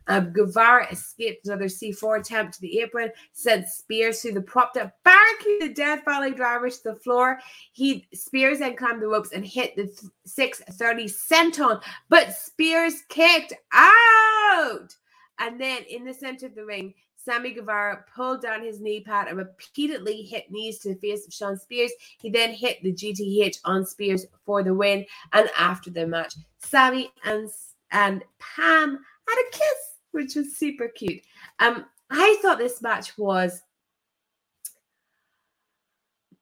Um, 0.08 0.34
Guevara 0.34 0.91
escaped 0.91 1.47
another 1.47 1.65
C4 1.65 2.19
attempt 2.19 2.56
to 2.56 2.62
the 2.62 2.80
apron, 2.80 3.12
sent 3.32 3.69
Spears 3.69 4.21
through 4.21 4.34
the 4.34 4.41
propped 4.41 4.76
up 4.76 4.91
barricade, 5.06 5.62
the 5.62 5.73
Death 5.73 6.04
Valley 6.04 6.32
driver 6.32 6.69
to 6.69 6.84
the 6.84 6.95
floor. 6.95 7.39
He 7.71 8.08
Spears 8.13 8.60
then 8.60 8.76
climbed 8.76 9.02
the 9.02 9.08
ropes 9.08 9.32
and 9.32 9.45
hit 9.53 9.75
the 9.75 9.93
630 10.25 11.05
senton, 11.05 11.81
but 12.09 12.33
Spears 12.33 13.03
kicked 13.09 13.53
out. 13.71 14.95
And 15.39 15.59
then 15.59 15.83
in 15.89 16.03
the 16.05 16.13
center 16.13 16.47
of 16.47 16.55
the 16.55 16.65
ring, 16.65 16.93
Sammy 17.15 17.51
Guevara 17.51 18.03
pulled 18.13 18.41
down 18.41 18.63
his 18.63 18.81
knee 18.81 18.99
pad 18.99 19.27
and 19.27 19.37
repeatedly 19.37 20.23
hit 20.23 20.51
knees 20.51 20.79
to 20.79 20.89
the 20.89 20.99
face 20.99 21.25
of 21.25 21.33
Shawn 21.33 21.57
Spears. 21.57 21.91
He 22.19 22.29
then 22.29 22.51
hit 22.51 22.81
the 22.83 22.91
GTH 22.91 23.59
on 23.63 23.85
Spears 23.85 24.25
for 24.45 24.61
the 24.61 24.73
win. 24.73 25.05
And 25.31 25.49
after 25.57 25.89
the 25.89 26.05
match, 26.05 26.35
Sammy 26.57 27.11
and, 27.23 27.49
and 27.91 28.23
Pam 28.39 28.99
had 29.27 29.45
a 29.47 29.51
kiss, 29.51 29.97
which 30.11 30.35
was 30.35 30.57
super 30.57 30.89
cute. 30.89 31.21
Um, 31.59 31.85
I 32.09 32.37
thought 32.41 32.57
this 32.57 32.81
match 32.81 33.17
was 33.17 33.61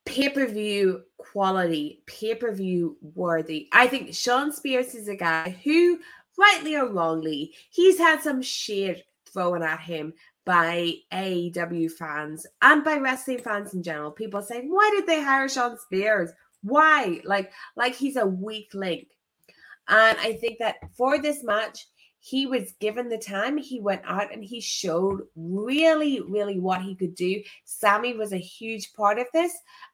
pay 0.05 0.29
per 0.29 0.47
view 0.47 1.03
quality, 1.17 2.01
pay 2.05 2.35
per 2.35 2.51
view 2.51 2.97
worthy. 3.15 3.69
I 3.71 3.87
think 3.87 4.13
Shawn 4.13 4.51
Spears 4.51 4.95
is 4.95 5.07
a 5.07 5.15
guy 5.15 5.57
who, 5.63 5.99
rightly 6.37 6.75
or 6.75 6.87
wrongly, 6.87 7.53
he's 7.69 7.97
had 7.97 8.21
some 8.21 8.41
shit 8.41 9.05
thrown 9.31 9.63
at 9.63 9.79
him 9.79 10.13
by 10.43 10.93
AEW 11.13 11.91
fans 11.91 12.45
and 12.61 12.83
by 12.83 12.97
wrestling 12.97 13.39
fans 13.39 13.73
in 13.73 13.83
general. 13.83 14.11
People 14.11 14.41
saying, 14.41 14.69
"Why 14.69 14.89
did 14.93 15.05
they 15.07 15.21
hire 15.21 15.47
Shawn 15.47 15.77
Spears? 15.77 16.31
Why?" 16.63 17.21
Like, 17.23 17.51
like 17.75 17.95
he's 17.95 18.15
a 18.15 18.25
weak 18.25 18.73
link. 18.73 19.07
And 19.87 20.17
I 20.19 20.33
think 20.33 20.59
that 20.59 20.77
for 20.95 21.19
this 21.19 21.43
match, 21.43 21.87
he 22.23 22.45
was 22.45 22.73
given 22.79 23.09
the 23.09 23.17
time, 23.17 23.57
he 23.57 23.81
went 23.81 24.03
out 24.05 24.31
and 24.31 24.45
he 24.45 24.61
showed 24.61 25.23
really, 25.35 26.21
really 26.21 26.59
what 26.59 26.83
he 26.83 26.93
could 26.93 27.15
do. 27.15 27.41
Sammy 27.65 28.15
was 28.15 28.31
a 28.31 28.37
huge 28.37 28.93
part 28.93 29.17
of 29.17 29.25
this. 29.33 29.51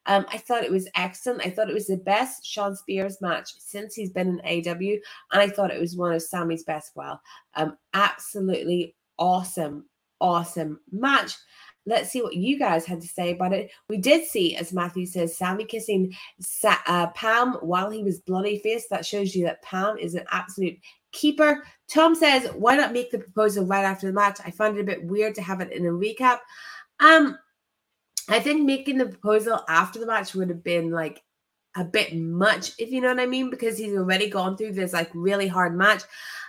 Um, 0.08 0.26
I 0.30 0.38
thought 0.38 0.66
it 0.66 0.72
was 0.72 0.90
excellent. 0.96 1.46
I 1.46 1.50
thought 1.50 1.70
it 1.70 1.74
was 1.74 1.88
the 1.88 1.96
best 1.96 2.46
Shawn 2.46 2.76
Spears 2.76 3.22
match 3.22 3.54
since 3.60 3.96
he's 3.96 4.12
been 4.12 4.42
in 4.44 4.68
AW, 4.68 4.98
and 5.32 5.42
I 5.42 5.48
thought 5.48 5.72
it 5.72 5.80
was 5.80 5.96
one 5.96 6.14
of 6.14 6.22
Sammy's 6.22 6.66
best. 6.66 6.92
Well, 6.96 7.22
um, 7.56 7.78
absolutely 7.94 8.94
awesome, 9.18 9.86
awesome 10.20 10.82
match. 10.92 11.34
Let's 11.86 12.12
see 12.12 12.22
what 12.22 12.36
you 12.36 12.60
guys 12.60 12.86
had 12.86 13.00
to 13.00 13.08
say 13.08 13.32
about 13.32 13.54
it. 13.54 13.72
We 13.88 13.96
did 13.96 14.28
see, 14.28 14.58
as 14.58 14.74
Matthew 14.74 15.06
says, 15.06 15.38
Sammy 15.38 15.64
kissing 15.64 16.14
Sa- 16.42 16.76
uh, 16.86 17.08
Pam 17.12 17.54
while 17.62 17.90
he 17.90 18.04
was 18.04 18.20
bloody 18.20 18.60
faced. 18.60 18.90
That 18.90 19.06
shows 19.06 19.34
you 19.34 19.46
that 19.46 19.62
Pam 19.62 19.98
is 19.98 20.14
an 20.14 20.26
absolute 20.30 20.78
keeper. 21.12 21.64
Tom 21.88 22.16
says, 22.16 22.50
why 22.56 22.76
not 22.76 22.94
make 22.94 23.12
the 23.12 23.20
proposal 23.20 23.66
right 23.66 23.84
after 23.84 24.08
the 24.08 24.14
match? 24.14 24.40
I 24.46 24.52
find 24.52 24.78
it 24.78 24.82
a 24.82 24.84
bit 24.84 25.06
weird 25.06 25.36
to 25.36 25.42
have 25.42 25.62
it 25.62 25.72
in 25.72 25.86
a 25.86 25.90
recap. 25.90 26.40
Um, 27.00 27.38
I 28.30 28.40
think 28.40 28.64
making 28.64 28.98
the 28.98 29.06
proposal 29.06 29.64
after 29.70 30.00
the 30.00 30.06
match 30.06 30.34
would 30.36 30.50
have 30.50 30.64
been 30.64 30.92
like 30.92 31.24
a 31.78 31.84
bit 31.84 32.16
much, 32.16 32.72
if 32.78 32.92
you 32.92 33.02
know 33.02 33.10
what 33.10 33.20
I 33.20 33.26
mean, 33.26 33.50
because 33.50 33.78
he's 33.78 33.96
already 33.96 34.30
gone 34.30 34.58
through 34.58 34.74
this 34.74 34.94
like 34.94 35.10
really 35.14 35.48
hard 35.48 35.78
match. 35.78 36.04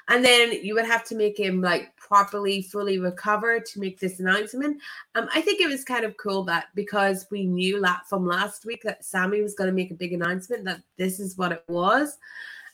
And 0.09 0.25
then 0.25 0.53
you 0.65 0.75
would 0.75 0.87
have 0.87 1.05
to 1.05 1.15
make 1.15 1.39
him 1.39 1.61
like 1.61 1.95
properly, 1.97 2.63
fully 2.63 2.99
recover 2.99 3.61
to 3.61 3.81
make 3.81 4.01
this 4.01 4.21
announcement. 4.21 4.81
Um, 5.15 5.29
I 5.35 5.43
think 5.43 5.61
it 5.61 5.69
was 5.69 5.85
kind 5.85 6.05
of 6.05 6.17
cool 6.17 6.45
that 6.45 6.69
because 6.75 7.27
we 7.31 7.45
knew 7.45 7.81
that 7.83 8.09
from 8.09 8.27
last 8.27 8.65
week 8.65 8.83
that 8.85 9.05
Sammy 9.05 9.43
was 9.43 9.55
going 9.55 9.69
to 9.69 9.75
make 9.75 9.91
a 9.91 9.95
big 9.95 10.15
announcement 10.15 10.65
that 10.65 10.83
this 10.97 11.21
is 11.21 11.37
what 11.37 11.53
it 11.53 11.63
was. 11.69 12.17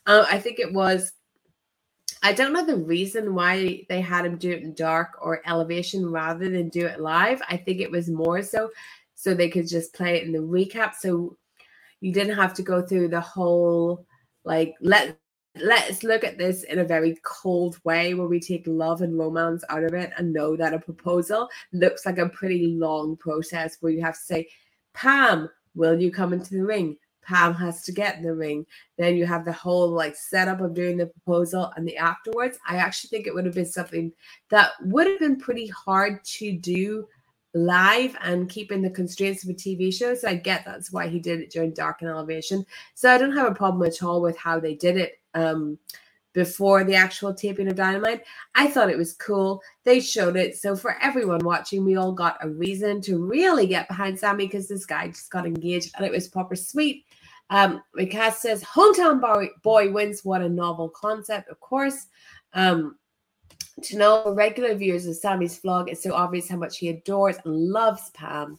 Uh, 0.07 0.25
I 0.31 0.38
think 0.38 0.61
it 0.61 0.73
was 0.73 1.12
I 2.25 2.33
don't 2.33 2.55
know 2.55 2.65
the 2.65 2.77
reason 2.77 3.35
why 3.35 3.85
they 3.91 4.01
had 4.01 4.25
him 4.25 4.39
do 4.39 4.51
it 4.51 4.63
in 4.63 4.73
dark 4.73 5.19
or 5.21 5.43
elevation 5.47 6.11
rather 6.11 6.49
than 6.49 6.71
do 6.71 6.87
it 6.87 6.99
live. 6.99 7.43
I 7.51 7.59
think 7.59 7.81
it 7.83 7.91
was 7.91 8.09
more 8.09 8.43
so 8.43 8.71
so 9.15 9.35
they 9.35 9.51
could 9.51 9.69
just 9.69 9.93
play 9.93 10.17
it 10.17 10.25
in 10.25 10.33
the 10.33 10.39
recap. 10.39 10.95
So 10.95 11.37
you 12.01 12.15
didn't 12.15 12.37
have 12.37 12.55
to 12.55 12.63
go 12.63 12.81
through 12.81 13.09
the 13.09 13.21
whole 13.21 14.07
like 14.43 14.75
let 14.81 15.19
let's 15.63 16.03
look 16.03 16.25
at 16.25 16.39
this 16.39 16.63
in 16.63 16.79
a 16.79 16.85
very 16.85 17.15
cold 17.25 17.79
way 17.85 18.15
where 18.15 18.27
we 18.27 18.41
take 18.41 18.67
love 18.67 19.03
and 19.03 19.19
romance 19.19 19.63
out 19.69 19.85
of 19.85 19.93
it 19.93 20.11
and 20.17 20.33
know 20.33 20.57
that 20.57 20.73
a 20.73 20.79
proposal 20.79 21.49
looks 21.75 22.07
like 22.07 22.19
a 22.19 22.31
pretty 22.31 22.69
long 22.69 23.19
process 23.19 23.77
where 23.81 23.93
you 23.93 24.01
have 24.01 24.15
to 24.15 24.25
say, 24.25 24.49
Pam, 24.95 25.51
will 25.75 26.01
you 26.01 26.11
come 26.11 26.33
into 26.33 26.55
the 26.55 26.65
ring? 26.65 26.97
Pam 27.25 27.55
has 27.55 27.83
to 27.83 27.93
get 27.93 28.17
in 28.17 28.23
the 28.23 28.35
ring. 28.35 28.67
Then 28.99 29.17
you 29.17 29.27
have 29.27 29.45
the 29.45 29.53
whole 29.53 29.89
like 29.89 30.17
setup 30.17 30.61
of 30.61 30.75
doing 30.75 30.97
the 30.97 31.07
proposal 31.07 31.73
and 31.77 31.87
the 31.87 31.97
afterwards. 31.97 32.59
I 32.69 32.77
actually 32.77 33.09
think 33.09 33.27
it 33.27 33.35
would 33.35 33.47
have 33.47 33.55
been 33.55 33.67
something 33.67 34.13
that 34.51 34.73
would 34.83 35.07
have 35.07 35.19
been 35.19 35.37
pretty 35.37 35.67
hard 35.69 36.25
to 36.25 36.53
do 36.53 37.07
live 37.55 38.17
and 38.23 38.49
keeping 38.49 38.83
the 38.83 38.91
constraints 38.91 39.45
of 39.45 39.51
a 39.51 39.55
TV 39.55 39.95
show. 39.95 40.15
So 40.15 40.29
I 40.29 40.35
get 40.35 40.65
that's 40.65 40.93
why 40.93 41.09
he 41.09 41.21
did 41.21 41.41
it 41.41 41.51
during 41.51 41.73
Dark 41.73 42.03
and 42.03 42.11
Elevation. 42.11 42.67
So 42.95 43.11
I 43.11 43.19
don't 43.19 43.37
have 43.37 43.51
a 43.51 43.55
problem 43.55 43.87
at 43.87 44.03
all 44.03 44.21
with 44.21 44.37
how 44.37 44.59
they 44.59 44.75
did 44.75 44.97
it. 44.97 45.21
Um, 45.35 45.79
before 46.35 46.83
the 46.85 46.97
actual 46.97 47.33
taping 47.33 47.69
of 47.69 47.77
Dynamite. 47.77 48.25
I 48.55 48.67
thought 48.67 48.91
it 48.91 48.99
was 48.99 49.15
cool. 49.15 49.63
They 49.85 50.01
showed 50.01 50.37
it. 50.37 50.57
So 50.57 50.77
for 50.77 50.99
everyone 51.01 51.45
watching, 51.45 51.85
we 51.85 51.97
all 51.97 52.13
got 52.13 52.37
a 52.43 52.49
reason 52.49 53.01
to 53.03 53.25
really 53.25 53.67
get 53.67 53.89
behind 53.89 54.19
Sammy 54.19 54.47
because 54.47 54.69
this 54.69 54.85
guy 54.85 55.09
just 55.09 55.31
got 55.31 55.47
engaged 55.47 55.95
and 55.97 56.05
it 56.05 56.13
was 56.13 56.29
proper 56.29 56.57
sweet. 56.57 57.07
Um, 57.55 57.85
says, 58.33 58.64
Hometown 58.64 59.21
boy, 59.21 59.49
boy 59.62 59.93
wins. 59.93 60.25
What 60.25 60.43
a 60.43 60.49
novel 60.49 60.88
concept, 60.88 61.49
of 61.51 61.61
course. 61.61 62.07
Um, 62.53 62.97
to 63.81 63.97
know 63.97 64.35
regular 64.35 64.75
viewers 64.75 65.07
of 65.07 65.14
Sammy's 65.14 65.61
vlog, 65.61 65.88
it's 65.88 66.03
so 66.03 66.14
obvious 66.14 66.49
how 66.49 66.57
much 66.57 66.79
he 66.79 66.88
adores 66.88 67.37
and 67.45 67.55
loves 67.55 68.11
Pam. 68.11 68.59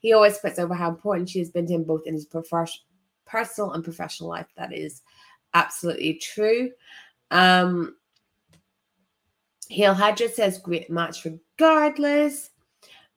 He 0.00 0.12
always 0.12 0.36
puts 0.36 0.58
over 0.58 0.74
how 0.74 0.90
important 0.90 1.30
she 1.30 1.38
has 1.38 1.48
been 1.48 1.66
to 1.68 1.72
him 1.72 1.84
both 1.84 2.06
in 2.06 2.12
his 2.12 2.26
personal 2.26 3.72
and 3.72 3.82
professional 3.82 4.28
life. 4.28 4.48
That 4.58 4.74
is 4.74 5.00
absolutely 5.54 6.14
true. 6.14 6.70
Um, 7.30 7.96
Heel 9.68 9.94
Hydra 9.94 10.28
says, 10.28 10.58
great 10.58 10.90
match 10.90 11.24
regardless. 11.24 12.50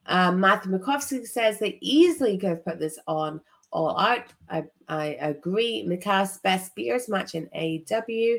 Um, 0.06 0.40
Matthew 0.40 0.72
Makovsky 0.72 1.26
says 1.26 1.58
they 1.58 1.76
easily 1.82 2.38
could 2.38 2.48
have 2.48 2.64
put 2.64 2.78
this 2.78 2.98
on 3.06 3.42
all 3.70 3.98
out. 3.98 4.24
I, 4.48 4.64
I 4.88 5.06
agree. 5.20 5.84
Mikhail's 5.86 6.38
best 6.38 6.66
Spears 6.66 7.08
match 7.08 7.34
in 7.34 7.46
AEW. 7.56 8.38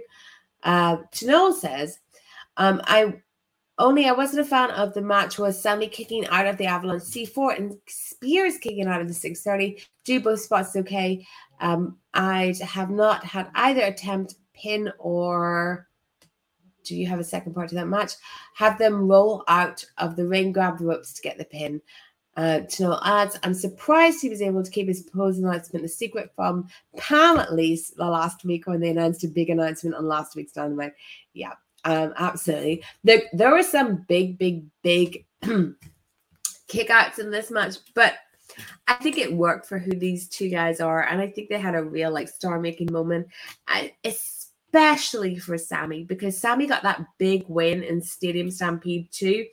Uh, 0.64 0.98
Chanel 1.14 1.54
says, 1.54 2.00
um, 2.58 2.82
I 2.86 3.22
only 3.78 4.06
I 4.08 4.12
wasn't 4.12 4.46
a 4.46 4.50
fan 4.50 4.72
of 4.72 4.94
the 4.94 5.02
match 5.02 5.40
was 5.40 5.60
Sammy 5.60 5.88
kicking 5.88 6.28
out 6.28 6.46
of 6.46 6.58
the 6.58 6.66
Avalanche 6.66 7.04
C4 7.04 7.58
and 7.58 7.78
Spears 7.88 8.58
kicking 8.58 8.88
out 8.88 9.02
of 9.02 9.08
the 9.08 9.14
630. 9.14 9.82
Do 10.04 10.20
both 10.20 10.42
spots 10.42 10.76
okay. 10.76 11.26
Um, 11.62 11.98
I 12.14 12.54
have 12.62 12.90
not 12.90 13.24
had 13.24 13.50
either 13.56 13.82
attempt 13.82 14.36
pin 14.54 14.92
or 15.00 15.88
do 16.84 16.96
you 16.96 17.08
have 17.08 17.20
a 17.20 17.24
second 17.24 17.54
part 17.54 17.70
to 17.70 17.76
that 17.76 17.88
match? 17.88 18.14
Have 18.56 18.78
them 18.78 19.08
roll 19.08 19.44
out 19.48 19.86
of 19.98 20.16
the 20.16 20.28
ring, 20.28 20.52
grab 20.52 20.78
the 20.78 20.86
ropes 20.86 21.14
to 21.14 21.22
get 21.22 21.38
the 21.38 21.46
pin. 21.46 21.82
Uh, 22.40 22.62
know 22.80 22.98
adds, 23.04 23.38
I'm 23.44 23.54
surprised 23.54 24.22
he 24.22 24.30
was 24.30 24.42
able 24.42 24.64
to 24.64 24.72
keep 24.72 24.88
his 24.88 25.02
proposal 25.02 25.44
announcement 25.44 25.84
a 25.84 25.90
secret 25.90 26.32
from 26.38 26.70
Pam 26.96 27.38
at 27.38 27.54
least 27.54 27.98
the 27.98 28.06
last 28.06 28.46
week 28.46 28.66
when 28.66 28.80
they 28.80 28.92
announced 28.92 29.26
a 29.26 29.28
big 29.28 29.50
announcement 29.50 29.94
on 29.94 30.08
last 30.08 30.38
week's 30.38 30.54
Dynamite. 30.54 30.94
Yeah, 31.34 31.56
um, 31.84 32.14
absolutely. 32.16 32.82
There, 33.04 33.24
there 33.34 33.52
were 33.52 33.62
some 33.62 34.06
big, 34.08 34.38
big, 34.38 34.68
big 34.84 35.26
kickouts 36.70 37.20
in 37.20 37.30
this 37.30 37.52
match, 37.52 37.76
but 37.94 38.14
I 38.88 38.94
think 38.94 39.18
it 39.18 39.34
worked 39.34 39.66
for 39.66 39.78
who 39.78 39.92
these 39.92 40.30
two 40.30 40.48
guys 40.48 40.80
are, 40.80 41.04
and 41.10 41.20
I 41.20 41.28
think 41.28 41.50
they 41.50 41.60
had 41.60 41.76
a 41.76 41.84
real 41.84 42.12
like 42.12 42.30
star 42.30 42.58
making 42.58 42.90
moment. 42.90 43.28
I, 43.68 43.96
especially 44.72 45.38
for 45.38 45.58
Sammy 45.58 46.04
because 46.04 46.38
Sammy 46.38 46.68
got 46.68 46.84
that 46.84 47.04
big 47.18 47.44
win 47.48 47.84
in 47.84 48.02
Stadium 48.02 48.52
Stampede 48.52 49.12
too. 49.12 49.46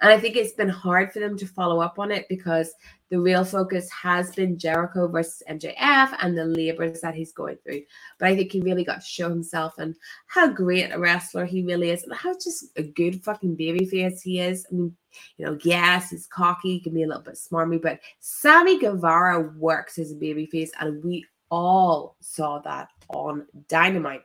And 0.00 0.10
I 0.10 0.18
think 0.18 0.36
it's 0.36 0.52
been 0.52 0.68
hard 0.68 1.12
for 1.12 1.20
them 1.20 1.38
to 1.38 1.46
follow 1.46 1.80
up 1.80 1.98
on 1.98 2.10
it 2.10 2.26
because 2.28 2.74
the 3.08 3.20
real 3.20 3.44
focus 3.44 3.88
has 3.90 4.34
been 4.34 4.58
Jericho 4.58 5.06
versus 5.06 5.42
MJF 5.48 6.16
and 6.20 6.36
the 6.36 6.44
labors 6.44 7.00
that 7.00 7.14
he's 7.14 7.32
going 7.32 7.56
through. 7.64 7.82
But 8.18 8.28
I 8.28 8.36
think 8.36 8.52
he 8.52 8.60
really 8.60 8.84
got 8.84 9.00
to 9.00 9.06
show 9.06 9.28
himself 9.28 9.74
and 9.78 9.94
how 10.26 10.48
great 10.48 10.92
a 10.92 10.98
wrestler 10.98 11.44
he 11.44 11.62
really 11.62 11.90
is 11.90 12.02
and 12.02 12.12
how 12.12 12.34
just 12.34 12.66
a 12.76 12.82
good 12.82 13.22
fucking 13.22 13.54
baby 13.54 13.86
face 13.86 14.20
he 14.20 14.40
is. 14.40 14.66
I 14.70 14.74
mean, 14.74 14.96
you 15.38 15.46
know, 15.46 15.56
yes, 15.62 16.10
he's 16.10 16.26
cocky, 16.26 16.72
he 16.72 16.80
can 16.80 16.92
be 16.92 17.04
a 17.04 17.06
little 17.06 17.22
bit 17.22 17.36
smarmy, 17.36 17.80
but 17.80 18.00
Sammy 18.18 18.78
Guevara 18.78 19.40
works 19.56 19.98
as 19.98 20.12
a 20.12 20.16
baby 20.16 20.46
face, 20.46 20.72
and 20.78 21.02
we 21.02 21.24
all 21.50 22.16
saw 22.20 22.58
that 22.58 22.88
on 23.08 23.46
Dynamite. 23.68 24.22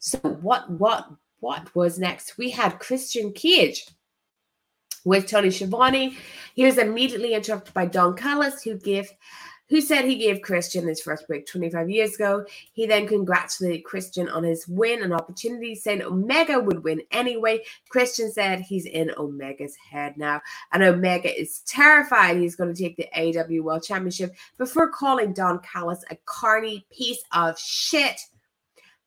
So 0.00 0.18
what 0.18 0.68
what 0.70 1.08
what 1.40 1.74
was 1.74 1.98
next? 1.98 2.36
We 2.38 2.50
had 2.50 2.78
Christian 2.78 3.32
Cage 3.32 3.86
with 5.04 5.26
Tony 5.26 5.50
Schiavone. 5.50 6.16
He 6.54 6.64
was 6.64 6.78
immediately 6.78 7.34
interrupted 7.34 7.72
by 7.74 7.86
Don 7.86 8.16
Callis, 8.16 8.62
who 8.62 8.76
gave 8.76 9.10
who 9.68 9.80
said 9.80 10.04
he 10.04 10.16
gave 10.16 10.42
Christian 10.42 10.88
his 10.88 11.00
first 11.00 11.28
break 11.28 11.46
25 11.46 11.88
years 11.88 12.16
ago. 12.16 12.44
He 12.72 12.86
then 12.86 13.06
congratulated 13.06 13.84
Christian 13.84 14.28
on 14.28 14.42
his 14.42 14.66
win 14.66 15.02
and 15.02 15.14
opportunity, 15.14 15.76
saying 15.76 16.02
Omega 16.02 16.58
would 16.58 16.82
win 16.82 17.02
anyway. 17.12 17.62
Christian 17.88 18.32
said 18.32 18.60
he's 18.60 18.86
in 18.86 19.12
Omega's 19.16 19.76
head 19.76 20.16
now, 20.16 20.40
and 20.72 20.82
Omega 20.82 21.38
is 21.38 21.60
terrified 21.66 22.38
he's 22.38 22.56
going 22.56 22.74
to 22.74 22.82
take 22.82 22.96
the 22.96 23.08
AEW 23.16 23.62
World 23.62 23.84
Championship 23.84 24.34
before 24.58 24.90
calling 24.90 25.32
Don 25.32 25.60
Callis 25.60 26.04
a 26.10 26.16
carny 26.24 26.84
piece 26.90 27.22
of 27.32 27.56
shit. 27.58 28.18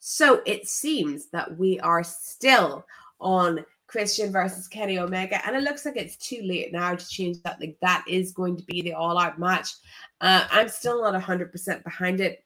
So 0.06 0.42
it 0.46 0.68
seems 0.68 1.28
that 1.28 1.58
we 1.58 1.80
are 1.80 2.04
still 2.04 2.86
on 3.22 3.66
Christian 3.88 4.34
versus 4.34 4.68
Kenny 4.68 5.00
Omega, 5.00 5.39
and 5.48 5.56
it 5.56 5.63
looks 5.63 5.86
like 5.86 5.96
it's 5.96 6.18
too 6.18 6.42
late 6.44 6.74
now 6.74 6.94
to 6.94 7.08
change 7.08 7.42
that. 7.44 7.62
Like 7.62 7.78
that 7.82 8.04
is 8.06 8.34
going 8.34 8.58
to 8.58 8.66
be 8.66 8.82
the 8.82 8.96
all-out 8.96 9.39
match. 9.39 9.70
Uh, 10.20 10.46
I'm 10.52 10.68
still 10.68 11.02
not 11.02 11.20
100% 11.20 11.84
behind 11.86 12.20
it. 12.20 12.44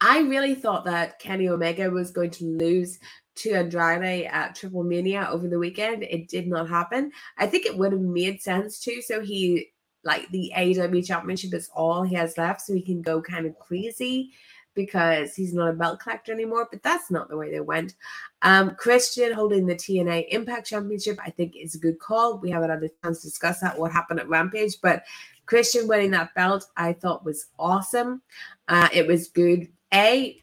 I 0.00 0.20
really 0.20 0.54
thought 0.54 0.84
that 0.84 1.18
Kenny 1.18 1.48
Omega 1.48 1.90
was 1.90 2.12
going 2.12 2.30
to 2.30 2.44
lose 2.44 3.00
to 3.36 3.54
Andrade 3.54 4.28
at 4.30 4.54
TripleMania 4.54 5.30
over 5.30 5.48
the 5.48 5.58
weekend. 5.58 6.04
It 6.04 6.28
did 6.28 6.46
not 6.46 6.68
happen. 6.68 7.10
I 7.36 7.48
think 7.48 7.66
it 7.66 7.76
would 7.76 7.90
have 7.90 8.00
made 8.00 8.40
sense 8.40 8.78
too. 8.78 9.02
So 9.02 9.20
he, 9.20 9.72
like 10.04 10.30
the 10.30 10.52
AEW 10.56 11.04
Championship, 11.04 11.52
is 11.52 11.68
all 11.74 12.04
he 12.04 12.14
has 12.14 12.38
left, 12.38 12.60
so 12.60 12.74
he 12.74 12.82
can 12.82 13.02
go 13.02 13.20
kind 13.20 13.44
of 13.44 13.58
crazy 13.58 14.30
because 14.74 15.34
he's 15.34 15.54
not 15.54 15.70
a 15.70 15.72
belt 15.72 16.00
collector 16.00 16.32
anymore, 16.32 16.68
but 16.70 16.82
that's 16.82 17.10
not 17.10 17.28
the 17.28 17.36
way 17.36 17.50
they 17.50 17.60
went. 17.60 17.94
Um, 18.42 18.74
Christian 18.76 19.32
holding 19.32 19.66
the 19.66 19.74
TNA 19.74 20.28
Impact 20.30 20.66
Championship, 20.66 21.18
I 21.24 21.30
think 21.30 21.54
is 21.56 21.74
a 21.74 21.78
good 21.78 21.98
call. 21.98 22.38
We 22.38 22.50
haven't 22.50 22.70
had 22.70 22.82
a 22.82 22.90
chance 23.02 23.22
to 23.22 23.28
discuss 23.28 23.60
that, 23.60 23.78
what 23.78 23.92
happened 23.92 24.20
at 24.20 24.28
Rampage, 24.28 24.80
but 24.82 25.04
Christian 25.46 25.86
winning 25.86 26.10
that 26.12 26.34
belt, 26.34 26.66
I 26.76 26.92
thought 26.92 27.24
was 27.24 27.46
awesome. 27.58 28.22
Uh, 28.68 28.88
it 28.92 29.06
was 29.06 29.28
good. 29.28 29.68
A, 29.92 30.42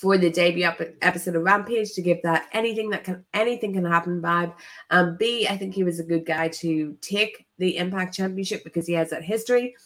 for 0.00 0.16
the 0.16 0.30
debut 0.30 0.66
episode 1.02 1.36
of 1.36 1.42
Rampage 1.42 1.92
to 1.92 2.00
give 2.00 2.22
that 2.22 2.48
anything 2.52 2.88
that 2.88 3.04
can 3.04 3.22
anything 3.34 3.74
can 3.74 3.84
happen 3.84 4.22
vibe. 4.22 4.54
Um, 4.88 5.18
B, 5.18 5.46
I 5.46 5.58
think 5.58 5.74
he 5.74 5.84
was 5.84 6.00
a 6.00 6.04
good 6.04 6.24
guy 6.24 6.48
to 6.48 6.96
take 7.02 7.46
the 7.58 7.76
Impact 7.76 8.14
Championship 8.14 8.64
because 8.64 8.86
he 8.86 8.94
has 8.94 9.10
that 9.10 9.22
history. 9.22 9.76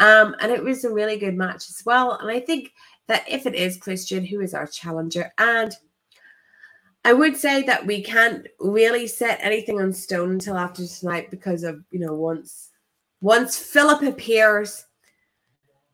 Um, 0.00 0.34
and 0.40 0.50
it 0.50 0.64
was 0.64 0.84
a 0.84 0.92
really 0.92 1.18
good 1.18 1.36
match 1.36 1.68
as 1.68 1.82
well. 1.84 2.14
And 2.14 2.30
I 2.30 2.40
think 2.40 2.72
that 3.06 3.28
if 3.28 3.46
it 3.46 3.54
is 3.54 3.76
Christian, 3.76 4.24
who 4.24 4.40
is 4.40 4.54
our 4.54 4.66
challenger, 4.66 5.32
and 5.38 5.72
I 7.04 7.12
would 7.12 7.36
say 7.36 7.62
that 7.62 7.86
we 7.86 8.02
can't 8.02 8.46
really 8.58 9.06
set 9.06 9.38
anything 9.42 9.80
on 9.80 9.92
stone 9.92 10.32
until 10.32 10.56
after 10.56 10.86
tonight 10.86 11.30
because 11.30 11.62
of 11.62 11.84
you 11.90 11.98
know 12.00 12.14
once 12.14 12.70
once 13.20 13.58
Philip 13.58 14.02
appears, 14.02 14.86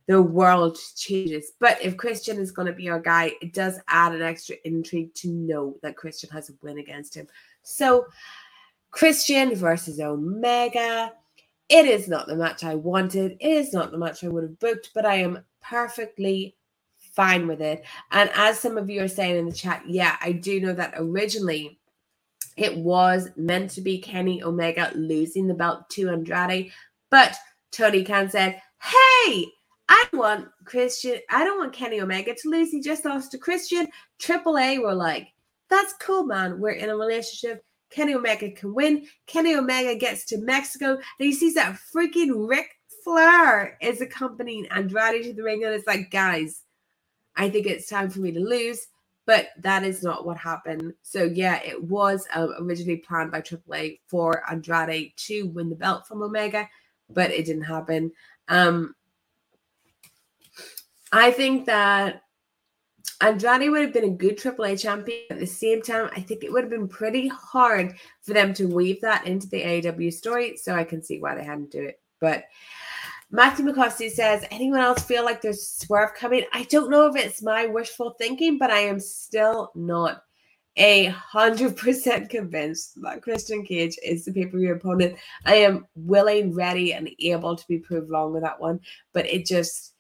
the 0.07 0.23
world 0.23 0.79
changes. 0.95 1.53
But 1.59 1.83
if 1.83 1.97
Christian 1.97 2.39
is 2.39 2.53
going 2.53 2.67
to 2.67 2.73
be 2.73 2.89
our 2.89 3.01
guy, 3.01 3.33
it 3.43 3.53
does 3.53 3.81
add 3.89 4.15
an 4.15 4.23
extra 4.23 4.57
intrigue 4.65 5.15
to 5.15 5.29
know 5.29 5.77
that 5.83 5.97
Christian 5.97 6.31
has 6.31 6.49
a 6.49 6.53
win 6.63 6.79
against 6.79 7.17
him. 7.17 7.27
So 7.63 8.07
Christian 8.93 9.55
versus 9.57 9.99
Omega. 9.99 11.13
It 11.69 11.87
is 11.87 12.09
not 12.09 12.27
the 12.27 12.37
match 12.37 12.63
I 12.63 12.75
wanted. 12.75 13.37
It 13.41 13.49
is 13.49 13.73
not 13.73 13.91
the 13.91 13.99
match 13.99 14.23
I 14.23 14.29
would 14.29 14.45
have 14.45 14.59
booked, 14.59 14.91
but 14.95 15.05
I 15.05 15.17
am 15.17 15.45
perfectly 15.61 16.57
fine 16.99 17.49
with 17.49 17.61
it. 17.61 17.85
And 18.13 18.31
as 18.35 18.61
some 18.61 18.79
of 18.79 18.89
you 18.89 19.03
are 19.03 19.09
saying 19.09 19.37
in 19.37 19.47
the 19.47 19.53
chat, 19.53 19.83
yeah, 19.87 20.17
I 20.21 20.33
do 20.33 20.61
know 20.61 20.75
that 20.75 20.95
originally 20.97 21.81
it 22.57 22.77
was 22.77 23.29
meant 23.37 23.71
to 23.73 23.81
be 23.81 23.99
Kenny 23.99 24.43
Omega 24.43 24.93
losing 24.95 25.47
the 25.47 25.55
belt 25.55 25.89
to 25.91 26.11
Andrade, 26.11 26.73
but 27.11 27.37
Tony 27.73 28.05
Khan 28.05 28.31
said, 28.31 28.61
Hey, 28.81 29.47
I 29.89 30.05
want 30.13 30.49
Christian, 30.65 31.19
I 31.31 31.45
don't 31.45 31.59
want 31.59 31.73
Kenny 31.73 32.01
Omega 32.01 32.35
to 32.35 32.49
lose. 32.49 32.71
He 32.71 32.81
just 32.81 33.05
lost 33.05 33.31
to 33.33 33.39
Christian. 33.39 33.89
Triple 34.19 34.59
A 34.59 34.79
were 34.79 34.95
like, 34.95 35.29
That's 35.69 35.95
cool, 36.01 36.25
man. 36.25 36.61
We're 36.61 36.71
in 36.71 36.91
a 36.91 36.97
relationship. 36.97 37.65
Kenny 37.91 38.15
Omega 38.15 38.51
can 38.51 38.75
win. 38.75 39.07
Kenny 39.27 39.55
Omega 39.55 39.95
gets 39.95 40.25
to 40.27 40.39
Mexico 40.39 40.93
and 40.95 41.01
he 41.19 41.33
sees 41.33 41.55
that 41.55 41.79
freaking 41.95 42.49
Ric 42.49 42.69
Flair 43.05 43.79
is 43.81 44.01
accompanying 44.01 44.67
Andrade 44.67 45.23
to 45.25 45.33
the 45.33 45.43
ring. 45.43 45.65
And 45.65 45.75
it's 45.75 45.87
like, 45.87 46.11
guys, 46.11 46.63
I 47.37 47.49
think 47.49 47.67
it's 47.67 47.89
time 47.89 48.11
for 48.11 48.21
me 48.21 48.33
to 48.33 48.41
lose. 48.41 48.89
But 49.27 49.49
that 49.59 49.83
is 49.83 50.05
not 50.05 50.25
what 50.25 50.37
happened. 50.37 50.95
So, 51.03 51.25
yeah, 51.25 51.61
it 51.63 51.83
was 51.83 52.29
uh, 52.35 52.47
originally 52.61 52.99
planned 52.99 53.33
by 53.33 53.41
AAA 53.41 54.01
for 54.07 54.49
Andrade 54.49 55.13
to 55.17 55.49
win 55.49 55.69
the 55.69 55.75
belt 55.75 56.07
from 56.07 56.23
Omega, 56.23 56.69
but 57.11 57.33
it 57.33 57.45
didn't 57.45 57.65
happen. 57.65 58.13
Um, 58.47 58.95
I 61.13 61.33
think 61.33 61.67
that 61.67 62.23
Andrade 63.21 63.71
would 63.71 63.83
have 63.83 63.93
been 63.93 64.05
a 64.05 64.11
good 64.11 64.39
AAA 64.39 64.81
champion. 64.81 65.21
At 65.31 65.39
the 65.39 65.47
same 65.47 65.83
time, 65.83 66.11
I 66.15 66.21
think 66.21 66.45
it 66.45 66.53
would 66.53 66.65
have 66.65 66.71
been 66.71 66.89
pretty 66.89 67.29
hard 67.29 67.95
for 68.23 68.35
them 68.35 68.53
to 68.55 68.67
weave 68.67 69.01
that 69.01 69.27
into 69.27 69.49
the 69.49 69.63
AEW 69.63 70.13
story. 70.13 70.57
So 70.57 70.75
I 70.75 70.85
can 70.85 71.03
see 71.03 71.19
why 71.19 71.35
they 71.35 71.45
hadn't 71.45 71.71
do 71.71 71.83
it. 71.83 72.01
But 72.21 72.45
Matthew 73.31 73.65
McCosty 73.65 74.11
says, 74.11 74.45
anyone 74.51 74.81
else 74.81 75.03
feel 75.03 75.25
like 75.25 75.41
there's 75.41 75.63
a 75.63 75.85
swerve 75.87 76.15
coming? 76.15 76.45
I 76.53 76.65
don't 76.65 76.91
know 76.91 77.07
if 77.07 77.17
it's 77.17 77.43
my 77.43 77.67
wishful 77.67 78.15
thinking, 78.19 78.59
but 78.59 78.71
I 78.71 78.81
am 78.81 79.01
still 79.01 79.73
not 79.75 80.23
a 80.77 81.07
hundred 81.07 81.77
percent 81.77 82.29
convinced 82.29 83.01
that 83.03 83.23
Christian 83.23 83.65
Cage 83.65 83.97
is 84.05 84.25
the 84.25 84.33
pay-per-view 84.33 84.75
opponent. 84.75 85.17
I 85.45 85.57
am 85.57 85.87
willing, 85.95 86.55
ready, 86.55 86.93
and 86.93 87.11
able 87.19 87.57
to 87.57 87.67
be 87.67 87.79
proved 87.79 88.11
wrong 88.11 88.33
with 88.33 88.43
that 88.43 88.61
one. 88.61 88.81
But 89.13 89.27
it 89.27 89.47
just 89.47 89.95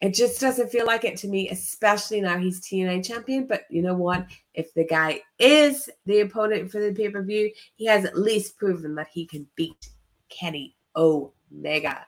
it 0.00 0.14
just 0.14 0.40
doesn't 0.40 0.70
feel 0.70 0.86
like 0.86 1.04
it 1.04 1.16
to 1.18 1.28
me, 1.28 1.50
especially 1.50 2.20
now 2.22 2.38
he's 2.38 2.60
TNA 2.60 3.04
champion. 3.04 3.46
But 3.46 3.64
you 3.68 3.82
know 3.82 3.94
what? 3.94 4.26
If 4.54 4.72
the 4.74 4.86
guy 4.86 5.20
is 5.38 5.90
the 6.06 6.20
opponent 6.20 6.70
for 6.70 6.80
the 6.80 6.92
pay 6.92 7.10
per 7.10 7.22
view, 7.22 7.52
he 7.74 7.84
has 7.86 8.04
at 8.04 8.18
least 8.18 8.56
proven 8.56 8.94
that 8.94 9.08
he 9.12 9.26
can 9.26 9.46
beat 9.56 9.90
Kenny 10.30 10.76
Omega. 10.96 12.06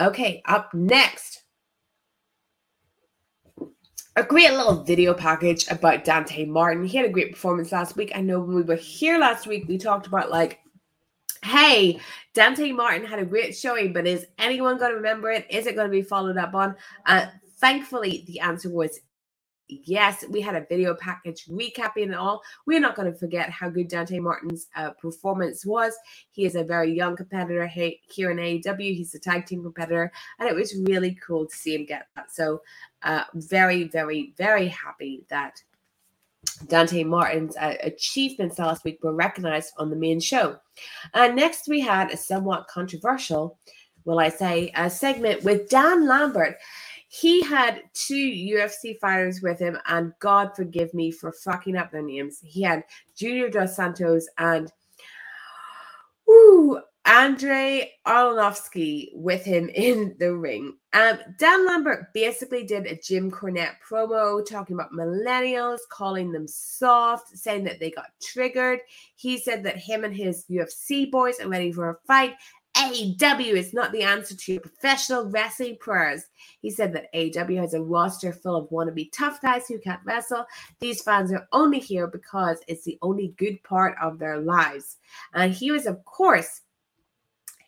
Okay, 0.00 0.42
up 0.46 0.74
next. 0.74 1.42
A 4.16 4.22
great 4.22 4.52
little 4.52 4.84
video 4.84 5.12
package 5.14 5.66
about 5.68 6.04
Dante 6.04 6.44
Martin. 6.44 6.84
He 6.84 6.96
had 6.96 7.06
a 7.06 7.12
great 7.12 7.32
performance 7.32 7.72
last 7.72 7.96
week. 7.96 8.12
I 8.14 8.20
know 8.20 8.38
when 8.38 8.54
we 8.54 8.62
were 8.62 8.76
here 8.76 9.18
last 9.18 9.46
week, 9.46 9.64
we 9.66 9.78
talked 9.78 10.06
about 10.06 10.30
like 10.30 10.60
hey, 11.44 12.00
Dante 12.32 12.72
Martin 12.72 13.04
had 13.04 13.18
a 13.18 13.24
great 13.24 13.54
showing, 13.54 13.92
but 13.92 14.06
is 14.06 14.26
anyone 14.38 14.78
going 14.78 14.90
to 14.90 14.96
remember 14.96 15.30
it? 15.30 15.46
Is 15.50 15.66
it 15.66 15.76
going 15.76 15.86
to 15.86 15.92
be 15.92 16.02
followed 16.02 16.38
up 16.38 16.54
on? 16.54 16.74
Uh, 17.04 17.26
thankfully, 17.58 18.24
the 18.26 18.40
answer 18.40 18.70
was 18.70 19.00
yes. 19.68 20.24
We 20.28 20.40
had 20.40 20.56
a 20.56 20.66
video 20.68 20.94
package 20.94 21.44
recapping 21.46 22.08
it 22.08 22.14
all. 22.14 22.42
We're 22.66 22.80
not 22.80 22.96
going 22.96 23.12
to 23.12 23.18
forget 23.18 23.50
how 23.50 23.68
good 23.68 23.88
Dante 23.88 24.18
Martin's 24.20 24.68
uh, 24.74 24.90
performance 24.92 25.66
was. 25.66 25.94
He 26.30 26.46
is 26.46 26.54
a 26.54 26.64
very 26.64 26.92
young 26.92 27.14
competitor 27.14 27.66
here 27.66 28.30
in 28.30 28.38
AEW. 28.38 28.96
He's 28.96 29.14
a 29.14 29.20
tag 29.20 29.44
team 29.44 29.62
competitor, 29.62 30.10
and 30.38 30.48
it 30.48 30.54
was 30.54 30.74
really 30.88 31.18
cool 31.26 31.46
to 31.46 31.56
see 31.56 31.74
him 31.74 31.84
get 31.84 32.08
that. 32.16 32.32
So, 32.32 32.62
uh, 33.02 33.24
very, 33.34 33.84
very, 33.84 34.32
very 34.38 34.68
happy 34.68 35.24
that 35.28 35.62
Dante 36.68 37.04
Martin's 37.04 37.56
uh, 37.56 37.74
achievements 37.82 38.58
last 38.58 38.84
week 38.84 39.02
were 39.02 39.14
recognized 39.14 39.74
on 39.78 39.90
the 39.90 39.96
main 39.96 40.20
show. 40.20 40.56
Uh, 41.12 41.28
next, 41.28 41.68
we 41.68 41.80
had 41.80 42.10
a 42.10 42.16
somewhat 42.16 42.68
controversial, 42.68 43.58
will 44.04 44.18
I 44.18 44.28
say, 44.28 44.72
a 44.74 44.88
segment 44.88 45.44
with 45.44 45.68
Dan 45.68 46.06
Lambert. 46.06 46.56
He 47.08 47.42
had 47.42 47.82
two 47.92 48.14
UFC 48.14 48.98
fighters 48.98 49.40
with 49.40 49.58
him, 49.58 49.78
and 49.86 50.12
God 50.18 50.50
forgive 50.56 50.92
me 50.94 51.10
for 51.12 51.32
fucking 51.32 51.76
up 51.76 51.92
their 51.92 52.02
names. 52.02 52.40
He 52.42 52.62
had 52.62 52.84
Junior 53.16 53.48
Dos 53.48 53.76
Santos 53.76 54.26
and, 54.38 54.72
ooh, 56.28 56.80
Andrei 57.14 57.92
Arlovski 58.08 59.10
with 59.14 59.44
him 59.44 59.68
in 59.68 60.16
the 60.18 60.34
ring. 60.34 60.76
Um, 60.94 61.20
Dan 61.38 61.64
Lambert 61.64 62.12
basically 62.12 62.64
did 62.64 62.86
a 62.86 62.96
Jim 62.96 63.30
Cornette 63.30 63.76
promo 63.88 64.44
talking 64.44 64.74
about 64.74 64.90
millennials, 64.90 65.78
calling 65.88 66.32
them 66.32 66.48
soft, 66.48 67.28
saying 67.38 67.62
that 67.64 67.78
they 67.78 67.92
got 67.92 68.06
triggered. 68.20 68.80
He 69.14 69.38
said 69.38 69.62
that 69.62 69.76
him 69.76 70.02
and 70.02 70.12
his 70.12 70.44
UFC 70.50 71.08
boys 71.08 71.38
are 71.38 71.48
ready 71.48 71.70
for 71.70 71.90
a 71.90 71.96
fight. 72.04 72.34
AEW 72.76 73.52
is 73.52 73.72
not 73.72 73.92
the 73.92 74.02
answer 74.02 74.34
to 74.34 74.52
your 74.52 74.60
professional 74.60 75.30
wrestling 75.30 75.76
prayers. 75.78 76.24
He 76.60 76.70
said 76.70 76.92
that 76.94 77.12
AEW 77.14 77.60
has 77.60 77.74
a 77.74 77.80
roster 77.80 78.32
full 78.32 78.56
of 78.56 78.68
wannabe 78.70 79.12
tough 79.12 79.40
guys 79.40 79.68
who 79.68 79.78
can't 79.78 80.00
wrestle. 80.04 80.44
These 80.80 81.02
fans 81.02 81.32
are 81.32 81.46
only 81.52 81.78
here 81.78 82.08
because 82.08 82.58
it's 82.66 82.82
the 82.82 82.98
only 83.02 83.34
good 83.36 83.62
part 83.62 83.94
of 84.02 84.18
their 84.18 84.40
lives. 84.40 84.96
And 85.34 85.52
he 85.52 85.70
was, 85.70 85.86
of 85.86 86.04
course, 86.04 86.62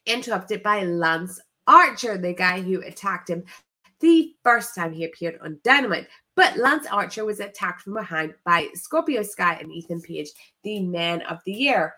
interrupted 0.06 0.62
by 0.62 0.84
Lance 0.84 1.40
Archer, 1.66 2.16
the 2.18 2.32
guy 2.32 2.60
who 2.60 2.80
attacked 2.82 3.30
him 3.30 3.44
the 4.00 4.34
first 4.42 4.74
time 4.74 4.92
he 4.92 5.04
appeared 5.04 5.38
on 5.42 5.58
Dynamite. 5.64 6.08
But 6.34 6.58
Lance 6.58 6.86
Archer 6.86 7.24
was 7.24 7.40
attacked 7.40 7.82
from 7.82 7.94
behind 7.94 8.34
by 8.44 8.68
Scorpio 8.74 9.22
Sky 9.22 9.56
and 9.60 9.72
Ethan 9.72 10.02
Page, 10.02 10.28
the 10.62 10.80
man 10.80 11.22
of 11.22 11.38
the 11.46 11.52
year. 11.52 11.94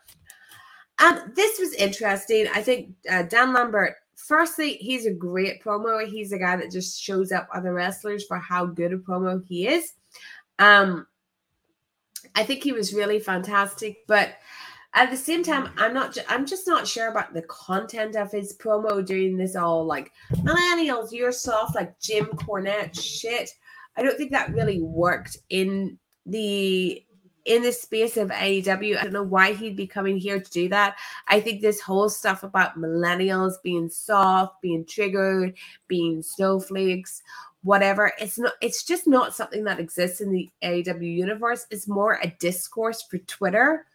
Um, 1.00 1.32
this 1.34 1.58
was 1.58 1.74
interesting. 1.74 2.46
I 2.54 2.62
think 2.62 2.94
uh, 3.10 3.22
Dan 3.24 3.52
Lambert, 3.52 3.94
firstly, 4.14 4.74
he's 4.74 5.06
a 5.06 5.12
great 5.12 5.62
promo. 5.62 6.06
He's 6.06 6.32
a 6.32 6.38
guy 6.38 6.56
that 6.56 6.70
just 6.70 7.00
shows 7.00 7.32
up 7.32 7.48
other 7.52 7.72
wrestlers 7.72 8.24
for 8.26 8.38
how 8.38 8.66
good 8.66 8.92
a 8.92 8.98
promo 8.98 9.42
he 9.44 9.66
is. 9.66 9.92
Um, 10.58 11.06
I 12.34 12.44
think 12.44 12.62
he 12.62 12.72
was 12.72 12.94
really 12.94 13.20
fantastic, 13.20 13.98
but 14.06 14.34
at 14.98 15.10
the 15.10 15.16
same 15.16 15.44
time, 15.44 15.66
mm. 15.66 15.72
I'm 15.76 15.94
not. 15.94 16.18
I'm 16.28 16.44
just 16.44 16.66
not 16.66 16.86
sure 16.86 17.08
about 17.08 17.32
the 17.32 17.42
content 17.42 18.16
of 18.16 18.32
his 18.32 18.56
promo 18.56 19.04
doing 19.04 19.36
this 19.36 19.54
all 19.54 19.84
like 19.84 20.12
millennials. 20.32 21.12
You're 21.12 21.32
soft, 21.32 21.76
like 21.76 21.98
Jim 22.00 22.26
Cornette 22.26 23.00
shit. 23.00 23.50
I 23.96 24.02
don't 24.02 24.16
think 24.16 24.32
that 24.32 24.52
really 24.52 24.82
worked 24.82 25.36
in 25.50 25.98
the 26.26 27.04
in 27.44 27.62
the 27.62 27.72
space 27.72 28.16
of 28.16 28.28
AEW. 28.28 28.98
I 28.98 29.04
don't 29.04 29.12
know 29.12 29.22
why 29.22 29.52
he'd 29.52 29.76
be 29.76 29.86
coming 29.86 30.18
here 30.18 30.40
to 30.40 30.50
do 30.50 30.68
that. 30.68 30.96
I 31.28 31.40
think 31.40 31.62
this 31.62 31.80
whole 31.80 32.10
stuff 32.10 32.42
about 32.42 32.76
millennials 32.76 33.54
being 33.62 33.88
soft, 33.88 34.60
being 34.60 34.84
triggered, 34.84 35.54
being 35.86 36.22
snowflakes, 36.22 37.22
whatever, 37.62 38.12
it's 38.20 38.38
not 38.38 38.54
it's 38.60 38.84
just 38.84 39.06
not 39.06 39.34
something 39.34 39.64
that 39.64 39.80
exists 39.80 40.20
in 40.20 40.32
the 40.32 40.50
AEW 40.62 41.14
universe. 41.14 41.66
It's 41.70 41.88
more 41.88 42.18
a 42.22 42.34
discourse 42.38 43.02
for 43.02 43.18
Twitter 43.18 43.86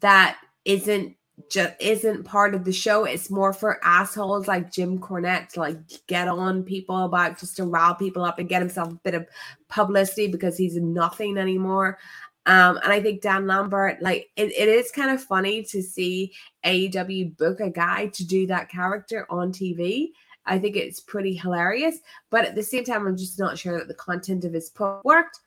that 0.00 0.38
isn't 0.64 1.16
just 1.50 1.74
isn't 1.80 2.24
part 2.24 2.54
of 2.54 2.64
the 2.64 2.72
show. 2.72 3.04
It's 3.04 3.30
more 3.30 3.52
for 3.52 3.80
assholes 3.82 4.46
like 4.46 4.72
Jim 4.72 4.98
Cornette 4.98 5.48
to 5.50 5.60
like 5.60 5.78
get 6.06 6.28
on 6.28 6.62
people 6.62 7.04
about 7.04 7.38
just 7.38 7.56
to 7.56 7.64
rile 7.64 7.94
people 7.94 8.24
up 8.24 8.38
and 8.38 8.48
get 8.48 8.62
himself 8.62 8.92
a 8.92 9.00
bit 9.02 9.14
of 9.14 9.26
publicity 9.68 10.28
because 10.28 10.56
he's 10.56 10.76
nothing 10.76 11.38
anymore. 11.38 11.98
Um, 12.44 12.78
and 12.82 12.92
I 12.92 13.00
think 13.00 13.22
Dan 13.22 13.46
Lambert, 13.46 14.02
like 14.02 14.30
it, 14.36 14.52
it 14.52 14.68
is 14.68 14.90
kind 14.90 15.10
of 15.10 15.22
funny 15.22 15.62
to 15.64 15.82
see 15.82 16.32
AEW 16.64 17.36
book 17.36 17.60
a 17.60 17.70
guy 17.70 18.08
to 18.08 18.26
do 18.26 18.46
that 18.48 18.68
character 18.68 19.26
on 19.30 19.52
TV. 19.52 20.08
I 20.44 20.58
think 20.58 20.76
it's 20.76 21.00
pretty 21.00 21.34
hilarious, 21.34 21.98
but 22.30 22.44
at 22.44 22.56
the 22.56 22.62
same 22.64 22.84
time, 22.84 23.06
I'm 23.06 23.16
just 23.16 23.38
not 23.38 23.58
sure 23.58 23.78
that 23.78 23.86
the 23.86 23.94
content 23.94 24.44
of 24.44 24.52
his 24.52 24.70
post 24.70 25.04
worked. 25.04 25.38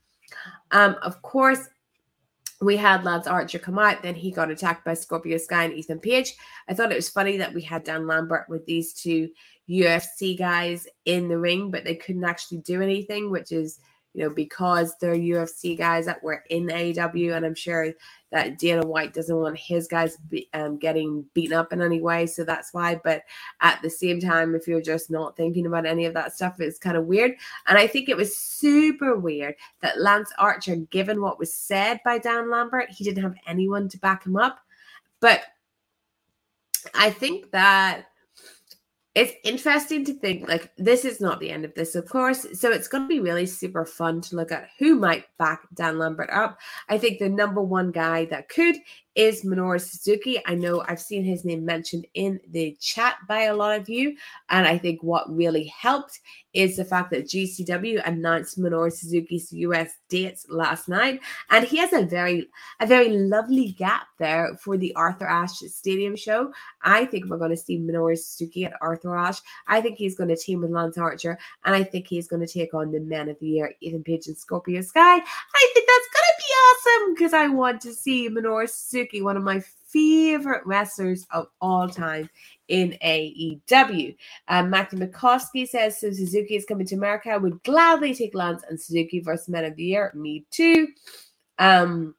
Um, 0.71 0.95
of 1.01 1.21
course, 1.21 1.67
we 2.61 2.77
had 2.77 3.03
Lance 3.03 3.27
Archer 3.27 3.59
come 3.59 3.77
out, 3.77 4.01
then 4.01 4.15
he 4.15 4.31
got 4.31 4.49
attacked 4.49 4.85
by 4.85 4.93
Scorpio 4.93 5.37
Sky 5.37 5.65
and 5.65 5.73
Ethan 5.73 5.99
Page. 5.99 6.33
I 6.69 6.73
thought 6.73 6.91
it 6.91 6.95
was 6.95 7.09
funny 7.09 7.37
that 7.37 7.53
we 7.53 7.61
had 7.61 7.83
Dan 7.83 8.07
Lambert 8.07 8.47
with 8.47 8.65
these 8.65 8.93
two 8.93 9.29
UFC 9.69 10.37
guys 10.37 10.87
in 11.05 11.27
the 11.27 11.37
ring, 11.37 11.71
but 11.71 11.83
they 11.83 11.95
couldn't 11.95 12.23
actually 12.23 12.59
do 12.59 12.81
anything, 12.81 13.29
which 13.29 13.51
is 13.51 13.79
you 14.15 14.23
know, 14.23 14.29
because 14.29 14.95
they're 14.97 15.15
UFC 15.15 15.77
guys 15.77 16.05
that 16.05 16.23
were 16.23 16.45
in 16.49 16.67
AEW, 16.67 17.35
and 17.35 17.45
I'm 17.45 17.53
sure 17.53 17.93
that 18.31 18.57
Dana 18.57 18.87
White 18.87 19.13
doesn't 19.13 19.35
want 19.35 19.59
his 19.59 19.89
guys 19.89 20.15
be, 20.29 20.47
um, 20.53 20.77
getting 20.77 21.25
beaten 21.33 21.57
up 21.57 21.73
in 21.73 21.81
any 21.81 22.01
way, 22.01 22.25
so 22.25 22.45
that's 22.45 22.73
why. 22.73 22.95
But 23.03 23.23
at 23.59 23.81
the 23.81 23.89
same 23.89 24.21
time, 24.21 24.55
if 24.55 24.69
you're 24.69 24.81
just 24.81 25.11
not 25.11 25.35
thinking 25.35 25.65
about 25.65 25.85
any 25.85 26.05
of 26.05 26.13
that 26.13 26.33
stuff, 26.33 26.61
it's 26.61 26.79
kind 26.79 26.95
of 26.95 27.07
weird. 27.07 27.35
And 27.67 27.77
I 27.77 27.87
think 27.87 28.07
it 28.07 28.15
was 28.15 28.37
super 28.37 29.17
weird 29.17 29.55
that 29.81 29.99
Lance 29.99 30.31
Archer, 30.37 30.77
given 30.77 31.21
what 31.21 31.37
was 31.37 31.53
said 31.53 31.99
by 32.05 32.17
Dan 32.17 32.49
Lambert, 32.49 32.89
he 32.89 33.03
didn't 33.03 33.23
have 33.23 33.35
anyone 33.45 33.89
to 33.89 33.97
back 33.97 34.25
him 34.25 34.37
up. 34.37 34.59
But 35.19 35.41
I 36.93 37.09
think 37.09 37.51
that 37.51 38.05
it's 39.15 39.33
interesting 39.45 40.03
to 40.05 40.13
think 40.13 40.47
like 40.49 40.71
this 40.77 41.05
is 41.05 41.21
not 41.21 41.39
the 41.39 41.49
end 41.49 41.63
of 41.63 41.73
this, 41.73 41.95
of 41.95 42.07
course. 42.07 42.45
So 42.53 42.71
it's 42.71 42.89
going 42.89 43.05
to 43.05 43.07
be 43.07 43.21
really 43.21 43.45
super 43.45 43.85
fun 43.85 44.19
to 44.21 44.35
look 44.35 44.51
at 44.51 44.69
who 44.77 44.95
might 44.95 45.25
back 45.39 45.61
Dan 45.73 45.97
Lambert 45.97 46.29
up. 46.31 46.59
I 46.89 46.97
think 46.97 47.19
the 47.19 47.29
number 47.29 47.61
one 47.61 47.91
guy 47.91 48.25
that 48.25 48.49
could 48.49 48.75
is 49.15 49.43
Minoru 49.43 49.79
Suzuki. 49.79 50.41
I 50.45 50.55
know 50.55 50.83
I've 50.87 51.01
seen 51.01 51.23
his 51.23 51.45
name 51.45 51.65
mentioned 51.65 52.05
in 52.13 52.39
the 52.49 52.77
chat 52.79 53.15
by 53.27 53.43
a 53.43 53.55
lot 53.55 53.79
of 53.79 53.89
you. 53.89 54.15
And 54.49 54.67
I 54.67 54.77
think 54.77 55.01
what 55.01 55.33
really 55.33 55.65
helped 55.67 56.19
is 56.53 56.77
the 56.77 56.85
fact 56.85 57.11
that 57.11 57.25
GCW 57.25 58.01
announced 58.05 58.59
Minoru 58.59 58.91
Suzuki's 58.91 59.51
US 59.51 59.91
dates 60.09 60.45
last 60.49 60.87
night. 60.87 61.19
And 61.49 61.65
he 61.65 61.77
has 61.77 61.93
a 61.93 62.05
very, 62.05 62.49
a 62.79 62.87
very 62.87 63.09
lovely 63.09 63.71
gap 63.71 64.07
there 64.19 64.57
for 64.61 64.77
the 64.77 64.93
Arthur 64.95 65.27
Ashe 65.27 65.63
Stadium 65.67 66.15
show. 66.15 66.51
I 66.83 67.05
think 67.05 67.25
we're 67.25 67.37
going 67.37 67.51
to 67.51 67.57
see 67.57 67.79
Minoru 67.79 68.17
Suzuki 68.17 68.65
at 68.65 68.73
Arthur 68.81 69.17
Ashe. 69.17 69.41
I 69.67 69.81
think 69.81 69.97
he's 69.97 70.17
going 70.17 70.29
to 70.29 70.37
team 70.37 70.61
with 70.61 70.71
Lance 70.71 70.97
Archer. 70.97 71.37
And 71.63 71.75
I 71.75 71.83
think 71.83 72.07
he's 72.07 72.27
going 72.27 72.45
to 72.45 72.51
take 72.51 72.73
on 72.73 72.91
the 72.91 72.99
men 72.99 73.29
of 73.29 73.39
the 73.39 73.47
year, 73.47 73.73
Ethan 73.81 74.03
Page 74.03 74.27
and 74.27 74.37
Scorpio 74.37 74.81
Sky. 74.81 75.15
I 75.15 75.71
think 75.73 75.87
that's 75.87 76.07
going 76.13 76.24
be 76.37 76.99
awesome 76.99 77.13
because 77.13 77.33
I 77.33 77.47
want 77.47 77.81
to 77.81 77.93
see 77.93 78.29
Minoru 78.29 78.69
Suzuki, 78.69 79.21
one 79.21 79.37
of 79.37 79.43
my 79.43 79.61
favorite 79.87 80.65
wrestlers 80.65 81.25
of 81.31 81.47
all 81.61 81.87
time 81.87 82.29
in 82.67 82.97
AEW. 83.03 84.15
Um, 84.47 84.69
Matthew 84.69 84.99
McCoskey 84.99 85.67
says, 85.67 85.99
so 85.99 86.11
Suzuki 86.11 86.55
is 86.55 86.65
coming 86.65 86.85
to 86.87 86.95
America. 86.95 87.29
I 87.29 87.37
would 87.37 87.63
gladly 87.63 88.13
take 88.13 88.35
Lance 88.35 88.63
and 88.69 88.79
Suzuki 88.79 89.19
versus 89.19 89.47
Men 89.47 89.65
of 89.65 89.75
the 89.75 89.83
Year. 89.83 90.11
Me 90.15 90.45
too. 90.51 90.87
Um, 91.59 92.15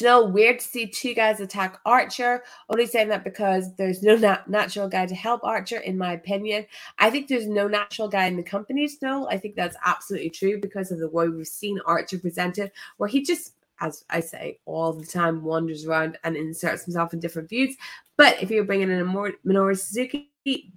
know 0.00 0.24
weird 0.24 0.60
to 0.60 0.66
see 0.66 0.86
two 0.86 1.14
guys 1.14 1.40
attack 1.40 1.80
Archer. 1.84 2.42
Only 2.68 2.86
saying 2.86 3.08
that 3.08 3.24
because 3.24 3.74
there's 3.76 4.02
no 4.02 4.16
nat- 4.16 4.48
natural 4.48 4.88
guy 4.88 5.06
to 5.06 5.14
help 5.14 5.44
Archer, 5.44 5.78
in 5.78 5.98
my 5.98 6.12
opinion. 6.12 6.66
I 6.98 7.10
think 7.10 7.28
there's 7.28 7.46
no 7.46 7.68
natural 7.68 8.08
guy 8.08 8.26
in 8.26 8.36
the 8.36 8.42
company 8.42 8.88
still. 8.88 9.28
I 9.30 9.38
think 9.38 9.54
that's 9.54 9.76
absolutely 9.84 10.30
true 10.30 10.60
because 10.60 10.90
of 10.90 10.98
the 10.98 11.08
way 11.08 11.28
we've 11.28 11.46
seen 11.46 11.80
Archer 11.86 12.18
presented, 12.18 12.72
where 12.96 13.08
he 13.08 13.22
just 13.22 13.54
as 13.80 14.04
I 14.08 14.20
say 14.20 14.60
all 14.66 14.92
the 14.92 15.06
time, 15.06 15.42
wanders 15.42 15.84
around 15.84 16.18
and 16.24 16.36
inserts 16.36 16.84
himself 16.84 17.12
in 17.12 17.20
different 17.20 17.48
views. 17.48 17.76
But 18.16 18.42
if 18.42 18.50
you're 18.50 18.64
bringing 18.64 18.90
in 18.90 19.00
a 19.00 19.04
more 19.04 19.32
Minoru 19.44 19.78
Suzuki, 19.78 20.30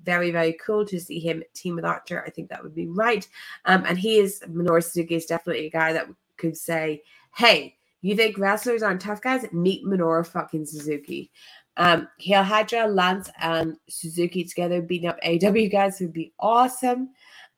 very, 0.04 0.32
very 0.32 0.54
cool 0.54 0.86
to 0.86 1.00
see 1.00 1.19
him 1.19 1.43
team 1.54 1.76
with 1.76 1.86
Archer. 1.86 2.23
I 2.26 2.30
think 2.30 2.50
that 2.50 2.63
would 2.63 2.76
be 2.76 2.88
right. 2.88 3.28
Um, 3.65 3.84
and 3.86 3.97
he 3.97 4.17
is, 4.19 4.41
Minoru 4.47 4.84
Suzuki 4.84 5.15
is 5.15 5.26
definitely 5.26 5.67
a 5.67 5.71
guy 5.71 5.93
that 5.93 6.08
could 6.38 6.58
say, 6.58 7.04
hey, 7.36 7.76
you 8.10 8.15
think 8.15 8.38
wrestlers 8.38 8.84
aren't 8.84 9.02
tough 9.02 9.22
guys? 9.22 9.46
Meet 9.52 9.86
Minoru 9.86 10.26
fucking 10.26 10.65
Suzuki. 10.65 11.32
Um, 11.78 12.08
Heel 12.17 12.43
Hydra, 12.43 12.88
Lance, 12.88 13.30
and 13.39 13.78
Suzuki 13.89 14.43
together 14.43 14.82
beating 14.82 15.10
up 15.10 15.20
AW 15.24 15.67
guys 15.72 16.00
would 16.00 16.13
be 16.13 16.34
awesome. 16.39 17.10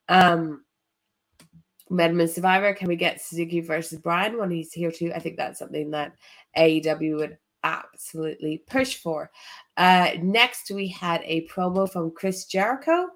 Um, 0.10 0.66
Redmond 1.90 2.30
Survivor, 2.30 2.74
can 2.74 2.88
we 2.88 2.96
get 2.96 3.22
Suzuki 3.22 3.62
versus 3.62 4.00
Brian 4.00 4.38
when 4.38 4.52
he's 4.52 4.74
here 4.74 4.92
too? 4.92 5.12
I 5.16 5.20
think 5.20 5.38
that's 5.38 5.60
something 5.60 5.92
that 5.92 6.14
AEW 6.58 7.18
would 7.18 7.38
absolutely 7.64 8.64
push 8.68 8.96
for. 8.96 9.32
Uh, 9.78 10.12
next, 10.22 10.72
we 10.72 10.88
had 10.88 11.22
a 11.26 11.48
promo 11.48 11.90
from 11.90 12.12
Chris 12.12 12.46
Jericho. 12.46 13.08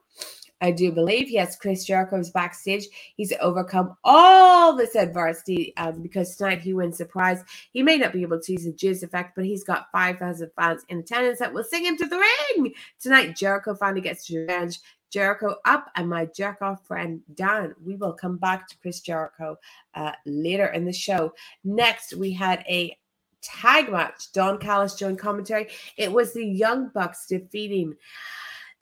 I 0.64 0.72
do 0.72 0.94
believe. 0.94 1.30
Yes, 1.30 1.58
Chris 1.58 1.84
Jericho 1.84 2.18
is 2.18 2.30
backstage. 2.30 2.88
He's 3.18 3.34
overcome 3.42 3.98
all 4.06 4.74
this 4.74 4.96
adversity 4.96 5.76
um, 5.76 6.02
because 6.02 6.38
tonight 6.38 6.62
he 6.62 6.74
wins 6.74 6.96
surprise. 6.96 7.44
He 7.74 7.84
may 7.84 7.98
not 7.98 8.14
be 8.14 8.22
able 8.22 8.40
to 8.40 8.52
use 8.54 8.64
the 8.64 8.72
Judas 8.72 9.04
effect, 9.04 9.36
but 9.36 9.44
he's 9.44 9.66
got 9.66 9.92
5,000 9.92 10.50
fans 10.56 10.86
in 10.88 11.00
attendance 11.00 11.40
that 11.40 11.54
will 11.54 11.66
sing 11.66 11.84
him 11.84 11.98
to 11.98 12.06
the 12.06 12.24
ring. 12.56 12.74
Tonight, 13.02 13.36
Jericho 13.36 13.76
finally 13.76 14.00
gets 14.00 14.26
to 14.28 14.40
revenge. 14.40 14.80
Jericho 15.12 15.58
up 15.66 15.92
and 15.98 16.10
my 16.10 16.30
off 16.62 16.88
friend 16.88 17.22
Dan. 17.36 17.76
We 17.86 17.98
will 17.98 18.14
come 18.14 18.38
back 18.38 18.70
to 18.70 18.78
Chris 18.78 19.02
Jericho 19.02 19.58
uh, 19.96 20.14
later 20.26 20.68
in 20.68 20.86
the 20.86 20.94
show. 20.94 21.34
Next, 21.66 22.16
we 22.16 22.32
had 22.32 22.64
a 22.70 22.98
tag 23.42 23.92
match. 23.92 24.32
Don 24.32 24.58
Callis 24.60 24.96
joined 24.96 25.20
commentary. 25.20 25.68
It 25.98 26.10
was 26.10 26.34
the 26.34 26.46
Young 26.46 26.90
Bucks 26.94 27.28
defeating 27.28 27.96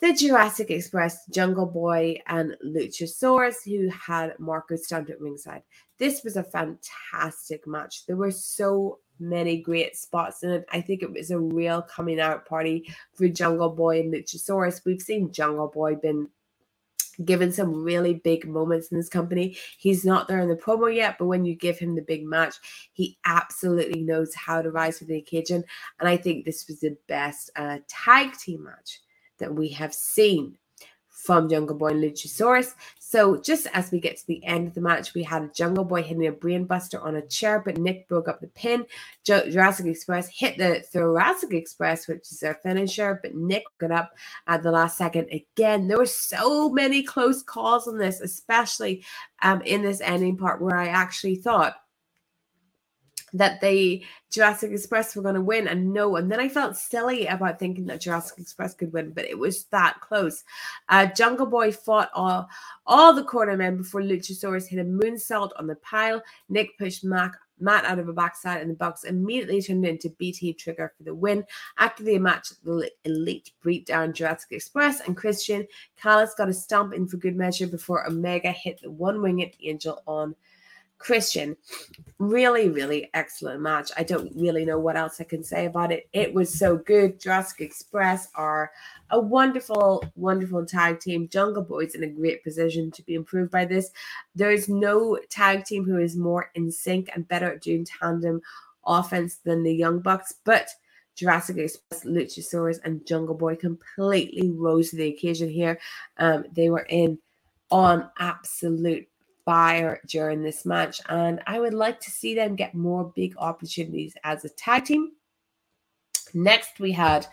the 0.02 0.14
Jurassic 0.14 0.72
Express, 0.72 1.26
Jungle 1.28 1.68
Boy, 1.68 2.20
and 2.26 2.58
Luchasaurus, 2.66 3.64
who 3.64 3.89
had 3.89 4.38
Marko 4.39 4.76
Stunt 4.76 5.12
at 5.12 5.22
ringside. 5.22 5.62
This 5.99 6.24
was 6.24 6.38
a 6.38 6.43
fantastic 6.43 7.68
match. 7.68 8.08
There 8.08 8.16
were 8.16 8.32
so 8.32 8.99
many 9.20 9.62
great 9.62 9.95
spots 9.95 10.41
in 10.41 10.49
it. 10.49 10.66
I 10.72 10.82
think 10.82 11.04
it 11.04 11.14
was 11.14 11.30
a 11.30 11.39
real 11.39 11.84
coming 11.84 12.20
out 12.20 12.47
party 12.47 12.91
for 13.14 13.28
Jungle 13.28 13.70
Boy 13.70 13.99
and 13.99 14.12
Luchasaurus. 14.12 14.84
We've 14.84 15.02
seen 15.02 15.32
Jungle 15.32 15.68
Boy 15.68 15.95
been 15.95 16.28
given 17.24 17.52
some 17.52 17.84
really 17.84 18.16
big 18.16 18.47
moments 18.47 18.88
in 18.88 18.97
this 18.97 19.10
company. 19.10 19.56
He's 19.78 20.04
not 20.04 20.28
there 20.28 20.39
in 20.39 20.49
the 20.49 20.56
promo 20.56 20.93
yet, 20.93 21.18
but 21.20 21.28
when 21.28 21.45
you 21.45 21.54
give 21.54 21.78
him 21.78 21.93
the 21.93 22.02
big 22.02 22.26
match, 22.26 22.56
he 22.93 23.20
absolutely 23.26 24.02
knows 24.02 24.34
how 24.34 24.64
to 24.64 24.72
rise 24.72 24.97
to 24.97 25.06
the 25.06 25.18
occasion. 25.18 25.64
And 25.99 26.10
I 26.10 26.18
think 26.18 26.43
this 26.43 26.68
was 26.68 26.80
the 26.80 26.97
best 27.08 27.52
uh, 27.56 27.80
tag 27.88 28.36
team 28.38 28.64
match 28.64 28.99
that 29.42 29.54
we 29.54 29.70
have 29.70 29.94
seen 29.94 30.58
from 31.22 31.48
Jungle 31.48 31.76
Boy 31.76 31.89
and 31.89 32.04
Luchasaurus. 32.04 32.74
So 32.98 33.38
just 33.38 33.68
as 33.74 33.92
we 33.92 34.00
get 34.00 34.18
to 34.18 34.26
the 34.26 34.44
end 34.44 34.68
of 34.68 34.74
the 34.74 34.82
match, 34.82 35.14
we 35.14 35.22
had 35.22 35.54
Jungle 35.54 35.84
Boy 35.84 36.02
hitting 36.02 36.26
a 36.26 36.32
brainbuster 36.32 37.04
on 37.04 37.18
a 37.18 37.22
chair, 37.22 37.62
but 37.64 37.78
Nick 37.78 38.08
broke 38.08 38.28
up 38.28 38.42
the 38.42 38.48
pin. 38.48 38.86
Jurassic 39.24 39.86
Express 39.86 40.30
hit 40.30 40.58
the 40.58 40.80
Thoracic 40.80 41.54
Express, 41.54 42.08
which 42.08 42.32
is 42.32 42.39
their 42.39 42.56
finisher, 42.56 43.20
but 43.22 43.36
Nick 43.36 43.66
got 43.78 43.92
up 43.92 44.14
at 44.48 44.64
the 44.64 44.72
last 44.72 44.98
second 44.98 45.28
again. 45.32 45.88
There 45.88 45.98
were 45.98 46.06
so 46.06 46.70
many 46.70 47.04
close 47.04 47.44
calls 47.44 47.88
on 47.88 47.98
this, 47.98 48.22
especially 48.22 49.04
um, 49.44 49.62
in 49.62 49.84
this 49.84 50.02
ending 50.02 50.38
part 50.38 50.62
where 50.62 50.78
I 50.78 50.88
actually 50.88 51.36
thought 51.36 51.76
that 53.34 53.61
the 53.61 54.03
Jurassic 54.29 54.71
Express 54.71 55.15
were 55.15 55.21
going 55.21 55.36
to 55.36 55.41
win 55.41 55.67
and 55.67 55.93
no. 55.93 56.15
And 56.15 56.32
then 56.32 56.39
I 56.39 56.49
felt 56.49 56.77
silly 56.77 57.27
about 57.27 57.59
thinking 57.59 57.86
that 57.88 58.01
Jurassic 58.01 58.39
Express 58.39 58.73
could 58.73 58.93
win, 58.93 59.11
but 59.11 59.25
it 59.25 59.38
was 59.38 59.65
that 59.65 59.99
close. 60.01 60.43
Uh, 60.89 61.05
Jungle 61.07 61.45
Boy 61.45 61.71
fought 61.71 62.09
all, 62.13 62.47
all 62.86 63.13
the 63.13 63.23
corner 63.23 63.57
men 63.57 63.77
before 63.77 64.01
Luchasaurus 64.01 64.67
hit 64.67 64.79
a 64.79 64.84
moonsault 64.84 65.51
on 65.57 65.67
the 65.67 65.75
pile. 65.75 66.21
Nick 66.49 66.77
pushed 66.77 67.03
Mac, 67.03 67.34
Matt 67.61 67.86
out 67.86 67.99
of 67.99 68.09
a 68.09 68.13
backside 68.13 68.61
and 68.61 68.71
the 68.71 68.75
Bucks 68.75 69.03
immediately 69.03 69.61
turned 69.61 69.86
into 69.86 70.09
BTE 70.09 70.57
Trigger 70.57 70.91
for 70.97 71.03
the 71.03 71.13
win. 71.13 71.45
After 71.77 72.03
the 72.03 72.17
match, 72.17 72.49
the 72.63 72.89
Elite 73.05 73.51
beat 73.63 73.86
down 73.86 74.13
Jurassic 74.13 74.51
Express 74.51 75.01
and 75.01 75.15
Christian. 75.15 75.67
Callis 75.95 76.34
got 76.38 76.49
a 76.49 76.53
stomp 76.53 76.93
in 76.93 77.07
for 77.07 77.17
good 77.17 77.36
measure 77.36 77.67
before 77.67 78.07
Omega 78.07 78.51
hit 78.51 78.82
the 78.82 78.89
one 78.89 79.21
winged 79.21 79.55
angel 79.61 80.01
on 80.07 80.36
Christian. 81.02 81.58
Really, 82.20 82.70
really 82.70 83.10
excellent 83.14 83.62
match. 83.62 83.91
I 83.97 84.04
don't 84.04 84.32
really 84.36 84.64
know 84.64 84.78
what 84.78 84.95
else 84.95 85.20
I 85.20 85.24
can 85.24 85.43
say 85.43 85.66
about 85.66 85.91
it. 85.91 86.08
It 86.14 86.34
was 86.34 86.54
so 86.54 86.78
good. 86.78 87.20
Jurassic 87.20 87.62
Express 87.62 88.28
are 88.36 88.72
a 89.10 89.20
wonderful, 89.20 90.04
wonderful 90.16 90.66
tag 90.66 90.99
team. 90.99 91.28
Jungle 91.30 91.64
Boys 91.64 91.95
in 91.95 92.04
a 92.04 92.08
great 92.08 92.43
position 92.43 92.91
to 92.91 93.02
be 93.04 93.16
improved 93.16 93.52
by 93.52 93.66
this. 93.66 93.91
There's 94.36 94.70
no 94.70 95.18
tag 95.30 95.66
team 95.66 95.84
who 95.84 95.97
is 95.97 96.16
more 96.16 96.52
in 96.56 96.72
sync 96.72 97.10
and 97.14 97.28
better 97.28 97.54
at 97.54 97.62
doing 97.62 97.86
tandem 97.86 98.41
offense 98.86 99.38
than 99.43 99.64
the 99.64 99.74
Young 99.74 99.99
Bucks, 99.99 100.34
but 100.43 100.70
Jurassic 101.16 101.58
Express, 101.58 102.04
Luchasaurus, 102.06 102.80
and 102.84 103.06
Jungle 103.06 103.36
Boy 103.36 103.56
completely 103.56 104.49
rose 104.49 104.91
to 104.91 104.95
the 104.95 105.10
occasion 105.10 105.49
here. 105.49 105.80
Um, 106.18 106.45
they 106.54 106.70
were 106.70 106.86
in 106.89 107.20
on 107.70 108.10
absolute 108.20 109.08
fire 109.46 110.00
during 110.08 110.44
this 110.44 110.66
match. 110.66 111.02
And 111.10 111.42
I 111.48 111.60
would 111.60 111.74
like 111.74 112.00
to 112.02 112.12
see 112.12 112.36
them 112.36 112.56
get 112.56 112.74
more 112.74 113.12
big 113.16 113.36
opportunities 113.38 114.16
as 114.24 114.46
a 114.46 114.50
tag 114.50 114.86
team. 114.86 115.12
Next, 116.34 116.80
we 116.80 116.92
had 116.92 117.28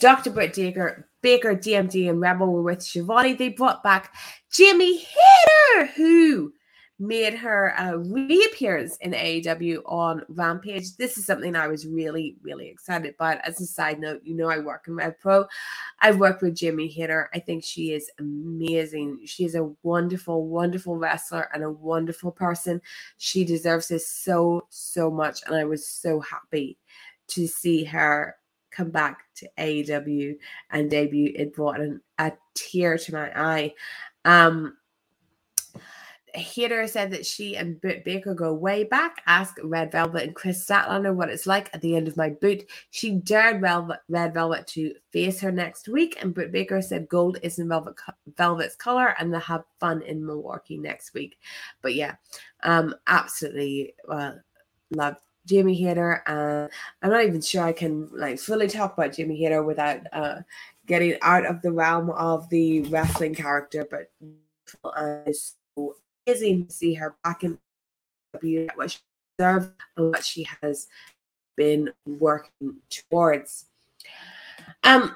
Dr. 0.00 0.30
Britt 0.30 0.54
Baker, 0.54 1.08
Baker, 1.22 1.54
DMD, 1.54 2.08
and 2.08 2.20
Rebel 2.20 2.52
were 2.52 2.62
with 2.62 2.82
Schiavone. 2.82 3.34
They 3.34 3.50
brought 3.50 3.82
back 3.82 4.14
Jamie 4.50 4.98
Hayter, 4.98 5.92
who 5.94 6.52
made 7.00 7.34
her 7.34 7.74
uh, 7.78 7.94
reappearance 7.96 8.98
in 8.98 9.12
AEW 9.12 9.80
on 9.86 10.22
Rampage. 10.28 10.96
This 10.96 11.16
is 11.16 11.24
something 11.24 11.56
I 11.56 11.66
was 11.66 11.86
really, 11.86 12.36
really 12.42 12.68
excited 12.68 13.14
about. 13.14 13.38
As 13.38 13.58
a 13.60 13.66
side 13.66 13.98
note, 13.98 14.20
you 14.22 14.34
know 14.34 14.50
I 14.50 14.58
work 14.58 14.84
in 14.86 14.94
Rev 14.94 15.18
Pro. 15.18 15.46
I've 16.02 16.18
worked 16.18 16.42
with 16.42 16.54
Jamie 16.54 16.88
Hayter. 16.88 17.30
I 17.32 17.38
think 17.38 17.64
she 17.64 17.92
is 17.92 18.10
amazing. 18.18 19.20
She 19.24 19.46
is 19.46 19.54
a 19.54 19.70
wonderful, 19.82 20.46
wonderful 20.46 20.96
wrestler 20.96 21.48
and 21.54 21.64
a 21.64 21.70
wonderful 21.70 22.30
person. 22.30 22.82
She 23.16 23.46
deserves 23.46 23.88
this 23.88 24.06
so, 24.06 24.66
so 24.68 25.10
much. 25.10 25.40
And 25.46 25.56
I 25.56 25.64
was 25.64 25.86
so 25.86 26.20
happy 26.20 26.76
to 27.28 27.46
see 27.46 27.82
her 27.84 28.36
come 28.70 28.90
back 28.90 29.24
to 29.36 29.48
AEW 29.58 30.36
and 30.70 30.90
debut. 30.90 31.32
It 31.34 31.54
brought 31.54 31.80
an, 31.80 32.02
a 32.18 32.32
tear 32.54 32.98
to 32.98 33.12
my 33.12 33.32
eye. 33.34 33.72
Um, 34.26 34.76
Hayter 36.34 36.86
said 36.86 37.10
that 37.10 37.26
she 37.26 37.56
and 37.56 37.80
Britt 37.80 38.04
Baker 38.04 38.34
go 38.34 38.52
way 38.52 38.84
back. 38.84 39.22
Ask 39.26 39.56
Red 39.62 39.92
Velvet 39.92 40.22
and 40.22 40.34
Kris 40.34 40.64
Statlander 40.64 41.14
what 41.14 41.30
it's 41.30 41.46
like 41.46 41.70
at 41.72 41.80
the 41.80 41.96
end 41.96 42.08
of 42.08 42.16
my 42.16 42.30
boot. 42.30 42.64
She 42.90 43.12
dared 43.12 43.62
Red 43.62 44.34
Velvet 44.34 44.66
to 44.68 44.94
face 45.10 45.40
her 45.40 45.52
next 45.52 45.88
week, 45.88 46.18
and 46.20 46.34
Britt 46.34 46.52
Baker 46.52 46.82
said 46.82 47.08
gold 47.08 47.38
is 47.42 47.58
in 47.58 47.68
Velvet, 47.68 47.96
Velvet's 48.36 48.76
color, 48.76 49.14
and 49.18 49.32
they'll 49.32 49.40
have 49.40 49.64
fun 49.78 50.02
in 50.02 50.24
Milwaukee 50.24 50.78
next 50.78 51.14
week. 51.14 51.38
But 51.82 51.94
yeah, 51.94 52.14
um, 52.62 52.94
absolutely 53.06 53.94
uh, 54.08 54.32
love 54.90 55.16
Jamie 55.46 55.74
Hayter. 55.74 56.22
Uh, 56.26 56.68
I'm 57.02 57.10
not 57.10 57.24
even 57.24 57.40
sure 57.40 57.64
I 57.64 57.72
can 57.72 58.08
like 58.12 58.38
fully 58.38 58.68
talk 58.68 58.94
about 58.96 59.14
Jamie 59.14 59.38
Hayter 59.38 59.62
without 59.62 60.00
uh, 60.12 60.40
getting 60.86 61.16
out 61.22 61.46
of 61.46 61.62
the 61.62 61.72
realm 61.72 62.10
of 62.10 62.48
the 62.50 62.82
wrestling 62.82 63.34
character, 63.34 63.86
but 63.90 64.10
uh, 64.84 65.30
amazing 66.26 66.66
to 66.66 66.72
see 66.72 66.94
her 66.94 67.16
back 67.24 67.44
in 67.44 67.58
the 68.32 68.38
beauty 68.38 68.68
what 68.74 68.90
she 68.90 68.98
deserves 69.38 69.68
and 69.96 70.10
what 70.10 70.24
she 70.24 70.46
has 70.62 70.88
been 71.56 71.90
working 72.06 72.76
towards. 72.88 73.66
Um, 74.84 75.14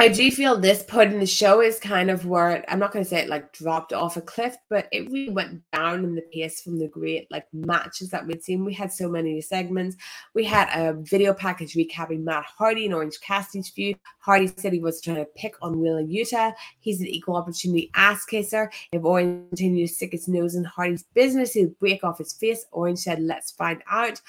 I 0.00 0.06
do 0.06 0.30
feel 0.30 0.56
this 0.56 0.84
point 0.84 1.12
in 1.12 1.18
the 1.18 1.26
show 1.26 1.60
is 1.60 1.80
kind 1.80 2.08
of 2.08 2.24
where 2.24 2.64
I'm 2.70 2.78
not 2.78 2.92
going 2.92 3.04
to 3.04 3.08
say 3.08 3.18
it 3.18 3.28
like 3.28 3.52
dropped 3.52 3.92
off 3.92 4.16
a 4.16 4.20
cliff, 4.20 4.56
but 4.70 4.86
it 4.92 5.10
really 5.10 5.30
went 5.30 5.60
down 5.72 6.04
in 6.04 6.14
the 6.14 6.22
pace 6.32 6.60
from 6.60 6.78
the 6.78 6.86
great 6.86 7.28
like 7.32 7.46
matches 7.52 8.10
that 8.10 8.24
we'd 8.24 8.44
seen. 8.44 8.64
We 8.64 8.74
had 8.74 8.92
so 8.92 9.08
many 9.08 9.40
segments. 9.40 9.96
We 10.34 10.44
had 10.44 10.68
a 10.72 10.92
video 10.92 11.34
package 11.34 11.74
recapping 11.74 12.22
Matt 12.22 12.44
Hardy 12.44 12.84
and 12.84 12.94
Orange 12.94 13.20
Cassidy's 13.20 13.70
feud. 13.70 13.98
Hardy 14.20 14.46
said 14.56 14.72
he 14.72 14.78
was 14.78 15.00
trying 15.00 15.16
to 15.16 15.26
pick 15.36 15.56
on 15.62 15.80
Wheeler 15.80 16.04
Yuta. 16.04 16.54
He's 16.78 17.00
an 17.00 17.08
equal 17.08 17.34
opportunity 17.34 17.90
ass 17.94 18.24
kisser. 18.24 18.70
If 18.92 19.04
Orange 19.04 19.48
continues 19.48 19.90
to 19.90 19.96
stick 19.96 20.12
his 20.12 20.28
nose 20.28 20.54
in 20.54 20.62
Hardy's 20.62 21.02
business, 21.12 21.54
he'll 21.54 21.74
break 21.80 22.04
off 22.04 22.18
his 22.18 22.34
face. 22.34 22.64
Orange 22.70 23.00
said, 23.00 23.20
"Let's 23.20 23.50
find 23.50 23.82
out." 23.90 24.20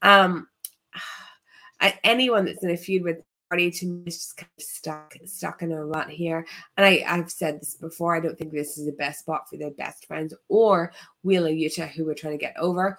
Um, 0.00 0.48
anyone 2.02 2.46
that's 2.46 2.64
in 2.64 2.70
a 2.70 2.76
feud 2.78 3.04
with 3.04 3.18
party 3.48 3.70
to 3.70 3.86
me 3.86 4.02
is 4.06 4.16
just 4.16 4.36
kind 4.36 4.50
of 4.58 4.64
stuck 4.64 5.14
stuck 5.24 5.62
in 5.62 5.72
a 5.72 5.84
rut 5.84 6.10
here. 6.10 6.46
And 6.76 6.86
I, 6.86 7.04
I've 7.06 7.30
said 7.30 7.60
this 7.60 7.74
before. 7.74 8.14
I 8.14 8.20
don't 8.20 8.38
think 8.38 8.52
this 8.52 8.78
is 8.78 8.86
the 8.86 8.92
best 8.92 9.20
spot 9.20 9.48
for 9.48 9.56
their 9.56 9.70
best 9.70 10.06
friends 10.06 10.34
or 10.48 10.92
Wheeler 11.22 11.50
Yuta, 11.50 11.88
who 11.88 12.04
we're 12.04 12.14
trying 12.14 12.38
to 12.38 12.44
get 12.44 12.56
over. 12.58 12.98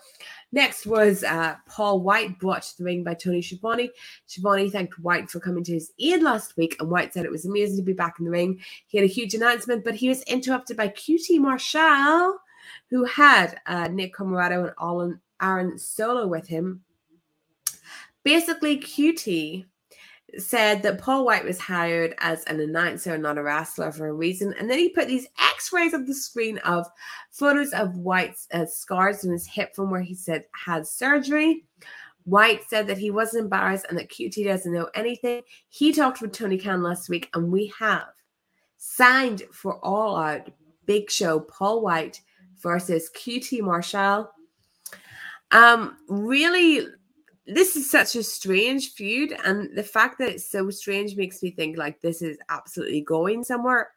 Next 0.52 0.86
was 0.86 1.24
uh, 1.24 1.56
Paul 1.68 2.02
White 2.02 2.40
brought 2.40 2.64
to 2.64 2.78
the 2.78 2.84
ring 2.84 3.04
by 3.04 3.14
Tony 3.14 3.42
Schiavone. 3.42 3.92
Schiavone 4.26 4.70
thanked 4.70 5.00
White 5.00 5.30
for 5.30 5.40
coming 5.40 5.64
to 5.64 5.74
his 5.74 5.92
aid 6.00 6.24
last 6.24 6.58
week, 6.58 6.76
and 6.80 6.90
White 6.90 7.14
said 7.14 7.26
it 7.26 7.32
was 7.32 7.46
amazing 7.46 7.78
to 7.78 7.84
be 7.84 7.94
back 7.94 8.16
in 8.20 8.26
the 8.26 8.32
ring. 8.32 8.60
He 8.88 8.98
had 8.98 9.06
a 9.06 9.14
huge 9.14 9.34
announcement, 9.34 9.84
but 9.84 9.96
he 9.96 10.10
was 10.10 10.24
interrupted 10.24 10.78
by 10.78 10.90
QT 10.90 11.40
Marshall, 11.40 12.38
who 12.90 13.06
had 13.06 13.60
uh, 13.66 13.88
Nick 13.88 14.16
Comoroto 14.16 14.74
and 15.04 15.20
Aaron 15.42 15.78
Solo 15.78 16.28
with 16.28 16.48
him. 16.48 16.84
Basically, 18.24 18.78
QT 18.78 19.66
said 20.38 20.84
that 20.84 21.00
Paul 21.00 21.26
White 21.26 21.46
was 21.46 21.60
hired 21.60 22.14
as 22.20 22.44
an 22.46 22.60
announcer, 22.60 23.18
not 23.18 23.38
a 23.38 23.44
wrestler, 23.44 23.92
for 23.92 24.08
a 24.08 24.14
reason. 24.14 24.54
And 24.60 24.70
then 24.70 24.80
he 24.80 24.90
put 24.90 25.08
these 25.08 25.28
x 25.40 25.72
rays 25.74 25.94
on 25.94 26.06
the 26.06 26.14
screen 26.14 26.58
of 26.60 26.88
photos 27.32 27.74
of 27.74 27.98
White's 27.98 28.48
uh, 28.54 28.66
scars 28.66 29.26
on 29.26 29.32
his 29.32 29.48
hip 29.48 29.76
from 29.76 29.90
where 29.90 30.02
he 30.02 30.16
said 30.16 30.46
had 30.54 30.88
surgery. 30.88 31.66
White 32.26 32.62
said 32.70 32.88
that 32.88 32.98
he 32.98 33.12
wasn't 33.12 33.44
embarrassed 33.44 33.86
and 33.90 33.98
that 33.98 34.10
QT 34.10 34.44
doesn't 34.44 34.72
know 34.72 34.90
anything. 34.94 35.42
He 35.70 35.92
talked 35.92 36.22
with 36.22 36.32
Tony 36.32 36.58
Khan 36.58 36.84
last 36.84 37.10
week, 37.10 37.30
and 37.34 37.52
we 37.52 37.74
have 37.80 38.08
signed 38.78 39.44
for 39.52 39.84
All 39.84 40.16
Out 40.16 40.52
Big 40.86 41.10
Show 41.10 41.40
Paul 41.40 41.82
White 41.82 42.22
versus 42.62 43.10
QT 43.16 43.62
Marshall. 43.62 44.30
Um, 45.52 45.98
really 46.08 46.88
this 47.54 47.76
is 47.76 47.90
such 47.90 48.16
a 48.16 48.24
strange 48.24 48.94
feud 48.94 49.36
and 49.46 49.76
the 49.76 49.84
fact 49.84 50.18
that 50.20 50.30
it's 50.30 50.50
so 50.50 50.70
strange 50.70 51.16
makes 51.16 51.42
me 51.42 51.52
think 51.52 51.78
like 51.78 52.00
this 52.02 52.22
is 52.22 52.38
absolutely 52.50 53.02
going 53.02 53.44
somewhere 53.44 53.92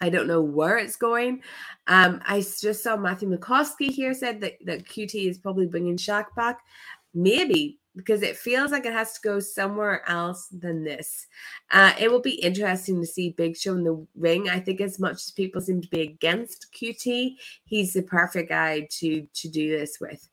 i 0.00 0.08
don't 0.08 0.26
know 0.26 0.42
where 0.42 0.78
it's 0.78 0.96
going 0.96 1.42
um 1.86 2.20
i 2.26 2.40
just 2.40 2.82
saw 2.82 2.96
matthew 2.96 3.28
mccoskey 3.28 3.90
here 3.90 4.14
said 4.14 4.40
that, 4.40 4.54
that 4.64 4.84
qt 4.84 5.14
is 5.14 5.38
probably 5.38 5.66
bringing 5.66 5.96
Shaq 5.96 6.26
back 6.36 6.60
maybe 7.14 7.78
because 7.96 8.22
it 8.22 8.36
feels 8.36 8.72
like 8.72 8.86
it 8.86 8.92
has 8.92 9.12
to 9.12 9.20
go 9.22 9.38
somewhere 9.38 10.02
else 10.08 10.48
than 10.48 10.82
this. 10.82 11.26
Uh, 11.70 11.92
it 11.98 12.10
will 12.10 12.20
be 12.20 12.34
interesting 12.42 13.00
to 13.00 13.06
see 13.06 13.30
Big 13.30 13.56
Show 13.56 13.74
in 13.74 13.84
the 13.84 14.04
ring. 14.16 14.48
I 14.48 14.58
think 14.58 14.80
as 14.80 14.98
much 14.98 15.14
as 15.14 15.30
people 15.30 15.60
seem 15.60 15.80
to 15.80 15.88
be 15.88 16.02
against 16.02 16.66
QT, 16.74 17.36
he's 17.64 17.92
the 17.92 18.02
perfect 18.02 18.48
guy 18.48 18.88
to 18.98 19.26
to 19.32 19.48
do 19.48 19.76
this 19.76 19.98
with. 20.00 20.28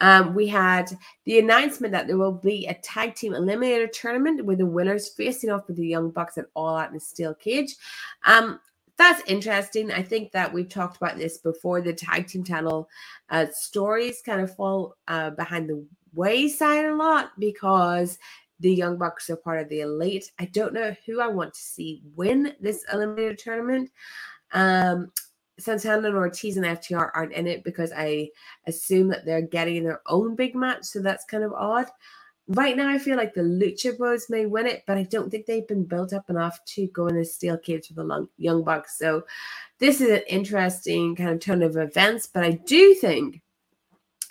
Um, 0.00 0.34
we 0.34 0.46
had 0.46 0.90
the 1.24 1.38
announcement 1.38 1.92
that 1.92 2.06
there 2.06 2.18
will 2.18 2.32
be 2.32 2.66
a 2.66 2.74
tag 2.74 3.14
team 3.14 3.32
eliminator 3.32 3.90
tournament 3.90 4.44
with 4.44 4.58
the 4.58 4.66
winners 4.66 5.08
facing 5.08 5.50
off 5.50 5.66
with 5.66 5.76
the 5.76 5.86
Young 5.86 6.10
Bucks 6.10 6.38
at 6.38 6.46
All 6.54 6.76
Out 6.76 6.90
in 6.90 6.96
a 6.96 7.00
steel 7.00 7.34
cage. 7.34 7.76
Um, 8.24 8.60
that's 8.96 9.22
interesting. 9.30 9.90
I 9.90 10.02
think 10.02 10.32
that 10.32 10.52
we've 10.52 10.68
talked 10.68 10.98
about 10.98 11.16
this 11.16 11.38
before. 11.38 11.80
The 11.80 11.94
tag 11.94 12.26
team 12.26 12.44
title 12.44 12.88
uh, 13.30 13.46
stories 13.52 14.20
kind 14.24 14.42
of 14.42 14.54
fall 14.54 14.96
uh, 15.08 15.30
behind 15.30 15.68
the 15.68 15.84
wayside 16.12 16.84
a 16.84 16.94
lot 16.94 17.30
because 17.38 18.18
the 18.60 18.74
Young 18.74 18.98
Bucks 18.98 19.30
are 19.30 19.36
part 19.36 19.60
of 19.60 19.68
the 19.70 19.80
elite. 19.80 20.30
I 20.38 20.44
don't 20.46 20.74
know 20.74 20.94
who 21.06 21.20
I 21.20 21.28
want 21.28 21.54
to 21.54 21.60
see 21.60 22.02
win 22.14 22.54
this 22.60 22.84
eliminator 22.92 23.38
tournament. 23.38 23.90
Um, 24.52 25.10
Santana 25.60 26.08
and 26.08 26.16
Ortiz 26.16 26.56
and 26.56 26.66
FTR 26.66 27.10
aren't 27.14 27.32
in 27.32 27.46
it 27.46 27.64
because 27.64 27.92
I 27.96 28.30
assume 28.66 29.08
that 29.08 29.24
they're 29.24 29.42
getting 29.42 29.84
their 29.84 30.00
own 30.06 30.34
big 30.34 30.54
match. 30.54 30.84
So 30.84 31.00
that's 31.00 31.24
kind 31.24 31.44
of 31.44 31.52
odd. 31.52 31.86
Right 32.48 32.76
now, 32.76 32.88
I 32.88 32.98
feel 32.98 33.16
like 33.16 33.34
the 33.34 33.42
Lucha 33.42 33.96
Bros 33.96 34.28
may 34.28 34.46
win 34.46 34.66
it, 34.66 34.82
but 34.86 34.98
I 34.98 35.04
don't 35.04 35.30
think 35.30 35.46
they've 35.46 35.68
been 35.68 35.84
built 35.84 36.12
up 36.12 36.28
enough 36.28 36.58
to 36.74 36.88
go 36.88 37.06
in 37.06 37.16
a 37.16 37.24
steel 37.24 37.56
cage 37.56 37.88
with 37.88 37.96
the 37.96 38.28
Young 38.38 38.64
Bucks. 38.64 38.98
So 38.98 39.22
this 39.78 40.00
is 40.00 40.10
an 40.10 40.22
interesting 40.28 41.14
kind 41.14 41.30
of 41.30 41.38
turn 41.38 41.62
of 41.62 41.76
events, 41.76 42.26
but 42.26 42.42
I 42.42 42.52
do 42.52 42.94
think 42.94 43.40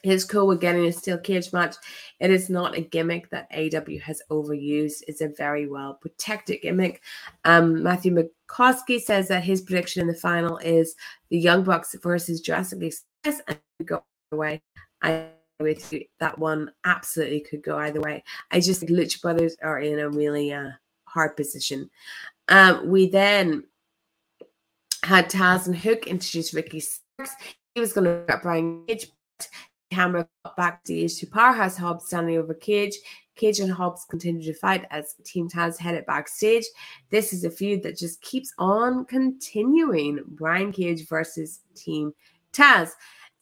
his 0.04 0.26
cool 0.26 0.48
with 0.48 0.62
getting 0.62 0.86
a 0.86 0.92
steel 0.92 1.18
cage 1.18 1.52
match. 1.54 1.76
It 2.20 2.32
is 2.32 2.50
not 2.50 2.78
a 2.78 2.82
gimmick 2.82 3.30
that 3.30 3.48
AW 3.54 4.00
has 4.04 4.22
overused. 4.30 5.04
It's 5.08 5.22
a 5.22 5.30
very 5.30 5.68
well 5.68 5.96
protected 5.96 6.62
gimmick. 6.62 7.02
Um, 7.46 7.84
Matthew 7.84 8.16
McCoskey 8.16 9.00
says 9.00 9.28
that 9.30 9.44
his 9.44 9.62
prediction 9.62 10.02
in 10.02 10.08
the 10.08 10.14
final 10.14 10.58
is 10.58 10.96
the 11.30 11.40
Young 11.40 11.64
Bucks 11.64 11.96
versus 12.02 12.42
Jurassic 12.42 12.82
Express 12.82 13.42
and 13.48 13.60
go 13.86 14.04
away. 14.32 14.62
I 15.02 15.28
with 15.60 15.92
you 15.92 16.06
that 16.20 16.40
one 16.40 16.72
absolutely 16.86 17.42
could 17.42 17.62
go 17.62 17.78
either 17.78 18.00
way. 18.00 18.24
I 18.52 18.60
just 18.60 18.80
think 18.80 18.92
Lucha 18.92 19.22
Brothers 19.22 19.58
are 19.62 19.80
in 19.80 20.00
a 20.00 20.10
really 20.10 20.54
uh, 20.54 20.70
hard 21.06 21.36
position. 21.36 21.90
Um, 22.48 22.90
we 22.90 23.10
then 23.10 23.64
had 25.04 25.30
Taz 25.30 25.68
and 25.68 25.76
Hook 25.76 26.08
introduce 26.08 26.54
Ricky 26.54 26.80
Starks. 26.80 27.36
He 27.76 27.82
was 27.82 27.94
going 27.94 28.06
to 28.06 28.24
get 28.28 28.42
Brian 28.42 28.86
Cage 28.88 29.12
camera 29.92 30.28
got 30.46 30.56
backstage 30.56 31.18
to 31.20 31.28
Powerhouse 31.28 31.78
Hobbs 31.78 32.08
standing 32.08 32.38
over 32.38 32.54
Cage. 32.54 32.96
Cage 33.36 33.60
and 33.60 33.72
Hobbs 33.72 34.06
continue 34.10 34.44
to 34.44 34.54
fight 34.54 34.86
as 34.92 35.16
Team 35.24 35.50
Taz 35.50 35.78
headed 35.78 36.06
backstage. 36.06 36.66
This 37.10 37.32
is 37.32 37.46
a 37.46 37.50
feud 37.50 37.84
that 37.84 37.98
just 37.98 38.22
keeps 38.22 38.54
on 38.58 39.06
continuing. 39.06 40.20
Brian 40.28 40.72
Cage 40.72 41.08
versus 41.08 41.62
Team 41.76 42.14
Taz. 42.52 42.92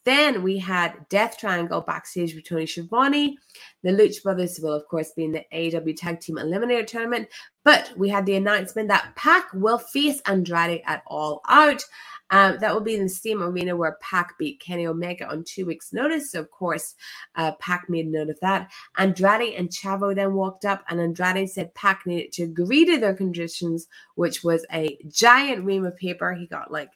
Then 0.07 0.41
we 0.41 0.57
had 0.57 1.05
Death 1.09 1.37
Triangle 1.37 1.81
backstage 1.81 2.33
with 2.33 2.47
Tony 2.47 2.65
Schiavone. 2.65 3.37
The 3.83 3.89
Lucha 3.89 4.23
Brothers 4.23 4.57
will, 4.61 4.71
of 4.71 4.87
course, 4.87 5.11
be 5.11 5.25
in 5.25 5.33
the 5.33 5.43
AW 5.51 5.93
Tag 5.97 6.21
Team 6.21 6.37
Eliminator 6.37 6.87
Tournament. 6.87 7.27
But 7.65 7.91
we 7.97 8.07
had 8.07 8.25
the 8.25 8.35
announcement 8.35 8.87
that 8.87 9.13
Pac 9.17 9.51
will 9.53 9.79
face 9.79 10.21
Andrade 10.25 10.81
at 10.85 11.03
All 11.07 11.41
Out. 11.49 11.83
Um, 12.29 12.57
that 12.59 12.73
will 12.73 12.81
be 12.81 12.95
in 12.95 13.03
the 13.03 13.09
Steam 13.09 13.41
Arena 13.41 13.75
where 13.75 13.97
Pac 14.01 14.37
beat 14.37 14.59
Kenny 14.59 14.85
Omega 14.85 15.27
on 15.29 15.43
two 15.45 15.65
weeks' 15.65 15.93
notice. 15.93 16.31
So, 16.31 16.41
of 16.41 16.51
course, 16.51 16.95
uh, 17.35 17.53
Pac 17.53 17.89
made 17.89 18.07
note 18.07 18.29
of 18.29 18.39
that. 18.41 18.69
Andrade 18.97 19.55
and 19.55 19.69
Chavo 19.69 20.13
then 20.13 20.33
walked 20.33 20.65
up, 20.65 20.83
and 20.89 20.99
Andrade 20.99 21.49
said 21.49 21.73
Pac 21.73 22.05
needed 22.05 22.33
to 22.33 22.43
agree 22.43 22.85
to 22.85 22.99
their 22.99 23.13
conditions, 23.13 23.87
which 24.15 24.43
was 24.43 24.65
a 24.73 24.97
giant 25.07 25.63
ream 25.63 25.85
of 25.85 25.95
paper. 25.95 26.33
He 26.33 26.47
got 26.47 26.71
like, 26.71 26.91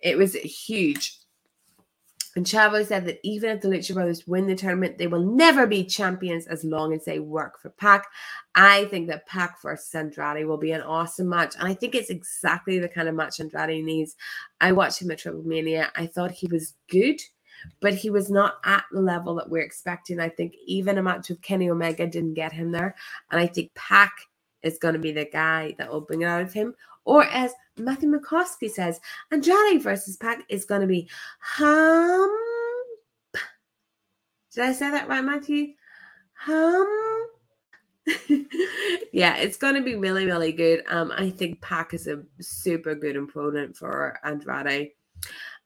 it 0.00 0.18
was 0.18 0.34
huge. 0.34 1.18
And 2.36 2.44
Chavo 2.44 2.84
said 2.84 3.06
that 3.06 3.20
even 3.22 3.50
if 3.50 3.60
the 3.60 3.68
Lucha 3.68 3.94
Brothers 3.94 4.26
win 4.26 4.46
the 4.46 4.56
tournament, 4.56 4.98
they 4.98 5.06
will 5.06 5.24
never 5.24 5.66
be 5.66 5.84
champions 5.84 6.46
as 6.46 6.64
long 6.64 6.92
as 6.92 7.04
they 7.04 7.20
work 7.20 7.60
for 7.60 7.70
Pac. 7.70 8.06
I 8.56 8.86
think 8.86 9.08
that 9.08 9.26
Pac 9.26 9.62
versus 9.62 9.94
Andrade 9.94 10.46
will 10.46 10.58
be 10.58 10.72
an 10.72 10.82
awesome 10.82 11.28
match. 11.28 11.54
And 11.56 11.68
I 11.68 11.74
think 11.74 11.94
it's 11.94 12.10
exactly 12.10 12.78
the 12.78 12.88
kind 12.88 13.08
of 13.08 13.14
match 13.14 13.38
Andrade 13.38 13.84
needs. 13.84 14.16
I 14.60 14.72
watched 14.72 15.00
him 15.00 15.12
at 15.12 15.20
TripleMania. 15.20 15.90
I 15.94 16.06
thought 16.06 16.32
he 16.32 16.48
was 16.48 16.74
good, 16.88 17.20
but 17.80 17.94
he 17.94 18.10
was 18.10 18.30
not 18.30 18.54
at 18.64 18.84
the 18.90 19.00
level 19.00 19.36
that 19.36 19.48
we're 19.48 19.62
expecting. 19.62 20.18
I 20.18 20.28
think 20.28 20.54
even 20.66 20.98
a 20.98 21.02
match 21.02 21.28
with 21.28 21.40
Kenny 21.40 21.70
Omega 21.70 22.06
didn't 22.06 22.34
get 22.34 22.52
him 22.52 22.72
there. 22.72 22.96
And 23.30 23.40
I 23.40 23.46
think 23.46 23.72
Pac 23.74 24.12
is 24.64 24.78
going 24.78 24.94
to 24.94 25.00
be 25.00 25.12
the 25.12 25.26
guy 25.26 25.76
that 25.78 25.92
will 25.92 26.00
bring 26.00 26.22
it 26.22 26.26
out 26.26 26.42
of 26.42 26.52
him. 26.52 26.74
Or 27.04 27.24
as 27.24 27.52
Matthew 27.76 28.10
McCoskey 28.10 28.70
says, 28.70 29.00
Andrade 29.30 29.82
versus 29.82 30.16
Pac 30.16 30.44
is 30.48 30.64
going 30.64 30.80
to 30.80 30.86
be 30.86 31.08
hump. 31.40 32.32
Did 34.54 34.64
I 34.64 34.72
say 34.72 34.90
that 34.90 35.08
right, 35.08 35.24
Matthew? 35.24 35.74
Hum. 36.34 37.26
yeah, 39.12 39.36
it's 39.36 39.56
going 39.56 39.74
to 39.74 39.80
be 39.80 39.96
really, 39.96 40.26
really 40.26 40.52
good. 40.52 40.84
Um, 40.88 41.12
I 41.16 41.30
think 41.30 41.60
Pac 41.60 41.94
is 41.94 42.06
a 42.06 42.22
super 42.40 42.94
good 42.94 43.16
opponent 43.16 43.76
for 43.76 44.18
Andrade. 44.24 44.90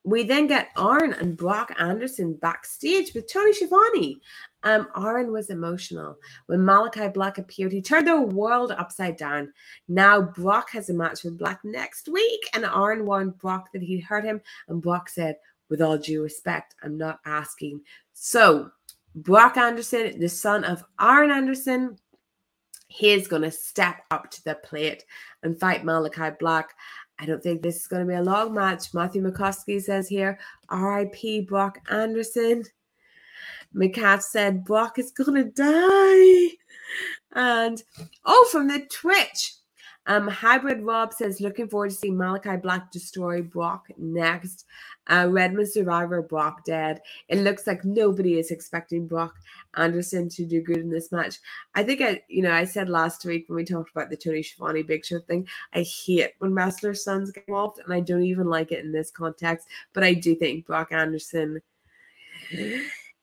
We 0.04 0.22
then 0.22 0.46
get 0.46 0.68
Arn 0.76 1.12
and 1.12 1.36
Brock 1.36 1.74
Anderson 1.78 2.34
backstage 2.34 3.12
with 3.12 3.30
Tony 3.30 3.52
Schiavone. 3.52 4.20
Um, 4.64 4.88
Arn 4.94 5.32
was 5.32 5.50
emotional. 5.50 6.16
When 6.46 6.64
Malachi 6.64 7.08
Black 7.08 7.38
appeared, 7.38 7.72
he 7.72 7.80
turned 7.80 8.08
the 8.08 8.20
world 8.20 8.72
upside 8.72 9.16
down. 9.16 9.52
Now 9.86 10.20
Brock 10.20 10.70
has 10.72 10.90
a 10.90 10.94
match 10.94 11.22
with 11.22 11.38
Black 11.38 11.60
next 11.64 12.08
week, 12.08 12.48
and 12.54 12.64
Arn 12.64 13.06
warned 13.06 13.38
Brock 13.38 13.72
that 13.72 13.82
he'd 13.82 14.00
hurt 14.00 14.24
him, 14.24 14.40
and 14.68 14.82
Brock 14.82 15.08
said, 15.08 15.36
with 15.68 15.82
all 15.82 15.98
due 15.98 16.22
respect, 16.22 16.74
I'm 16.82 16.96
not 16.96 17.20
asking. 17.26 17.82
So, 18.14 18.70
Brock 19.14 19.56
Anderson, 19.56 20.18
the 20.18 20.28
son 20.28 20.64
of 20.64 20.84
Arn 20.98 21.30
Anderson, 21.30 21.96
he's 22.88 23.28
going 23.28 23.42
to 23.42 23.50
step 23.50 24.02
up 24.10 24.30
to 24.30 24.44
the 24.44 24.54
plate 24.56 25.04
and 25.42 25.58
fight 25.58 25.84
Malachi 25.84 26.34
Black. 26.40 26.74
I 27.18 27.26
don't 27.26 27.42
think 27.42 27.62
this 27.62 27.76
is 27.76 27.86
going 27.86 28.02
to 28.02 28.08
be 28.08 28.14
a 28.14 28.22
long 28.22 28.54
match. 28.54 28.94
Matthew 28.94 29.22
McCoskey 29.22 29.82
says 29.82 30.08
here, 30.08 30.38
RIP 30.70 31.46
Brock 31.46 31.78
Anderson. 31.90 32.62
McCaff 33.74 34.22
said 34.22 34.64
Brock 34.64 34.98
is 34.98 35.10
going 35.10 35.34
to 35.34 35.50
die. 35.50 36.56
And 37.32 37.82
oh, 38.24 38.48
from 38.50 38.68
the 38.68 38.86
Twitch, 38.90 39.54
um, 40.08 40.26
Hybrid 40.26 40.82
Rob 40.82 41.12
says, 41.12 41.40
looking 41.40 41.68
forward 41.68 41.90
to 41.90 41.96
seeing 41.96 42.16
Malachi 42.16 42.56
Black 42.56 42.90
destroy 42.90 43.42
Brock 43.42 43.88
next. 43.98 44.64
Uh, 45.06 45.28
Redmond 45.30 45.68
Survivor, 45.68 46.22
Brock 46.22 46.64
dead. 46.64 47.00
It 47.28 47.38
looks 47.38 47.66
like 47.66 47.84
nobody 47.84 48.38
is 48.38 48.50
expecting 48.50 49.06
Brock 49.06 49.34
Anderson 49.74 50.30
to 50.30 50.46
do 50.46 50.62
good 50.62 50.78
in 50.78 50.90
this 50.90 51.12
match. 51.12 51.36
I 51.74 51.82
think 51.82 52.00
I, 52.00 52.22
you 52.28 52.42
know, 52.42 52.52
I 52.52 52.64
said 52.64 52.88
last 52.88 53.24
week 53.26 53.44
when 53.48 53.56
we 53.56 53.64
talked 53.64 53.90
about 53.90 54.08
the 54.08 54.16
Tony 54.16 54.42
Schiavone 54.42 54.82
Big 54.82 55.04
Show 55.04 55.20
thing, 55.20 55.46
I 55.74 55.82
hate 55.82 56.32
when 56.38 56.54
wrestler 56.54 56.94
sons 56.94 57.30
get 57.30 57.44
involved, 57.46 57.80
and 57.84 57.92
I 57.92 58.00
don't 58.00 58.24
even 58.24 58.48
like 58.48 58.72
it 58.72 58.84
in 58.84 58.92
this 58.92 59.10
context. 59.10 59.68
But 59.92 60.04
I 60.04 60.14
do 60.14 60.34
think 60.34 60.66
Brock 60.66 60.90
Anderson 60.90 61.60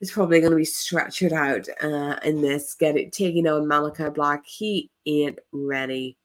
is 0.02 0.12
probably 0.12 0.40
going 0.40 0.52
to 0.52 0.58
be 0.58 0.66
stretched 0.66 1.32
out 1.32 1.68
uh, 1.82 2.18
in 2.24 2.42
this, 2.42 2.76
get 2.76 2.98
it 2.98 3.12
taking 3.12 3.48
on 3.48 3.68
Malachi 3.68 4.10
Black. 4.10 4.46
He 4.46 4.92
ain't 5.06 5.40
ready. 5.52 6.18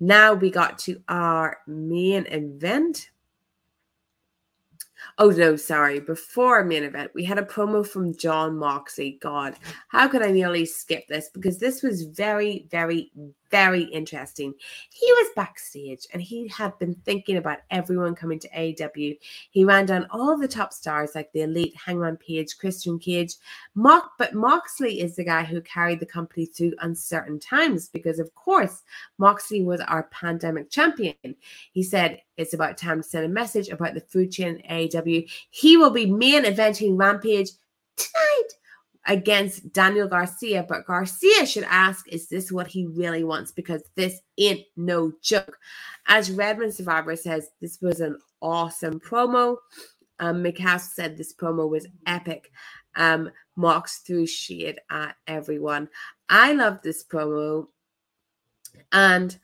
Now 0.00 0.34
we 0.34 0.50
got 0.50 0.78
to 0.80 1.02
our 1.08 1.58
main 1.66 2.26
event. 2.26 3.10
Oh 5.18 5.30
no, 5.30 5.56
sorry. 5.56 5.98
Before 5.98 6.62
main 6.62 6.82
event, 6.82 7.10
we 7.14 7.24
had 7.24 7.38
a 7.38 7.42
promo 7.42 7.86
from 7.86 8.14
Jon 8.18 8.58
Moxley. 8.58 9.18
God, 9.22 9.54
how 9.88 10.08
could 10.08 10.20
I 10.20 10.30
nearly 10.30 10.66
skip 10.66 11.08
this? 11.08 11.30
Because 11.32 11.58
this 11.58 11.82
was 11.82 12.02
very, 12.02 12.66
very, 12.70 13.10
very 13.50 13.84
interesting. 13.84 14.52
He 14.90 15.12
was 15.12 15.30
backstage 15.34 16.06
and 16.12 16.20
he 16.20 16.48
had 16.48 16.78
been 16.78 16.94
thinking 17.06 17.38
about 17.38 17.60
everyone 17.70 18.14
coming 18.14 18.38
to 18.40 18.48
AEW. 18.50 19.16
He 19.50 19.64
ran 19.64 19.86
down 19.86 20.06
all 20.10 20.36
the 20.36 20.46
top 20.46 20.74
stars 20.74 21.12
like 21.14 21.32
the 21.32 21.42
Elite, 21.42 21.74
Hangman 21.82 22.18
Page, 22.18 22.58
Christian 22.58 22.98
Cage. 22.98 23.36
Mock, 23.74 24.12
but 24.18 24.34
Moxley 24.34 25.00
is 25.00 25.16
the 25.16 25.24
guy 25.24 25.44
who 25.44 25.62
carried 25.62 26.00
the 26.00 26.04
company 26.04 26.44
through 26.44 26.74
uncertain 26.80 27.40
times 27.40 27.88
because, 27.88 28.18
of 28.18 28.34
course, 28.34 28.82
Moxley 29.16 29.62
was 29.62 29.80
our 29.80 30.02
pandemic 30.04 30.68
champion. 30.68 31.36
He 31.72 31.82
said 31.82 32.20
it's 32.36 32.54
about 32.54 32.76
time 32.76 33.02
to 33.02 33.08
send 33.08 33.24
a 33.24 33.28
message 33.28 33.68
about 33.68 33.94
the 33.94 34.00
food 34.00 34.30
chain 34.30 34.62
AW. 34.68 35.20
He 35.50 35.76
will 35.76 35.90
be 35.90 36.06
main 36.06 36.44
eventing 36.44 36.98
Rampage 36.98 37.50
tonight 37.96 38.48
against 39.06 39.72
Daniel 39.72 40.08
Garcia, 40.08 40.64
but 40.68 40.86
Garcia 40.86 41.46
should 41.46 41.64
ask, 41.64 42.06
is 42.08 42.28
this 42.28 42.50
what 42.50 42.66
he 42.66 42.86
really 42.86 43.24
wants? 43.24 43.52
Because 43.52 43.82
this 43.94 44.20
ain't 44.38 44.66
no 44.76 45.12
joke. 45.22 45.58
As 46.08 46.30
Redmond 46.30 46.74
Survivor 46.74 47.16
says, 47.16 47.50
this 47.60 47.78
was 47.80 48.00
an 48.00 48.18
awesome 48.42 49.00
promo. 49.00 49.56
Um, 50.18 50.42
McCass 50.42 50.92
said 50.92 51.16
this 51.16 51.34
promo 51.34 51.68
was 51.68 51.86
epic. 52.06 52.50
Um, 52.96 53.30
Mox 53.54 53.98
threw 53.98 54.26
shade 54.26 54.80
at 54.90 55.16
everyone. 55.26 55.88
I 56.28 56.52
love 56.52 56.80
this 56.82 57.04
promo. 57.04 57.68
And 58.92 59.38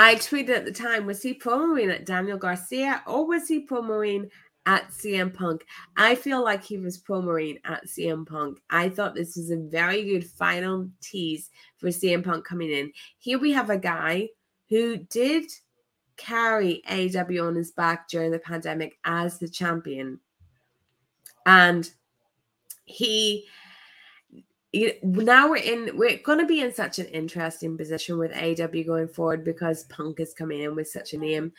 I 0.00 0.14
tweeted 0.14 0.50
at 0.50 0.64
the 0.64 0.70
time, 0.70 1.06
was 1.06 1.20
he 1.22 1.34
promoting 1.34 1.90
at 1.90 2.06
Daniel 2.06 2.38
Garcia 2.38 3.02
or 3.04 3.26
was 3.26 3.48
he 3.48 3.58
promoting 3.58 4.30
at 4.64 4.90
CM 4.90 5.34
Punk. 5.34 5.64
I 5.96 6.14
feel 6.14 6.44
like 6.44 6.62
he 6.62 6.78
was 6.78 6.98
promoting 6.98 7.58
at 7.64 7.86
CM 7.86 8.24
Punk. 8.24 8.60
I 8.70 8.90
thought 8.90 9.16
this 9.16 9.34
was 9.34 9.50
a 9.50 9.56
very 9.56 10.04
good 10.04 10.24
final 10.24 10.88
tease 11.00 11.50
for 11.78 11.88
CM 11.88 12.22
Punk 12.22 12.44
coming 12.44 12.70
in. 12.70 12.92
Here 13.18 13.40
we 13.40 13.50
have 13.52 13.70
a 13.70 13.78
guy 13.78 14.28
who 14.68 14.98
did 14.98 15.50
carry 16.16 16.80
AW 16.88 17.44
on 17.44 17.56
his 17.56 17.72
back 17.72 18.08
during 18.08 18.30
the 18.30 18.38
pandemic 18.38 18.98
as 19.04 19.38
the 19.38 19.48
champion. 19.48 20.20
And 21.44 21.90
he 22.84 23.46
now 25.02 25.48
we're 25.48 25.56
in 25.56 25.96
we're 25.96 26.18
going 26.18 26.38
to 26.38 26.46
be 26.46 26.60
in 26.60 26.72
such 26.72 26.98
an 26.98 27.06
interesting 27.06 27.76
position 27.76 28.18
with 28.18 28.32
AW 28.36 28.82
going 28.84 29.08
forward 29.08 29.44
because 29.44 29.84
Punk 29.84 30.20
is 30.20 30.34
coming 30.34 30.60
in 30.60 30.74
with 30.74 30.88
such 30.88 31.14
a 31.14 31.18
name 31.18 31.52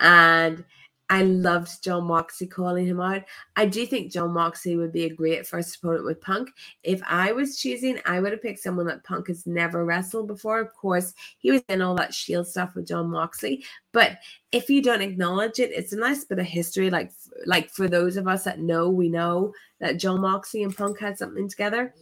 and 0.00 0.64
I 1.12 1.24
loved 1.24 1.84
Jon 1.84 2.04
Moxley 2.04 2.46
calling 2.46 2.86
him 2.86 2.98
out. 2.98 3.24
I 3.54 3.66
do 3.66 3.84
think 3.84 4.10
Jon 4.10 4.32
Moxley 4.32 4.78
would 4.78 4.92
be 4.92 5.04
a 5.04 5.14
great 5.14 5.46
first 5.46 5.76
opponent 5.76 6.06
with 6.06 6.22
Punk. 6.22 6.48
If 6.84 7.02
I 7.06 7.32
was 7.32 7.58
choosing, 7.58 7.98
I 8.06 8.18
would 8.20 8.32
have 8.32 8.40
picked 8.40 8.60
someone 8.60 8.86
that 8.86 9.04
Punk 9.04 9.28
has 9.28 9.46
never 9.46 9.84
wrestled 9.84 10.26
before. 10.26 10.58
Of 10.58 10.72
course, 10.72 11.12
he 11.36 11.50
was 11.50 11.60
in 11.68 11.82
all 11.82 11.94
that 11.96 12.14
Shield 12.14 12.48
stuff 12.48 12.74
with 12.74 12.88
Jon 12.88 13.10
Moxley, 13.10 13.62
but 13.92 14.20
if 14.52 14.70
you 14.70 14.80
don't 14.80 15.02
acknowledge 15.02 15.58
it, 15.58 15.70
it's 15.72 15.92
a 15.92 15.98
nice 15.98 16.24
bit 16.24 16.38
of 16.38 16.46
history. 16.46 16.88
Like, 16.88 17.12
like 17.44 17.68
for 17.68 17.88
those 17.88 18.16
of 18.16 18.26
us 18.26 18.44
that 18.44 18.60
know, 18.60 18.88
we 18.88 19.10
know 19.10 19.52
that 19.80 19.98
Jon 19.98 20.22
Moxley 20.22 20.62
and 20.62 20.74
Punk 20.74 20.98
had 20.98 21.18
something 21.18 21.46
together. 21.46 21.94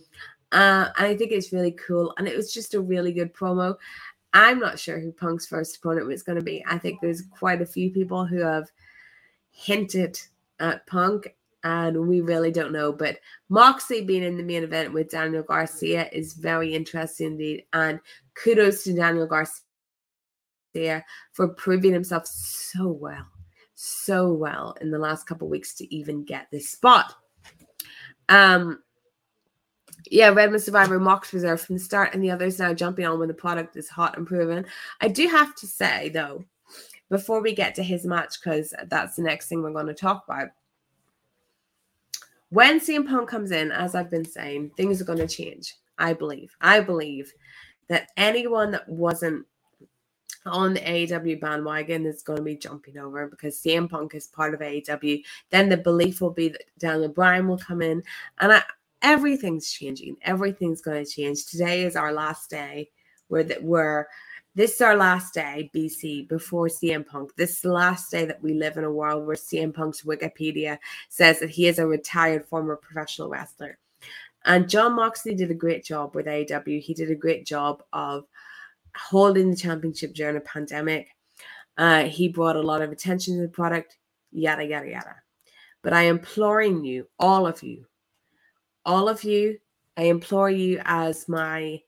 Uh, 0.53 0.88
and 0.98 1.07
I 1.07 1.16
think 1.16 1.32
it's 1.32 1.53
really 1.53 1.72
cool. 1.72 2.12
And 2.18 2.26
it 2.26 2.36
was 2.36 2.53
just 2.53 2.74
a 2.74 2.80
really 2.80 3.12
good 3.12 3.32
promo. 3.32 3.76
I'm 4.32 4.59
not 4.59 4.78
sure 4.78 5.01
who 5.01 5.12
Punk's 5.12 5.46
first 5.46 5.76
opponent 5.76 6.07
was 6.07 6.22
going 6.22 6.38
to 6.38 6.44
be. 6.44 6.64
I 6.68 6.78
think 6.78 7.01
there's 7.01 7.22
quite 7.30 7.62
a 7.62 7.66
few 7.66 7.90
people 7.90 8.24
who 8.24 8.38
have 8.38 8.70
hinted 9.51 10.20
at 10.61 10.86
Punk, 10.86 11.34
and 11.64 12.09
we 12.09 12.20
really 12.20 12.51
don't 12.51 12.72
know. 12.72 12.92
But 12.92 13.18
Moxley 13.48 14.03
being 14.03 14.22
in 14.22 14.36
the 14.36 14.42
main 14.42 14.62
event 14.62 14.92
with 14.92 15.11
Daniel 15.11 15.42
Garcia 15.42 16.09
is 16.12 16.34
very 16.34 16.74
interesting 16.74 17.28
indeed. 17.28 17.64
And 17.72 18.01
kudos 18.34 18.84
to 18.84 18.94
Daniel 18.94 19.26
Garcia 19.26 21.05
for 21.32 21.48
proving 21.48 21.92
himself 21.92 22.26
so 22.26 22.88
well, 22.88 23.26
so 23.74 24.32
well 24.32 24.76
in 24.80 24.90
the 24.90 24.98
last 24.98 25.26
couple 25.26 25.48
weeks 25.48 25.74
to 25.74 25.94
even 25.94 26.24
get 26.24 26.46
this 26.51 26.70
spot. 26.70 27.14
Um, 28.28 28.80
yeah, 30.11 30.28
Redmond 30.28 30.62
Survivor 30.62 30.98
Mox 30.98 31.32
Reserve 31.32 31.61
from 31.61 31.76
the 31.76 31.82
start, 31.82 32.14
and 32.14 32.22
the 32.22 32.30
others 32.30 32.59
now 32.59 32.72
jumping 32.74 33.07
on 33.07 33.18
when 33.18 33.28
the 33.28 33.34
product 33.34 33.76
is 33.76 33.88
hot 33.88 34.16
and 34.16 34.26
proven. 34.26 34.66
I 35.01 35.09
do 35.09 35.26
have 35.28 35.55
to 35.57 35.66
say, 35.66 36.09
though, 36.09 36.44
before 37.09 37.40
we 37.42 37.55
get 37.55 37.74
to 37.74 37.82
his 37.82 38.05
match, 38.05 38.40
because 38.40 38.74
that's 38.88 39.16
the 39.16 39.22
next 39.22 39.48
thing 39.48 39.62
we're 39.62 39.72
going 39.72 39.86
to 39.86 39.94
talk 39.94 40.24
about. 40.28 40.48
When 42.51 42.80
CM 42.80 43.07
Punk 43.07 43.28
comes 43.28 43.53
in, 43.53 43.70
as 43.70 43.94
I've 43.94 44.11
been 44.11 44.24
saying, 44.24 44.72
things 44.76 45.01
are 45.01 45.05
going 45.05 45.18
to 45.18 45.28
change. 45.28 45.74
I 45.98 46.14
believe. 46.14 46.57
I 46.61 46.80
believe 46.80 47.32
that 47.88 48.09
anyone 48.16 48.70
that 48.70 48.88
wasn't 48.88 49.46
on 50.46 50.74
the 50.74 50.80
AEW 50.80 51.40
bandwagon 51.40 52.07
is 52.07 52.22
going 52.22 52.38
to 52.38 52.42
be 52.42 52.57
jumping 52.57 52.96
over 52.96 53.28
because 53.28 53.61
CM 53.61 53.88
Punk 53.88 54.14
is 54.14 54.26
part 54.26 54.55
of 54.55 54.61
AEW. 54.61 55.22
Then 55.51 55.68
the 55.68 55.76
belief 55.76 56.20
will 56.20 56.30
be 56.30 56.48
that 56.48 56.64
Daniel 56.78 57.11
Bryan 57.11 57.46
will 57.46 57.59
come 57.59 57.82
in, 57.82 58.03
and 58.38 58.53
I, 58.55 58.62
everything's 59.03 59.70
changing. 59.70 60.16
Everything's 60.22 60.80
going 60.80 61.05
to 61.05 61.11
change. 61.11 61.46
Today 61.46 61.84
is 61.84 61.96
our 61.96 62.12
last 62.12 62.51
day 62.51 62.90
where 63.28 63.44
that 63.44 63.62
we're 63.62 64.07
this 64.57 64.74
is 64.74 64.80
our 64.80 64.96
last 64.96 65.32
day, 65.32 65.70
BC, 65.72 66.28
before 66.28 66.66
CM 66.66 67.07
Punk. 67.07 67.36
This 67.36 67.53
is 67.53 67.61
the 67.61 67.72
last 67.72 68.11
day 68.11 68.24
that 68.24 68.42
we 68.42 68.53
live 68.53 68.76
in 68.76 68.82
a 68.82 68.90
world 68.90 69.24
where 69.24 69.36
CM 69.36 69.72
Punk's 69.72 70.03
Wikipedia 70.03 70.78
says 71.09 71.38
that 71.38 71.51
he 71.51 71.68
is 71.68 71.78
a 71.78 71.86
retired 71.86 72.44
former 72.44 72.74
professional 72.74 73.28
wrestler. 73.28 73.78
And 74.44 74.68
Jon 74.68 74.96
Moxley 74.96 75.36
did 75.36 75.53
a 75.53 75.55
great 75.55 75.84
job 75.84 76.16
with 76.16 76.26
AEW. 76.26 76.80
He 76.80 76.94
did 76.94 77.12
a 77.12 77.14
great 77.14 77.46
job 77.46 77.84
of 77.92 78.24
holding 78.96 79.51
the 79.51 79.57
championship 79.57 80.14
during 80.14 80.36
a 80.36 80.40
pandemic. 80.40 81.11
Uh, 81.78 82.05
he 82.05 82.28
brought 82.28 82.57
a 82.57 82.61
lot 82.61 82.82
of 82.82 82.90
attention 82.90 83.36
to 83.36 83.42
the 83.42 83.48
product, 83.48 83.98
yada, 84.32 84.64
yada, 84.64 84.88
yada. 84.88 85.14
But 85.82 85.92
I 85.92 86.03
am 86.03 86.18
imploring 86.18 86.84
you, 86.84 87.07
all 87.20 87.46
of 87.46 87.62
you, 87.62 87.86
all 88.85 89.09
of 89.09 89.24
you, 89.24 89.59
I 89.97 90.05
implore 90.05 90.51
you 90.51 90.81
as 90.85 91.28
my 91.28 91.81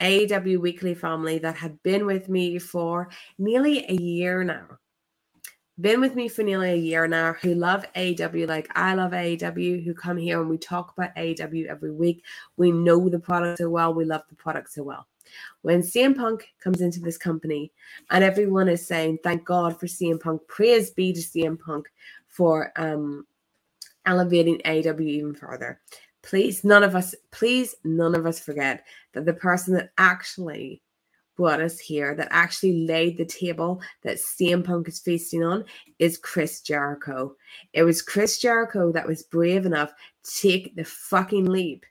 AW 0.00 0.58
Weekly 0.58 0.94
family 0.94 1.38
that 1.38 1.56
have 1.56 1.82
been 1.82 2.06
with 2.06 2.28
me 2.28 2.58
for 2.58 3.08
nearly 3.38 3.84
a 3.88 3.94
year 3.94 4.42
now. 4.42 4.78
Been 5.80 6.00
with 6.00 6.14
me 6.14 6.28
for 6.28 6.42
nearly 6.42 6.70
a 6.70 6.76
year 6.76 7.06
now, 7.06 7.34
who 7.34 7.54
love 7.54 7.86
AW 7.96 8.46
like 8.46 8.68
I 8.74 8.94
love 8.94 9.14
AW, 9.14 9.54
who 9.54 9.94
come 9.94 10.16
here 10.18 10.40
and 10.40 10.50
we 10.50 10.58
talk 10.58 10.92
about 10.96 11.16
AW 11.16 11.70
every 11.70 11.92
week. 11.92 12.24
We 12.56 12.70
know 12.70 13.08
the 13.08 13.18
product 13.18 13.58
so 13.58 13.70
well, 13.70 13.94
we 13.94 14.04
love 14.04 14.22
the 14.28 14.34
product 14.34 14.72
so 14.72 14.82
well. 14.82 15.06
When 15.62 15.80
CM 15.80 16.16
Punk 16.16 16.48
comes 16.62 16.80
into 16.80 17.00
this 17.00 17.16
company 17.16 17.72
and 18.10 18.24
everyone 18.24 18.68
is 18.68 18.86
saying, 18.86 19.20
Thank 19.22 19.44
God 19.44 19.78
for 19.78 19.86
CM 19.86 20.20
Punk, 20.20 20.42
praise 20.48 20.90
be 20.90 21.12
to 21.12 21.20
CM 21.20 21.58
Punk 21.58 21.88
for 22.28 22.72
um, 22.76 23.26
elevating 24.04 24.60
AW 24.64 25.00
even 25.00 25.34
further 25.34 25.80
please 26.22 26.64
none 26.64 26.82
of 26.82 26.94
us 26.94 27.14
please 27.30 27.74
none 27.84 28.14
of 28.14 28.26
us 28.26 28.38
forget 28.38 28.84
that 29.12 29.24
the 29.24 29.32
person 29.32 29.74
that 29.74 29.90
actually 29.98 30.82
brought 31.40 31.60
us 31.62 31.78
here 31.78 32.14
that 32.14 32.28
actually 32.30 32.86
laid 32.86 33.16
the 33.16 33.24
table 33.24 33.80
that 34.02 34.18
CM 34.18 34.62
Punk 34.62 34.86
is 34.88 34.98
feasting 34.98 35.42
on 35.42 35.64
is 35.98 36.18
Chris 36.18 36.60
Jericho. 36.60 37.34
It 37.72 37.82
was 37.82 38.02
Chris 38.02 38.38
Jericho 38.38 38.92
that 38.92 39.06
was 39.06 39.22
brave 39.22 39.64
enough 39.64 39.90
to 40.22 40.38
take 40.38 40.76
the 40.76 40.84
fucking 40.84 41.46
leap 41.46 41.86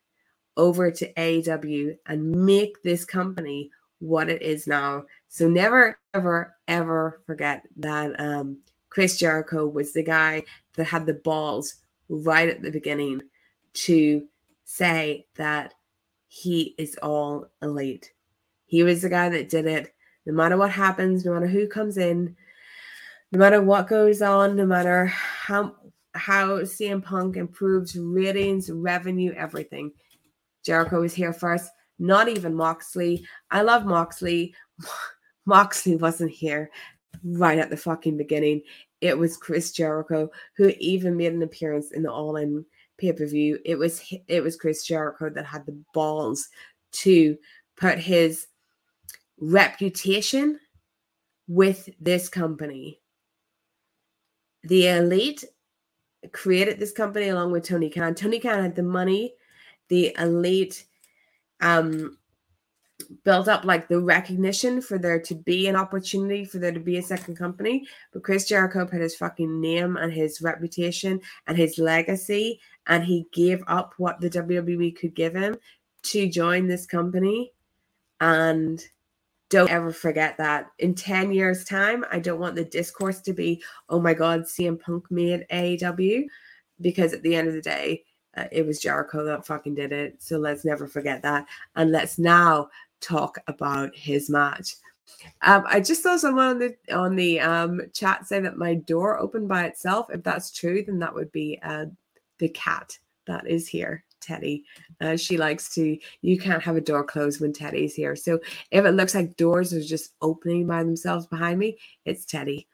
over 0.56 0.92
to 0.92 1.08
AW 1.18 1.96
and 2.06 2.46
make 2.46 2.84
this 2.84 3.06
company 3.06 3.72
what 3.98 4.30
it 4.30 4.44
is 4.44 4.68
now. 4.68 5.06
So 5.30 5.50
never, 5.50 5.98
ever, 6.14 6.56
ever 6.68 7.24
forget 7.26 7.64
that 7.78 8.20
um, 8.20 8.60
Chris 8.90 9.18
Jericho 9.18 9.66
was 9.66 9.94
the 9.94 10.04
guy 10.04 10.44
that 10.76 10.86
had 10.86 11.08
the 11.08 11.16
balls 11.16 11.76
right 12.08 12.50
at 12.50 12.62
the 12.62 12.72
beginning 12.72 13.22
to 13.74 14.28
say 14.66 15.26
that 15.36 15.74
he 16.28 16.76
is 16.78 16.96
all 17.02 17.48
elite. 17.62 18.12
He 18.66 18.84
was 18.84 19.02
the 19.02 19.10
guy 19.10 19.30
that 19.30 19.50
did 19.50 19.66
it. 19.66 19.94
No 20.26 20.34
matter 20.34 20.58
what 20.58 20.72
happens, 20.72 21.26
no 21.26 21.34
matter 21.34 21.48
who 21.48 21.68
comes 21.68 21.98
in, 21.98 22.36
no 23.32 23.40
matter 23.40 23.62
what 23.62 23.88
goes 23.88 24.22
on, 24.22 24.56
no 24.56 24.66
matter 24.66 25.08
how 25.08 25.76
how 26.14 26.60
CM 26.60 27.04
Punk 27.04 27.38
improves 27.38 27.96
ratings, 27.96 28.70
revenue, 28.70 29.34
everything. 29.34 29.92
Jericho 30.64 31.02
was 31.02 31.14
here 31.14 31.34
first. 31.34 31.72
Not 32.00 32.28
even 32.28 32.56
Moxley. 32.56 33.26
I 33.52 33.62
love 33.62 33.86
Moxley. 33.86 34.54
Moxley 35.46 35.96
wasn't 35.96 36.32
here 36.32 36.70
right 37.24 37.58
at 37.60 37.70
the 37.70 37.78
fucking 37.78 38.18
beginning. 38.18 38.62
It 39.02 39.18
was 39.18 39.38
Chris 39.38 39.72
Jericho 39.72 40.30
who 40.56 40.74
even 40.80 41.18
made 41.18 41.34
an 41.34 41.44
appearance 41.44 41.92
in 41.92 42.04
the 42.04 42.12
All 42.12 42.36
In 42.36 42.66
pay 43.00 43.14
per 43.14 43.26
view. 43.26 43.60
It 43.66 43.76
was 43.76 44.02
it 44.28 44.42
was 44.42 44.58
Chris 44.58 44.86
Jericho 44.86 45.30
that 45.30 45.46
had 45.46 45.66
the 45.66 45.80
balls 45.94 46.50
to 46.92 47.38
put 47.76 47.98
his 47.98 48.48
reputation 49.40 50.60
with 51.48 51.90
this 52.00 52.30
company. 52.30 53.00
The 54.64 54.88
elite 54.88 55.46
created 56.32 56.80
this 56.80 56.92
company 56.92 57.30
along 57.30 57.52
with 57.52 57.64
Tony 57.64 57.90
Khan. 57.90 58.14
Tony 58.16 58.40
Khan 58.40 58.62
had 58.62 58.76
the 58.76 58.84
money. 58.84 59.34
The 59.88 60.16
elite 60.20 60.86
um 61.62 62.18
built 63.24 63.48
up 63.48 63.64
like 63.66 63.88
the 63.88 64.00
recognition 64.00 64.82
for 64.82 64.98
there 64.98 65.20
to 65.20 65.36
be 65.36 65.68
an 65.68 65.76
opportunity 65.76 66.46
for 66.46 66.60
there 66.60 66.72
to 66.72 66.80
be 66.80 66.98
a 66.98 67.02
second 67.02 67.36
company. 67.36 67.88
But 68.12 68.24
Chris 68.24 68.48
Jericho 68.48 68.86
put 68.86 69.02
his 69.02 69.16
fucking 69.16 69.60
name 69.62 69.98
and 69.98 70.12
his 70.12 70.42
reputation 70.42 71.22
and 71.48 71.58
his 71.58 71.78
legacy, 71.78 72.60
and 72.88 73.04
he 73.04 73.28
gave 73.34 73.64
up 73.68 73.94
what 73.98 74.20
the 74.20 74.30
WWE 74.30 74.96
could 74.96 75.16
give 75.16 75.36
him 75.36 75.58
to 76.04 76.30
join 76.30 76.68
this 76.68 76.86
company. 76.86 77.54
And 78.22 78.84
don't 79.50 79.70
ever 79.70 79.92
forget 79.92 80.38
that. 80.38 80.68
In 80.80 80.94
10 80.94 81.32
years' 81.32 81.66
time, 81.66 82.06
I 82.12 82.20
don't 82.20 82.40
want 82.40 82.56
the 82.56 82.66
discourse 82.66 83.20
to 83.22 83.34
be, 83.34 83.64
oh 83.90 84.00
my 84.00 84.14
God, 84.14 84.42
CM 84.42 84.80
Punk 84.80 85.10
made 85.10 85.46
AEW, 85.52 86.26
because 86.82 87.14
at 87.14 87.24
the 87.24 87.36
end 87.36 87.48
of 87.48 87.54
the 87.54 87.62
day, 87.62 88.04
uh, 88.38 88.46
it 88.52 88.66
was 88.66 88.80
Jericho 88.80 89.26
that 89.26 89.46
fucking 89.46 89.74
did 89.74 89.92
it. 89.92 90.22
So 90.22 90.38
let's 90.38 90.64
never 90.64 90.88
forget 90.88 91.24
that. 91.24 91.48
And 91.76 91.92
let's 91.92 92.20
now 92.20 92.70
talk 93.02 93.38
about 93.48 93.96
his 93.96 94.30
match. 94.30 94.76
Um, 95.42 95.64
I 95.68 95.80
just 95.80 96.04
saw 96.04 96.18
someone 96.18 96.48
on 96.48 96.60
the 96.60 96.76
on 96.94 97.16
the 97.16 97.40
um, 97.40 97.82
chat 97.94 98.28
say 98.28 98.40
that 98.42 98.58
my 98.58 98.76
door 98.76 99.20
opened 99.20 99.48
by 99.48 99.66
itself. 99.66 100.08
If 100.10 100.24
that's 100.24 100.52
true, 100.52 100.84
then 100.84 101.00
that 101.00 101.14
would 101.14 101.32
be 101.32 101.60
uh, 101.64 101.86
the 102.38 102.50
cat 102.50 102.98
that 103.28 103.48
is 103.48 103.68
here, 103.68 104.04
Teddy. 104.22 104.64
Uh, 105.02 105.18
she 105.18 105.38
likes 105.38 105.74
to. 105.76 105.98
You 106.22 106.38
can't 106.38 106.64
have 106.64 106.76
a 106.76 106.82
door 106.82 107.04
closed 107.04 107.42
when 107.42 107.54
Teddy's 107.54 107.96
here. 107.96 108.16
So 108.16 108.40
if 108.72 108.86
it 108.86 108.92
looks 108.92 109.16
like 109.16 109.38
doors 109.38 109.74
are 109.74 109.82
just 109.82 110.14
opening 110.22 110.68
by 110.68 110.84
themselves 110.84 111.28
behind 111.28 111.60
me, 111.60 111.78
it's 112.06 112.26
Teddy. 112.26 112.68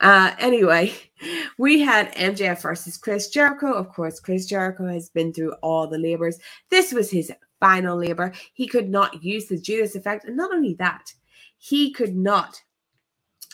Uh, 0.00 0.32
anyway, 0.38 0.92
we 1.58 1.80
had 1.80 2.14
MJF 2.14 2.62
versus 2.62 2.96
Chris 2.96 3.28
Jericho. 3.28 3.72
Of 3.72 3.88
course, 3.88 4.20
Chris 4.20 4.46
Jericho 4.46 4.86
has 4.86 5.08
been 5.08 5.32
through 5.32 5.52
all 5.62 5.86
the 5.86 5.98
labors. 5.98 6.38
This 6.70 6.92
was 6.92 7.10
his 7.10 7.32
final 7.60 7.96
labor. 7.98 8.32
He 8.54 8.66
could 8.66 8.88
not 8.88 9.22
use 9.22 9.46
the 9.46 9.58
Judas 9.58 9.94
effect. 9.94 10.24
And 10.24 10.36
not 10.36 10.52
only 10.52 10.74
that, 10.74 11.12
he 11.58 11.92
could 11.92 12.16
not 12.16 12.60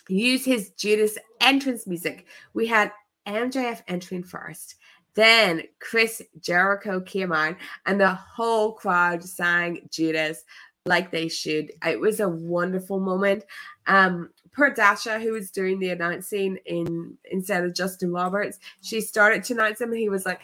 use 0.08 0.44
his 0.44 0.70
Judas 0.70 1.16
entrance 1.40 1.86
music. 1.86 2.26
We 2.54 2.66
had 2.66 2.92
MJF 3.26 3.82
entering 3.88 4.24
first. 4.24 4.76
Then 5.14 5.62
Chris 5.78 6.22
Jericho 6.40 7.00
came 7.00 7.32
on, 7.32 7.56
and 7.86 8.00
the 8.00 8.14
whole 8.14 8.72
crowd 8.72 9.22
sang 9.22 9.88
Judas 9.90 10.44
like 10.86 11.10
they 11.10 11.28
should. 11.28 11.70
It 11.86 12.00
was 12.00 12.20
a 12.20 12.28
wonderful 12.28 12.98
moment. 12.98 13.44
Um, 13.86 14.30
per 14.52 14.70
Dasha, 14.70 15.18
who 15.18 15.32
was 15.32 15.50
doing 15.50 15.78
the 15.78 15.90
announcing 15.90 16.58
in 16.66 17.16
instead 17.30 17.64
of 17.64 17.74
Justin 17.74 18.12
Roberts, 18.12 18.58
she 18.80 19.00
started 19.00 19.44
to 19.44 19.54
announce 19.54 19.80
him, 19.80 19.90
and 19.90 19.98
he 19.98 20.08
was 20.08 20.24
like, 20.24 20.40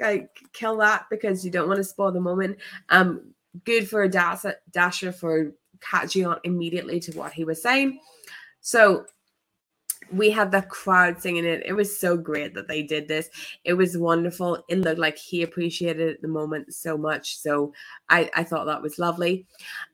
like 0.00 0.30
kill 0.52 0.76
that 0.78 1.06
because 1.10 1.44
you 1.44 1.50
don't 1.50 1.68
want 1.68 1.78
to 1.78 1.84
spoil 1.84 2.12
the 2.12 2.20
moment. 2.20 2.58
Um, 2.88 3.34
good 3.64 3.88
for 3.88 4.06
Dasha, 4.08 4.56
dasher 4.70 5.12
for 5.12 5.52
catching 5.80 6.26
on 6.26 6.38
immediately 6.44 7.00
to 7.00 7.12
what 7.12 7.32
he 7.32 7.44
was 7.44 7.62
saying. 7.62 8.00
So 8.60 9.06
we 10.12 10.30
had 10.30 10.50
the 10.50 10.62
crowd 10.62 11.20
singing 11.20 11.44
it. 11.44 11.62
It 11.64 11.72
was 11.72 11.98
so 11.98 12.16
great 12.16 12.54
that 12.54 12.68
they 12.68 12.82
did 12.82 13.08
this. 13.08 13.28
It 13.64 13.74
was 13.74 13.96
wonderful. 13.96 14.64
It 14.68 14.78
looked 14.78 14.98
like 14.98 15.18
he 15.18 15.42
appreciated 15.42 16.08
it 16.08 16.22
the 16.22 16.28
moment 16.28 16.74
so 16.74 16.96
much. 16.96 17.36
So 17.36 17.72
I, 18.08 18.30
I 18.34 18.44
thought 18.44 18.66
that 18.66 18.82
was 18.82 18.98
lovely. 18.98 19.46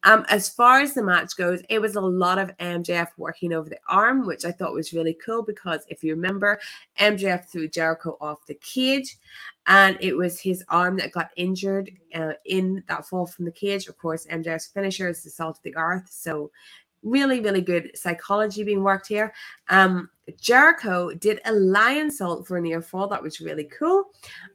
Um, 0.05 0.25
as 0.29 0.49
far 0.49 0.81
as 0.81 0.95
the 0.95 1.03
match 1.03 1.37
goes, 1.37 1.62
it 1.69 1.81
was 1.81 1.97
a 1.97 2.01
lot 2.01 2.39
of 2.39 2.57
MJF 2.59 3.09
working 3.17 3.53
over 3.53 3.69
the 3.69 3.79
arm, 3.89 4.27
which 4.27 4.45
I 4.45 4.53
thought 4.53 4.73
was 4.73 4.93
really 4.93 5.17
cool 5.25 5.43
because 5.43 5.85
if 5.89 6.05
you 6.05 6.15
remember, 6.15 6.61
MJF 6.99 7.47
threw 7.47 7.69
Jericho 7.69 8.17
off 8.21 8.47
the 8.47 8.55
cage 8.55 9.17
and 9.67 9.97
it 10.01 10.15
was 10.15 10.41
his 10.41 10.62
arm 10.69 10.97
that 10.99 11.12
got 11.12 11.31
injured 11.37 11.91
uh, 12.15 12.33
in 12.45 12.83
that 12.89 13.07
fall 13.07 13.27
from 13.27 13.47
the 13.47 13.53
cage. 13.53 13.89
Of 13.89 13.97
course, 13.97 14.27
MJF's 14.27 14.67
finisher 14.67 15.09
is 15.09 15.25
the 15.25 15.31
salt 15.31 15.57
of 15.57 15.62
the 15.62 15.77
earth. 15.77 16.09
So 16.11 16.51
really, 17.05 17.40
really 17.40 17.61
good 17.61 17.90
psychology 17.94 18.64
being 18.64 18.82
worked 18.82 19.07
here. 19.07 19.32
Um, 19.68 20.11
Jericho 20.41 21.12
did 21.12 21.41
a 21.45 21.51
lionsault 21.51 22.47
for 22.47 22.57
a 22.57 22.61
near 22.61 22.81
fall. 22.81 23.09
That 23.09 23.22
was 23.22 23.41
really 23.41 23.64
cool. 23.64 24.05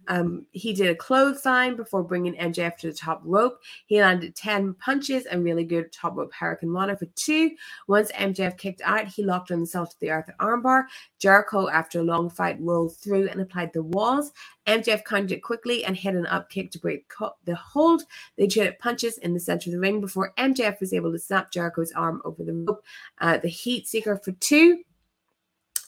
Um, 0.08 0.46
he 0.52 0.74
did 0.74 0.90
a 0.90 0.96
clothesline 0.96 1.76
before 1.76 2.04
bringing 2.04 2.34
MJF 2.36 2.78
to 2.78 2.88
the 2.88 2.94
top 2.94 3.22
rope. 3.24 3.60
He 3.86 4.02
landed 4.02 4.36
10 4.36 4.74
punches 4.76 5.26
and 5.26 5.44
really 5.44 5.64
good 5.64 5.92
top 5.92 6.16
rope 6.16 6.32
hurricanrana 6.34 6.98
for 6.98 7.06
two. 7.16 7.52
Once 7.88 8.12
MJF 8.14 8.58
kicked 8.58 8.82
out, 8.84 9.08
he 9.08 9.24
locked 9.24 9.50
the 9.50 9.66
salt 9.66 9.96
the 10.00 10.12
earth 10.12 10.30
armbar. 10.40 10.86
Jericho, 11.20 11.70
after 11.70 12.00
a 12.00 12.04
long 12.04 12.30
fight, 12.30 12.58
rolled 12.60 12.98
through 12.98 13.30
and 13.30 13.42
applied 13.42 13.72
the 13.74 13.84
walls. 13.84 14.32
MJF 14.68 15.04
countered 15.04 15.32
it 15.32 15.44
quickly 15.44 15.84
and 15.84 15.96
hit 15.96 16.16
an 16.16 16.28
up 16.28 16.50
kick 16.50 16.72
to 16.72 16.80
break 16.80 17.12
the 17.46 17.56
hold. 17.56 18.04
They 18.38 18.48
traded 18.48 18.80
punches 18.80 19.18
in 19.20 19.34
the 19.34 19.40
center 19.40 19.70
of 19.70 19.74
the 19.74 19.80
ring 19.80 20.00
before 20.00 20.34
MJF 20.38 20.80
was 20.80 20.94
able 20.94 21.12
to 21.12 21.20
snap 21.20 21.52
Jericho's 21.52 21.92
arm 21.94 22.22
over 22.24 22.44
the 22.44 22.54
rope. 22.54 22.84
Uh, 23.20 23.38
the 23.38 23.48
heat 23.48 23.88
seeker 23.88 24.18
for 24.18 24.32
two. 24.34 24.84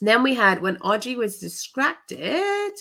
Then 0.03 0.23
we 0.23 0.33
had 0.33 0.61
when 0.61 0.77
Audrey 0.77 1.15
was 1.15 1.37
distracted, 1.37 2.73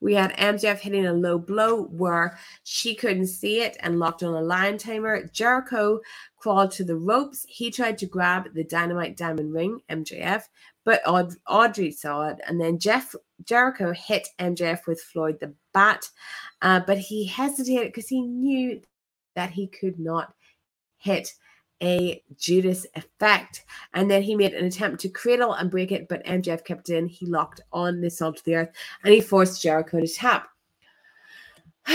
we 0.00 0.14
had 0.14 0.34
MJF 0.36 0.78
hitting 0.78 1.04
a 1.04 1.12
low 1.12 1.38
blow 1.38 1.82
where 1.84 2.38
she 2.64 2.94
couldn't 2.94 3.26
see 3.26 3.60
it 3.60 3.76
and 3.80 3.98
locked 3.98 4.22
on 4.22 4.34
a 4.34 4.40
lion 4.40 4.78
tamer. 4.78 5.26
Jericho 5.26 6.00
crawled 6.36 6.70
to 6.72 6.84
the 6.84 6.96
ropes. 6.96 7.44
He 7.46 7.70
tried 7.70 7.98
to 7.98 8.06
grab 8.06 8.54
the 8.54 8.64
dynamite 8.64 9.18
diamond 9.18 9.52
ring, 9.52 9.80
MJF, 9.90 10.44
but 10.84 11.06
Aud- 11.06 11.36
Audrey 11.46 11.90
saw 11.90 12.28
it. 12.28 12.40
And 12.48 12.58
then 12.58 12.78
Jeff 12.78 13.14
Jericho 13.44 13.92
hit 13.92 14.28
MJF 14.38 14.86
with 14.86 15.00
Floyd 15.02 15.38
the 15.40 15.54
Bat, 15.74 16.08
uh, 16.62 16.80
but 16.86 16.98
he 16.98 17.26
hesitated 17.26 17.88
because 17.88 18.08
he 18.08 18.22
knew 18.22 18.80
that 19.36 19.50
he 19.50 19.66
could 19.66 19.98
not 19.98 20.32
hit 20.96 21.34
a 21.82 22.22
Judas 22.38 22.86
effect. 22.94 23.64
And 23.94 24.10
then 24.10 24.22
he 24.22 24.34
made 24.34 24.54
an 24.54 24.64
attempt 24.64 25.00
to 25.00 25.08
cradle 25.08 25.54
and 25.54 25.70
break 25.70 25.92
it, 25.92 26.08
but 26.08 26.24
MJF 26.24 26.64
kept 26.64 26.88
in. 26.88 27.06
He 27.06 27.26
locked 27.26 27.60
on 27.72 28.00
the 28.00 28.10
salt 28.10 28.38
of 28.38 28.44
the 28.44 28.54
earth 28.54 28.70
and 29.04 29.12
he 29.12 29.20
forced 29.20 29.62
Jericho 29.62 30.00
to 30.00 30.08
tap. 30.08 30.48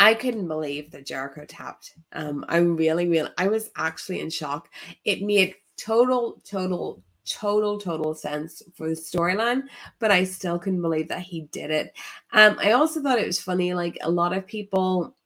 I 0.00 0.14
couldn't 0.14 0.48
believe 0.48 0.90
that 0.92 1.06
Jericho 1.06 1.44
tapped. 1.44 1.94
Um, 2.12 2.44
I 2.48 2.58
really, 2.58 3.08
really, 3.08 3.30
I 3.36 3.48
was 3.48 3.70
actually 3.76 4.20
in 4.20 4.30
shock. 4.30 4.68
It 5.04 5.22
made 5.22 5.54
total, 5.76 6.40
total, 6.44 7.02
total, 7.28 7.78
total 7.78 8.14
sense 8.14 8.62
for 8.74 8.88
the 8.88 8.94
storyline, 8.94 9.62
but 9.98 10.10
I 10.10 10.24
still 10.24 10.58
couldn't 10.58 10.82
believe 10.82 11.08
that 11.08 11.20
he 11.20 11.42
did 11.52 11.70
it. 11.70 11.96
Um, 12.32 12.58
I 12.60 12.72
also 12.72 13.02
thought 13.02 13.18
it 13.18 13.26
was 13.26 13.40
funny, 13.40 13.74
like 13.74 13.98
a 14.02 14.10
lot 14.10 14.32
of 14.32 14.46
people 14.46 15.16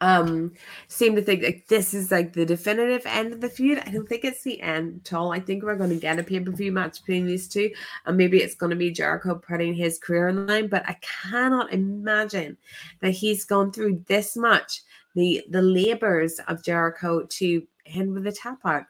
um 0.00 0.52
seem 0.88 1.14
to 1.14 1.22
think 1.22 1.42
like 1.42 1.66
this 1.68 1.94
is 1.94 2.10
like 2.10 2.32
the 2.32 2.44
definitive 2.44 3.06
end 3.06 3.32
of 3.32 3.40
the 3.40 3.48
feud. 3.48 3.78
I 3.78 3.90
don't 3.90 4.08
think 4.08 4.24
it's 4.24 4.42
the 4.42 4.60
end 4.60 5.02
at 5.04 5.12
all. 5.12 5.32
I 5.32 5.40
think 5.40 5.62
we're 5.62 5.76
going 5.76 5.90
to 5.90 5.96
get 5.96 6.18
a 6.18 6.22
pay-per-view 6.22 6.72
match 6.72 7.00
between 7.00 7.26
these 7.26 7.48
two, 7.48 7.70
and 8.06 8.16
maybe 8.16 8.38
it's 8.38 8.56
going 8.56 8.70
to 8.70 8.76
be 8.76 8.90
Jericho 8.90 9.34
putting 9.36 9.74
his 9.74 9.98
career 9.98 10.28
on 10.28 10.36
the 10.36 10.42
line. 10.42 10.68
But 10.68 10.88
I 10.88 10.96
cannot 11.00 11.72
imagine 11.72 12.56
that 13.00 13.12
he's 13.12 13.44
gone 13.44 13.72
through 13.72 14.04
this 14.08 14.36
much 14.36 14.82
the 15.14 15.44
the 15.50 15.62
labors 15.62 16.40
of 16.48 16.64
Jericho 16.64 17.24
to 17.24 17.66
end 17.86 18.12
with 18.12 18.26
a 18.26 18.32
tap 18.32 18.58
out. 18.64 18.84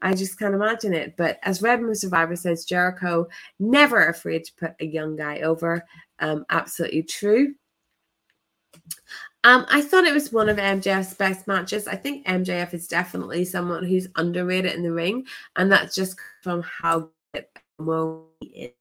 I 0.00 0.14
just 0.14 0.38
can't 0.38 0.54
imagine 0.54 0.92
it. 0.92 1.16
But 1.16 1.38
as 1.42 1.62
Redmond 1.62 1.98
Survivor 1.98 2.36
says, 2.36 2.64
Jericho 2.64 3.28
never 3.60 4.06
afraid 4.06 4.44
to 4.44 4.52
put 4.54 4.72
a 4.80 4.86
young 4.86 5.14
guy 5.14 5.40
over. 5.40 5.84
Um, 6.18 6.44
absolutely 6.50 7.04
true. 7.04 7.54
Um, 9.44 9.66
I 9.68 9.80
thought 9.82 10.04
it 10.04 10.14
was 10.14 10.32
one 10.32 10.48
of 10.48 10.56
MJF's 10.56 11.14
best 11.14 11.48
matches. 11.48 11.88
I 11.88 11.96
think 11.96 12.26
MJF 12.26 12.74
is 12.74 12.86
definitely 12.86 13.44
someone 13.44 13.84
who's 13.84 14.06
underrated 14.16 14.74
in 14.74 14.84
the 14.84 14.92
ring, 14.92 15.26
and 15.56 15.70
that's 15.70 15.94
just 15.94 16.16
from 16.42 16.62
how 16.62 17.10
good 17.34 17.46
he 18.40 18.46
is. 18.46 18.72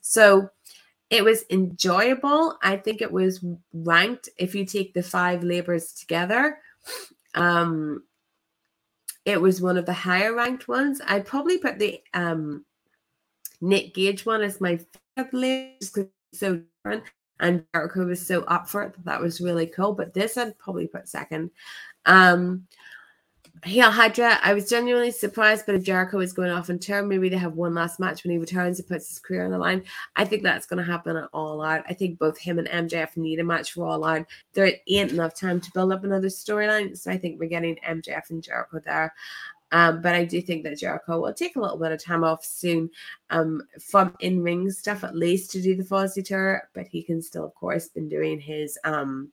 So 0.00 0.50
it 1.08 1.22
was 1.22 1.44
enjoyable. 1.50 2.58
I 2.62 2.76
think 2.76 3.00
it 3.00 3.12
was 3.12 3.44
ranked 3.72 4.28
if 4.38 4.54
you 4.54 4.64
take 4.64 4.92
the 4.92 5.02
five 5.02 5.44
labors 5.44 5.92
together. 5.92 6.58
Um, 7.34 8.02
it 9.24 9.40
was 9.40 9.62
one 9.62 9.78
of 9.78 9.86
the 9.86 9.92
higher 9.92 10.34
ranked 10.34 10.66
ones. 10.66 11.00
I'd 11.06 11.26
probably 11.26 11.58
put 11.58 11.78
the 11.78 12.00
um, 12.12 12.64
Nick 13.60 13.94
Gage 13.94 14.26
one 14.26 14.42
as 14.42 14.60
my 14.60 14.80
favorite 15.16 15.78
just 15.80 15.94
because 15.94 16.10
it's 16.32 16.40
so 16.40 16.60
different 16.84 17.04
and 17.42 17.64
Jericho 17.74 18.06
was 18.06 18.26
so 18.26 18.42
up 18.44 18.68
for 18.68 18.82
it 18.84 18.94
that 18.94 19.04
that 19.04 19.20
was 19.20 19.40
really 19.40 19.66
cool. 19.66 19.92
But 19.92 20.14
this 20.14 20.38
I'd 20.38 20.58
probably 20.58 20.86
put 20.86 21.08
second. 21.08 21.50
Um, 22.06 22.66
Heel 23.64 23.92
Hydra, 23.92 24.40
I 24.42 24.54
was 24.54 24.68
genuinely 24.68 25.12
surprised, 25.12 25.66
but 25.66 25.76
if 25.76 25.84
Jericho 25.84 26.18
is 26.18 26.32
going 26.32 26.50
off 26.50 26.68
in 26.68 26.80
turn, 26.80 27.06
maybe 27.06 27.28
they 27.28 27.36
have 27.36 27.54
one 27.54 27.74
last 27.74 28.00
match 28.00 28.24
when 28.24 28.32
he 28.32 28.38
returns 28.38 28.80
and 28.80 28.88
puts 28.88 29.08
his 29.08 29.18
career 29.20 29.44
on 29.44 29.52
the 29.52 29.58
line. 29.58 29.84
I 30.16 30.24
think 30.24 30.42
that's 30.42 30.66
going 30.66 30.84
to 30.84 30.90
happen 30.90 31.16
at 31.16 31.28
All 31.32 31.62
Out. 31.62 31.84
I 31.88 31.94
think 31.94 32.18
both 32.18 32.36
him 32.38 32.58
and 32.58 32.66
MJF 32.66 33.16
need 33.16 33.38
a 33.38 33.44
match 33.44 33.72
for 33.72 33.86
All 33.86 34.04
Out. 34.04 34.26
There 34.52 34.72
ain't 34.88 35.12
enough 35.12 35.38
time 35.38 35.60
to 35.60 35.70
build 35.72 35.92
up 35.92 36.02
another 36.02 36.26
storyline, 36.26 36.98
so 36.98 37.12
I 37.12 37.18
think 37.18 37.38
we're 37.38 37.48
getting 37.48 37.76
MJF 37.86 38.30
and 38.30 38.42
Jericho 38.42 38.80
there. 38.84 39.14
Um, 39.72 40.02
but 40.02 40.14
I 40.14 40.24
do 40.24 40.40
think 40.40 40.62
that 40.64 40.78
Jericho 40.78 41.20
will 41.20 41.32
take 41.32 41.56
a 41.56 41.60
little 41.60 41.78
bit 41.78 41.92
of 41.92 42.02
time 42.02 42.24
off 42.24 42.44
soon 42.44 42.90
um, 43.30 43.62
from 43.80 44.14
in 44.20 44.42
ring 44.42 44.70
stuff, 44.70 45.02
at 45.02 45.16
least 45.16 45.50
to 45.52 45.62
do 45.62 45.74
the 45.74 45.82
Fozzy 45.82 46.24
tour. 46.24 46.68
But 46.74 46.86
he 46.86 47.02
can 47.02 47.22
still, 47.22 47.46
of 47.46 47.54
course, 47.54 47.88
been 47.88 48.08
doing 48.08 48.38
his 48.38 48.78
um, 48.84 49.32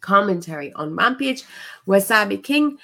commentary 0.00 0.72
on 0.74 0.94
Rampage. 0.94 1.42
Wasabi 1.86 2.42
King. 2.42 2.78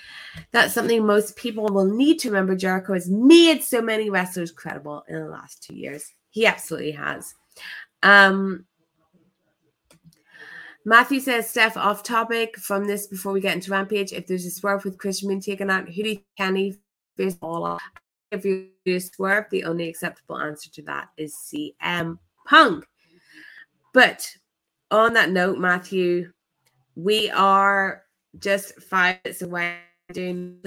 That's 0.51 0.74
something 0.74 1.07
most 1.07 1.37
people 1.37 1.66
will 1.66 1.85
need 1.85 2.18
to 2.20 2.28
remember. 2.28 2.57
Jericho 2.57 2.95
has 2.95 3.09
made 3.09 3.62
so 3.62 3.80
many 3.80 4.11
wrestlers 4.11 4.51
credible 4.51 5.05
in 5.09 5.14
the 5.14 5.28
last 5.28 5.62
two 5.62 5.76
years. 5.76 6.12
He 6.30 6.47
absolutely 6.47 6.93
has. 6.93 7.35
Um, 8.03 8.66
Matthew 10.87 11.20
says, 11.20 11.49
Steph, 11.49 11.78
off 11.78 12.03
topic 12.03 12.59
from 12.59 12.85
this 12.85 13.07
before 13.07 13.32
we 13.32 13.41
get 13.41 13.55
into 13.55 13.70
Rampage. 13.70 14.12
If 14.12 14.26
there's 14.26 14.45
a 14.45 14.51
swerve 14.51 14.85
with 14.85 14.99
Christian 14.99 15.28
being 15.28 15.41
taken 15.41 15.70
out, 15.70 15.89
who 15.89 16.03
do 16.03 16.11
you 16.11 16.20
Kenny 16.37 16.76
face 17.16 17.39
all 17.41 17.64
off? 17.64 17.82
If 18.30 18.45
you 18.45 18.68
do 18.85 19.01
swerve, 19.01 19.47
the 19.51 19.64
only 19.64 19.89
acceptable 19.89 20.39
answer 20.39 20.70
to 20.72 20.82
that 20.82 21.09
is 21.16 21.35
CM 21.35 22.18
Punk. 22.47 22.85
But 23.95 24.28
on 24.91 25.14
that 25.14 25.30
note, 25.30 25.59
Matthew, 25.59 26.32
we 26.97 27.30
are 27.30 28.03
just 28.39 28.78
five 28.82 29.20
minutes 29.24 29.41
away 29.41 29.78
doing 30.12 30.59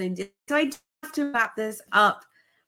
so 0.50 0.56
I 0.56 0.72
have 1.04 1.12
to 1.14 1.32
wrap 1.32 1.56
this 1.56 1.80
up. 1.92 2.24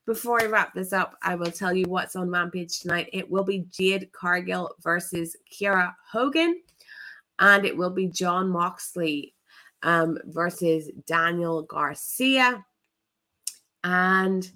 Before 0.05 0.39
I 0.41 0.45
wrap 0.45 0.75
this 0.75 0.93
up, 0.93 1.15
I 1.23 1.33
will 1.33 1.51
tell 1.51 1.73
you 1.73 1.85
what's 1.85 2.15
on 2.15 2.29
Rampage 2.29 2.79
tonight. 2.79 3.09
It 3.11 3.29
will 3.29 3.43
be 3.43 3.65
Jade 3.71 4.11
Cargill 4.11 4.71
versus 4.83 5.35
Kiera 5.51 5.95
Hogan 6.11 6.61
and 7.39 7.65
it 7.65 7.75
will 7.75 7.89
be 7.89 8.07
Jon 8.07 8.49
Moxley 8.49 9.33
um, 9.81 10.17
versus 10.25 10.89
Daniel 11.07 11.63
Garcia. 11.63 12.65
And 13.83 14.49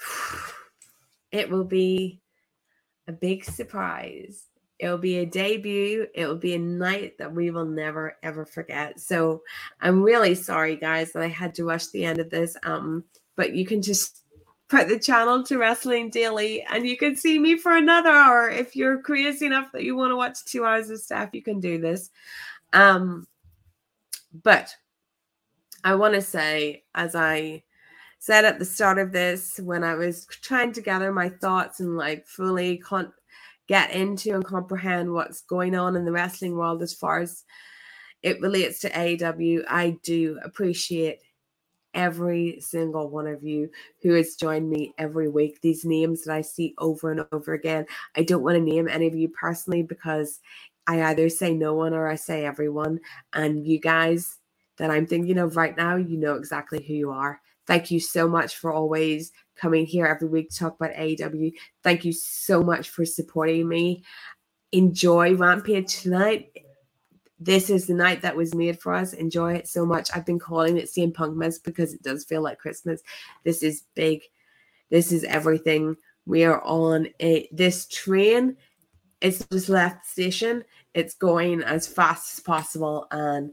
it 1.32 1.50
will 1.50 1.64
be 1.64 2.20
a 3.08 3.12
big 3.12 3.44
surprise. 3.44 4.46
It'll 4.78 4.98
be 4.98 5.18
a 5.18 5.26
debut. 5.26 6.06
It 6.14 6.26
will 6.26 6.38
be 6.38 6.54
a 6.54 6.58
night 6.58 7.18
that 7.18 7.34
we 7.34 7.50
will 7.50 7.66
never 7.66 8.16
ever 8.22 8.46
forget. 8.46 8.98
So 9.00 9.42
I'm 9.80 10.02
really 10.02 10.34
sorry, 10.34 10.76
guys, 10.76 11.12
that 11.12 11.22
I 11.22 11.28
had 11.28 11.54
to 11.56 11.64
rush 11.64 11.88
the 11.88 12.04
end 12.04 12.18
of 12.18 12.30
this. 12.30 12.56
Um, 12.62 13.04
but 13.36 13.54
you 13.54 13.66
can 13.66 13.82
just 13.82 14.22
put 14.70 14.88
the 14.88 14.98
channel 14.98 15.42
to 15.42 15.58
Wrestling 15.58 16.10
Daily 16.10 16.62
and 16.62 16.86
you 16.86 16.96
can 16.96 17.16
see 17.16 17.38
me 17.38 17.58
for 17.58 17.76
another 17.76 18.10
hour. 18.10 18.48
If 18.48 18.76
you're 18.76 19.02
crazy 19.02 19.44
enough 19.44 19.72
that 19.72 19.82
you 19.82 19.96
want 19.96 20.12
to 20.12 20.16
watch 20.16 20.44
two 20.44 20.64
hours 20.64 20.88
of 20.90 21.00
stuff, 21.00 21.30
you 21.32 21.42
can 21.42 21.58
do 21.58 21.78
this. 21.78 22.10
Um, 22.72 23.26
but 24.44 24.74
I 25.82 25.96
want 25.96 26.14
to 26.14 26.22
say, 26.22 26.84
as 26.94 27.16
I 27.16 27.64
said 28.20 28.44
at 28.44 28.60
the 28.60 28.64
start 28.64 28.98
of 28.98 29.10
this, 29.10 29.58
when 29.58 29.82
I 29.82 29.94
was 29.94 30.26
trying 30.26 30.72
to 30.74 30.82
gather 30.82 31.12
my 31.12 31.28
thoughts 31.28 31.80
and 31.80 31.96
like 31.96 32.26
fully 32.28 32.78
con- 32.78 33.12
get 33.66 33.90
into 33.90 34.34
and 34.34 34.44
comprehend 34.44 35.12
what's 35.12 35.42
going 35.42 35.74
on 35.74 35.96
in 35.96 36.04
the 36.04 36.12
wrestling 36.12 36.56
world 36.56 36.80
as 36.82 36.94
far 36.94 37.18
as 37.18 37.44
it 38.22 38.40
relates 38.40 38.78
to 38.80 38.90
AEW, 38.90 39.64
I 39.68 39.98
do 40.04 40.38
appreciate 40.44 41.18
every 41.94 42.58
single 42.60 43.10
one 43.10 43.26
of 43.26 43.42
you 43.42 43.68
who 44.02 44.14
has 44.14 44.34
joined 44.36 44.68
me 44.70 44.94
every 44.98 45.28
week. 45.28 45.60
These 45.60 45.84
names 45.84 46.24
that 46.24 46.34
I 46.34 46.40
see 46.40 46.74
over 46.78 47.10
and 47.10 47.24
over 47.32 47.52
again. 47.52 47.86
I 48.16 48.22
don't 48.22 48.42
want 48.42 48.56
to 48.56 48.60
name 48.60 48.88
any 48.88 49.06
of 49.06 49.14
you 49.14 49.28
personally 49.28 49.82
because 49.82 50.40
I 50.86 51.02
either 51.02 51.28
say 51.28 51.54
no 51.54 51.74
one 51.74 51.94
or 51.94 52.08
I 52.08 52.16
say 52.16 52.44
everyone. 52.44 53.00
And 53.32 53.66
you 53.66 53.80
guys 53.80 54.38
that 54.78 54.90
I'm 54.90 55.06
thinking 55.06 55.38
of 55.38 55.56
right 55.56 55.76
now, 55.76 55.96
you 55.96 56.16
know 56.16 56.34
exactly 56.34 56.82
who 56.82 56.94
you 56.94 57.10
are. 57.10 57.40
Thank 57.66 57.90
you 57.90 58.00
so 58.00 58.26
much 58.26 58.56
for 58.56 58.72
always 58.72 59.32
coming 59.56 59.86
here 59.86 60.06
every 60.06 60.28
week 60.28 60.50
to 60.50 60.56
talk 60.56 60.76
about 60.76 60.96
AEW. 60.96 61.52
Thank 61.84 62.04
you 62.04 62.12
so 62.12 62.62
much 62.62 62.90
for 62.90 63.04
supporting 63.04 63.68
me. 63.68 64.02
Enjoy 64.72 65.34
Rampage 65.34 66.00
tonight 66.00 66.50
this 67.40 67.70
is 67.70 67.86
the 67.86 67.94
night 67.94 68.20
that 68.20 68.36
was 68.36 68.54
made 68.54 68.80
for 68.80 68.92
us. 68.92 69.14
Enjoy 69.14 69.54
it 69.54 69.66
so 69.66 69.86
much. 69.86 70.10
I've 70.14 70.26
been 70.26 70.38
calling 70.38 70.76
it 70.76 70.84
CM 70.84 71.12
Punkmas 71.12 71.62
because 71.62 71.94
it 71.94 72.02
does 72.02 72.24
feel 72.24 72.42
like 72.42 72.58
Christmas. 72.58 73.02
This 73.44 73.62
is 73.62 73.84
big. 73.94 74.20
This 74.90 75.10
is 75.10 75.24
everything. 75.24 75.96
We 76.26 76.44
are 76.44 76.62
on 76.62 77.08
a 77.20 77.48
this 77.50 77.88
train. 77.88 78.58
It's 79.22 79.44
just 79.50 79.70
left 79.70 80.04
the 80.04 80.10
station. 80.10 80.64
It's 80.92 81.14
going 81.14 81.62
as 81.62 81.86
fast 81.86 82.38
as 82.38 82.40
possible, 82.40 83.06
and 83.10 83.52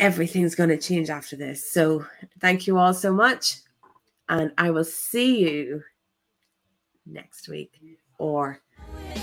everything's 0.00 0.54
going 0.54 0.70
to 0.70 0.78
change 0.78 1.08
after 1.08 1.36
this. 1.36 1.72
So, 1.72 2.04
thank 2.40 2.66
you 2.66 2.78
all 2.78 2.94
so 2.94 3.12
much, 3.12 3.58
and 4.28 4.52
I 4.58 4.70
will 4.70 4.84
see 4.84 5.40
you 5.40 5.82
next 7.06 7.48
week 7.48 7.78
or 8.18 8.60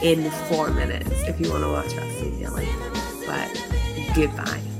in 0.01 0.29
four 0.49 0.69
minutes 0.71 1.09
if 1.27 1.39
you 1.39 1.49
want 1.51 1.63
to 1.63 1.69
watch 1.69 1.93
Wrestling 1.93 2.39
Daily. 2.39 2.67
But 3.25 4.15
goodbye. 4.15 4.70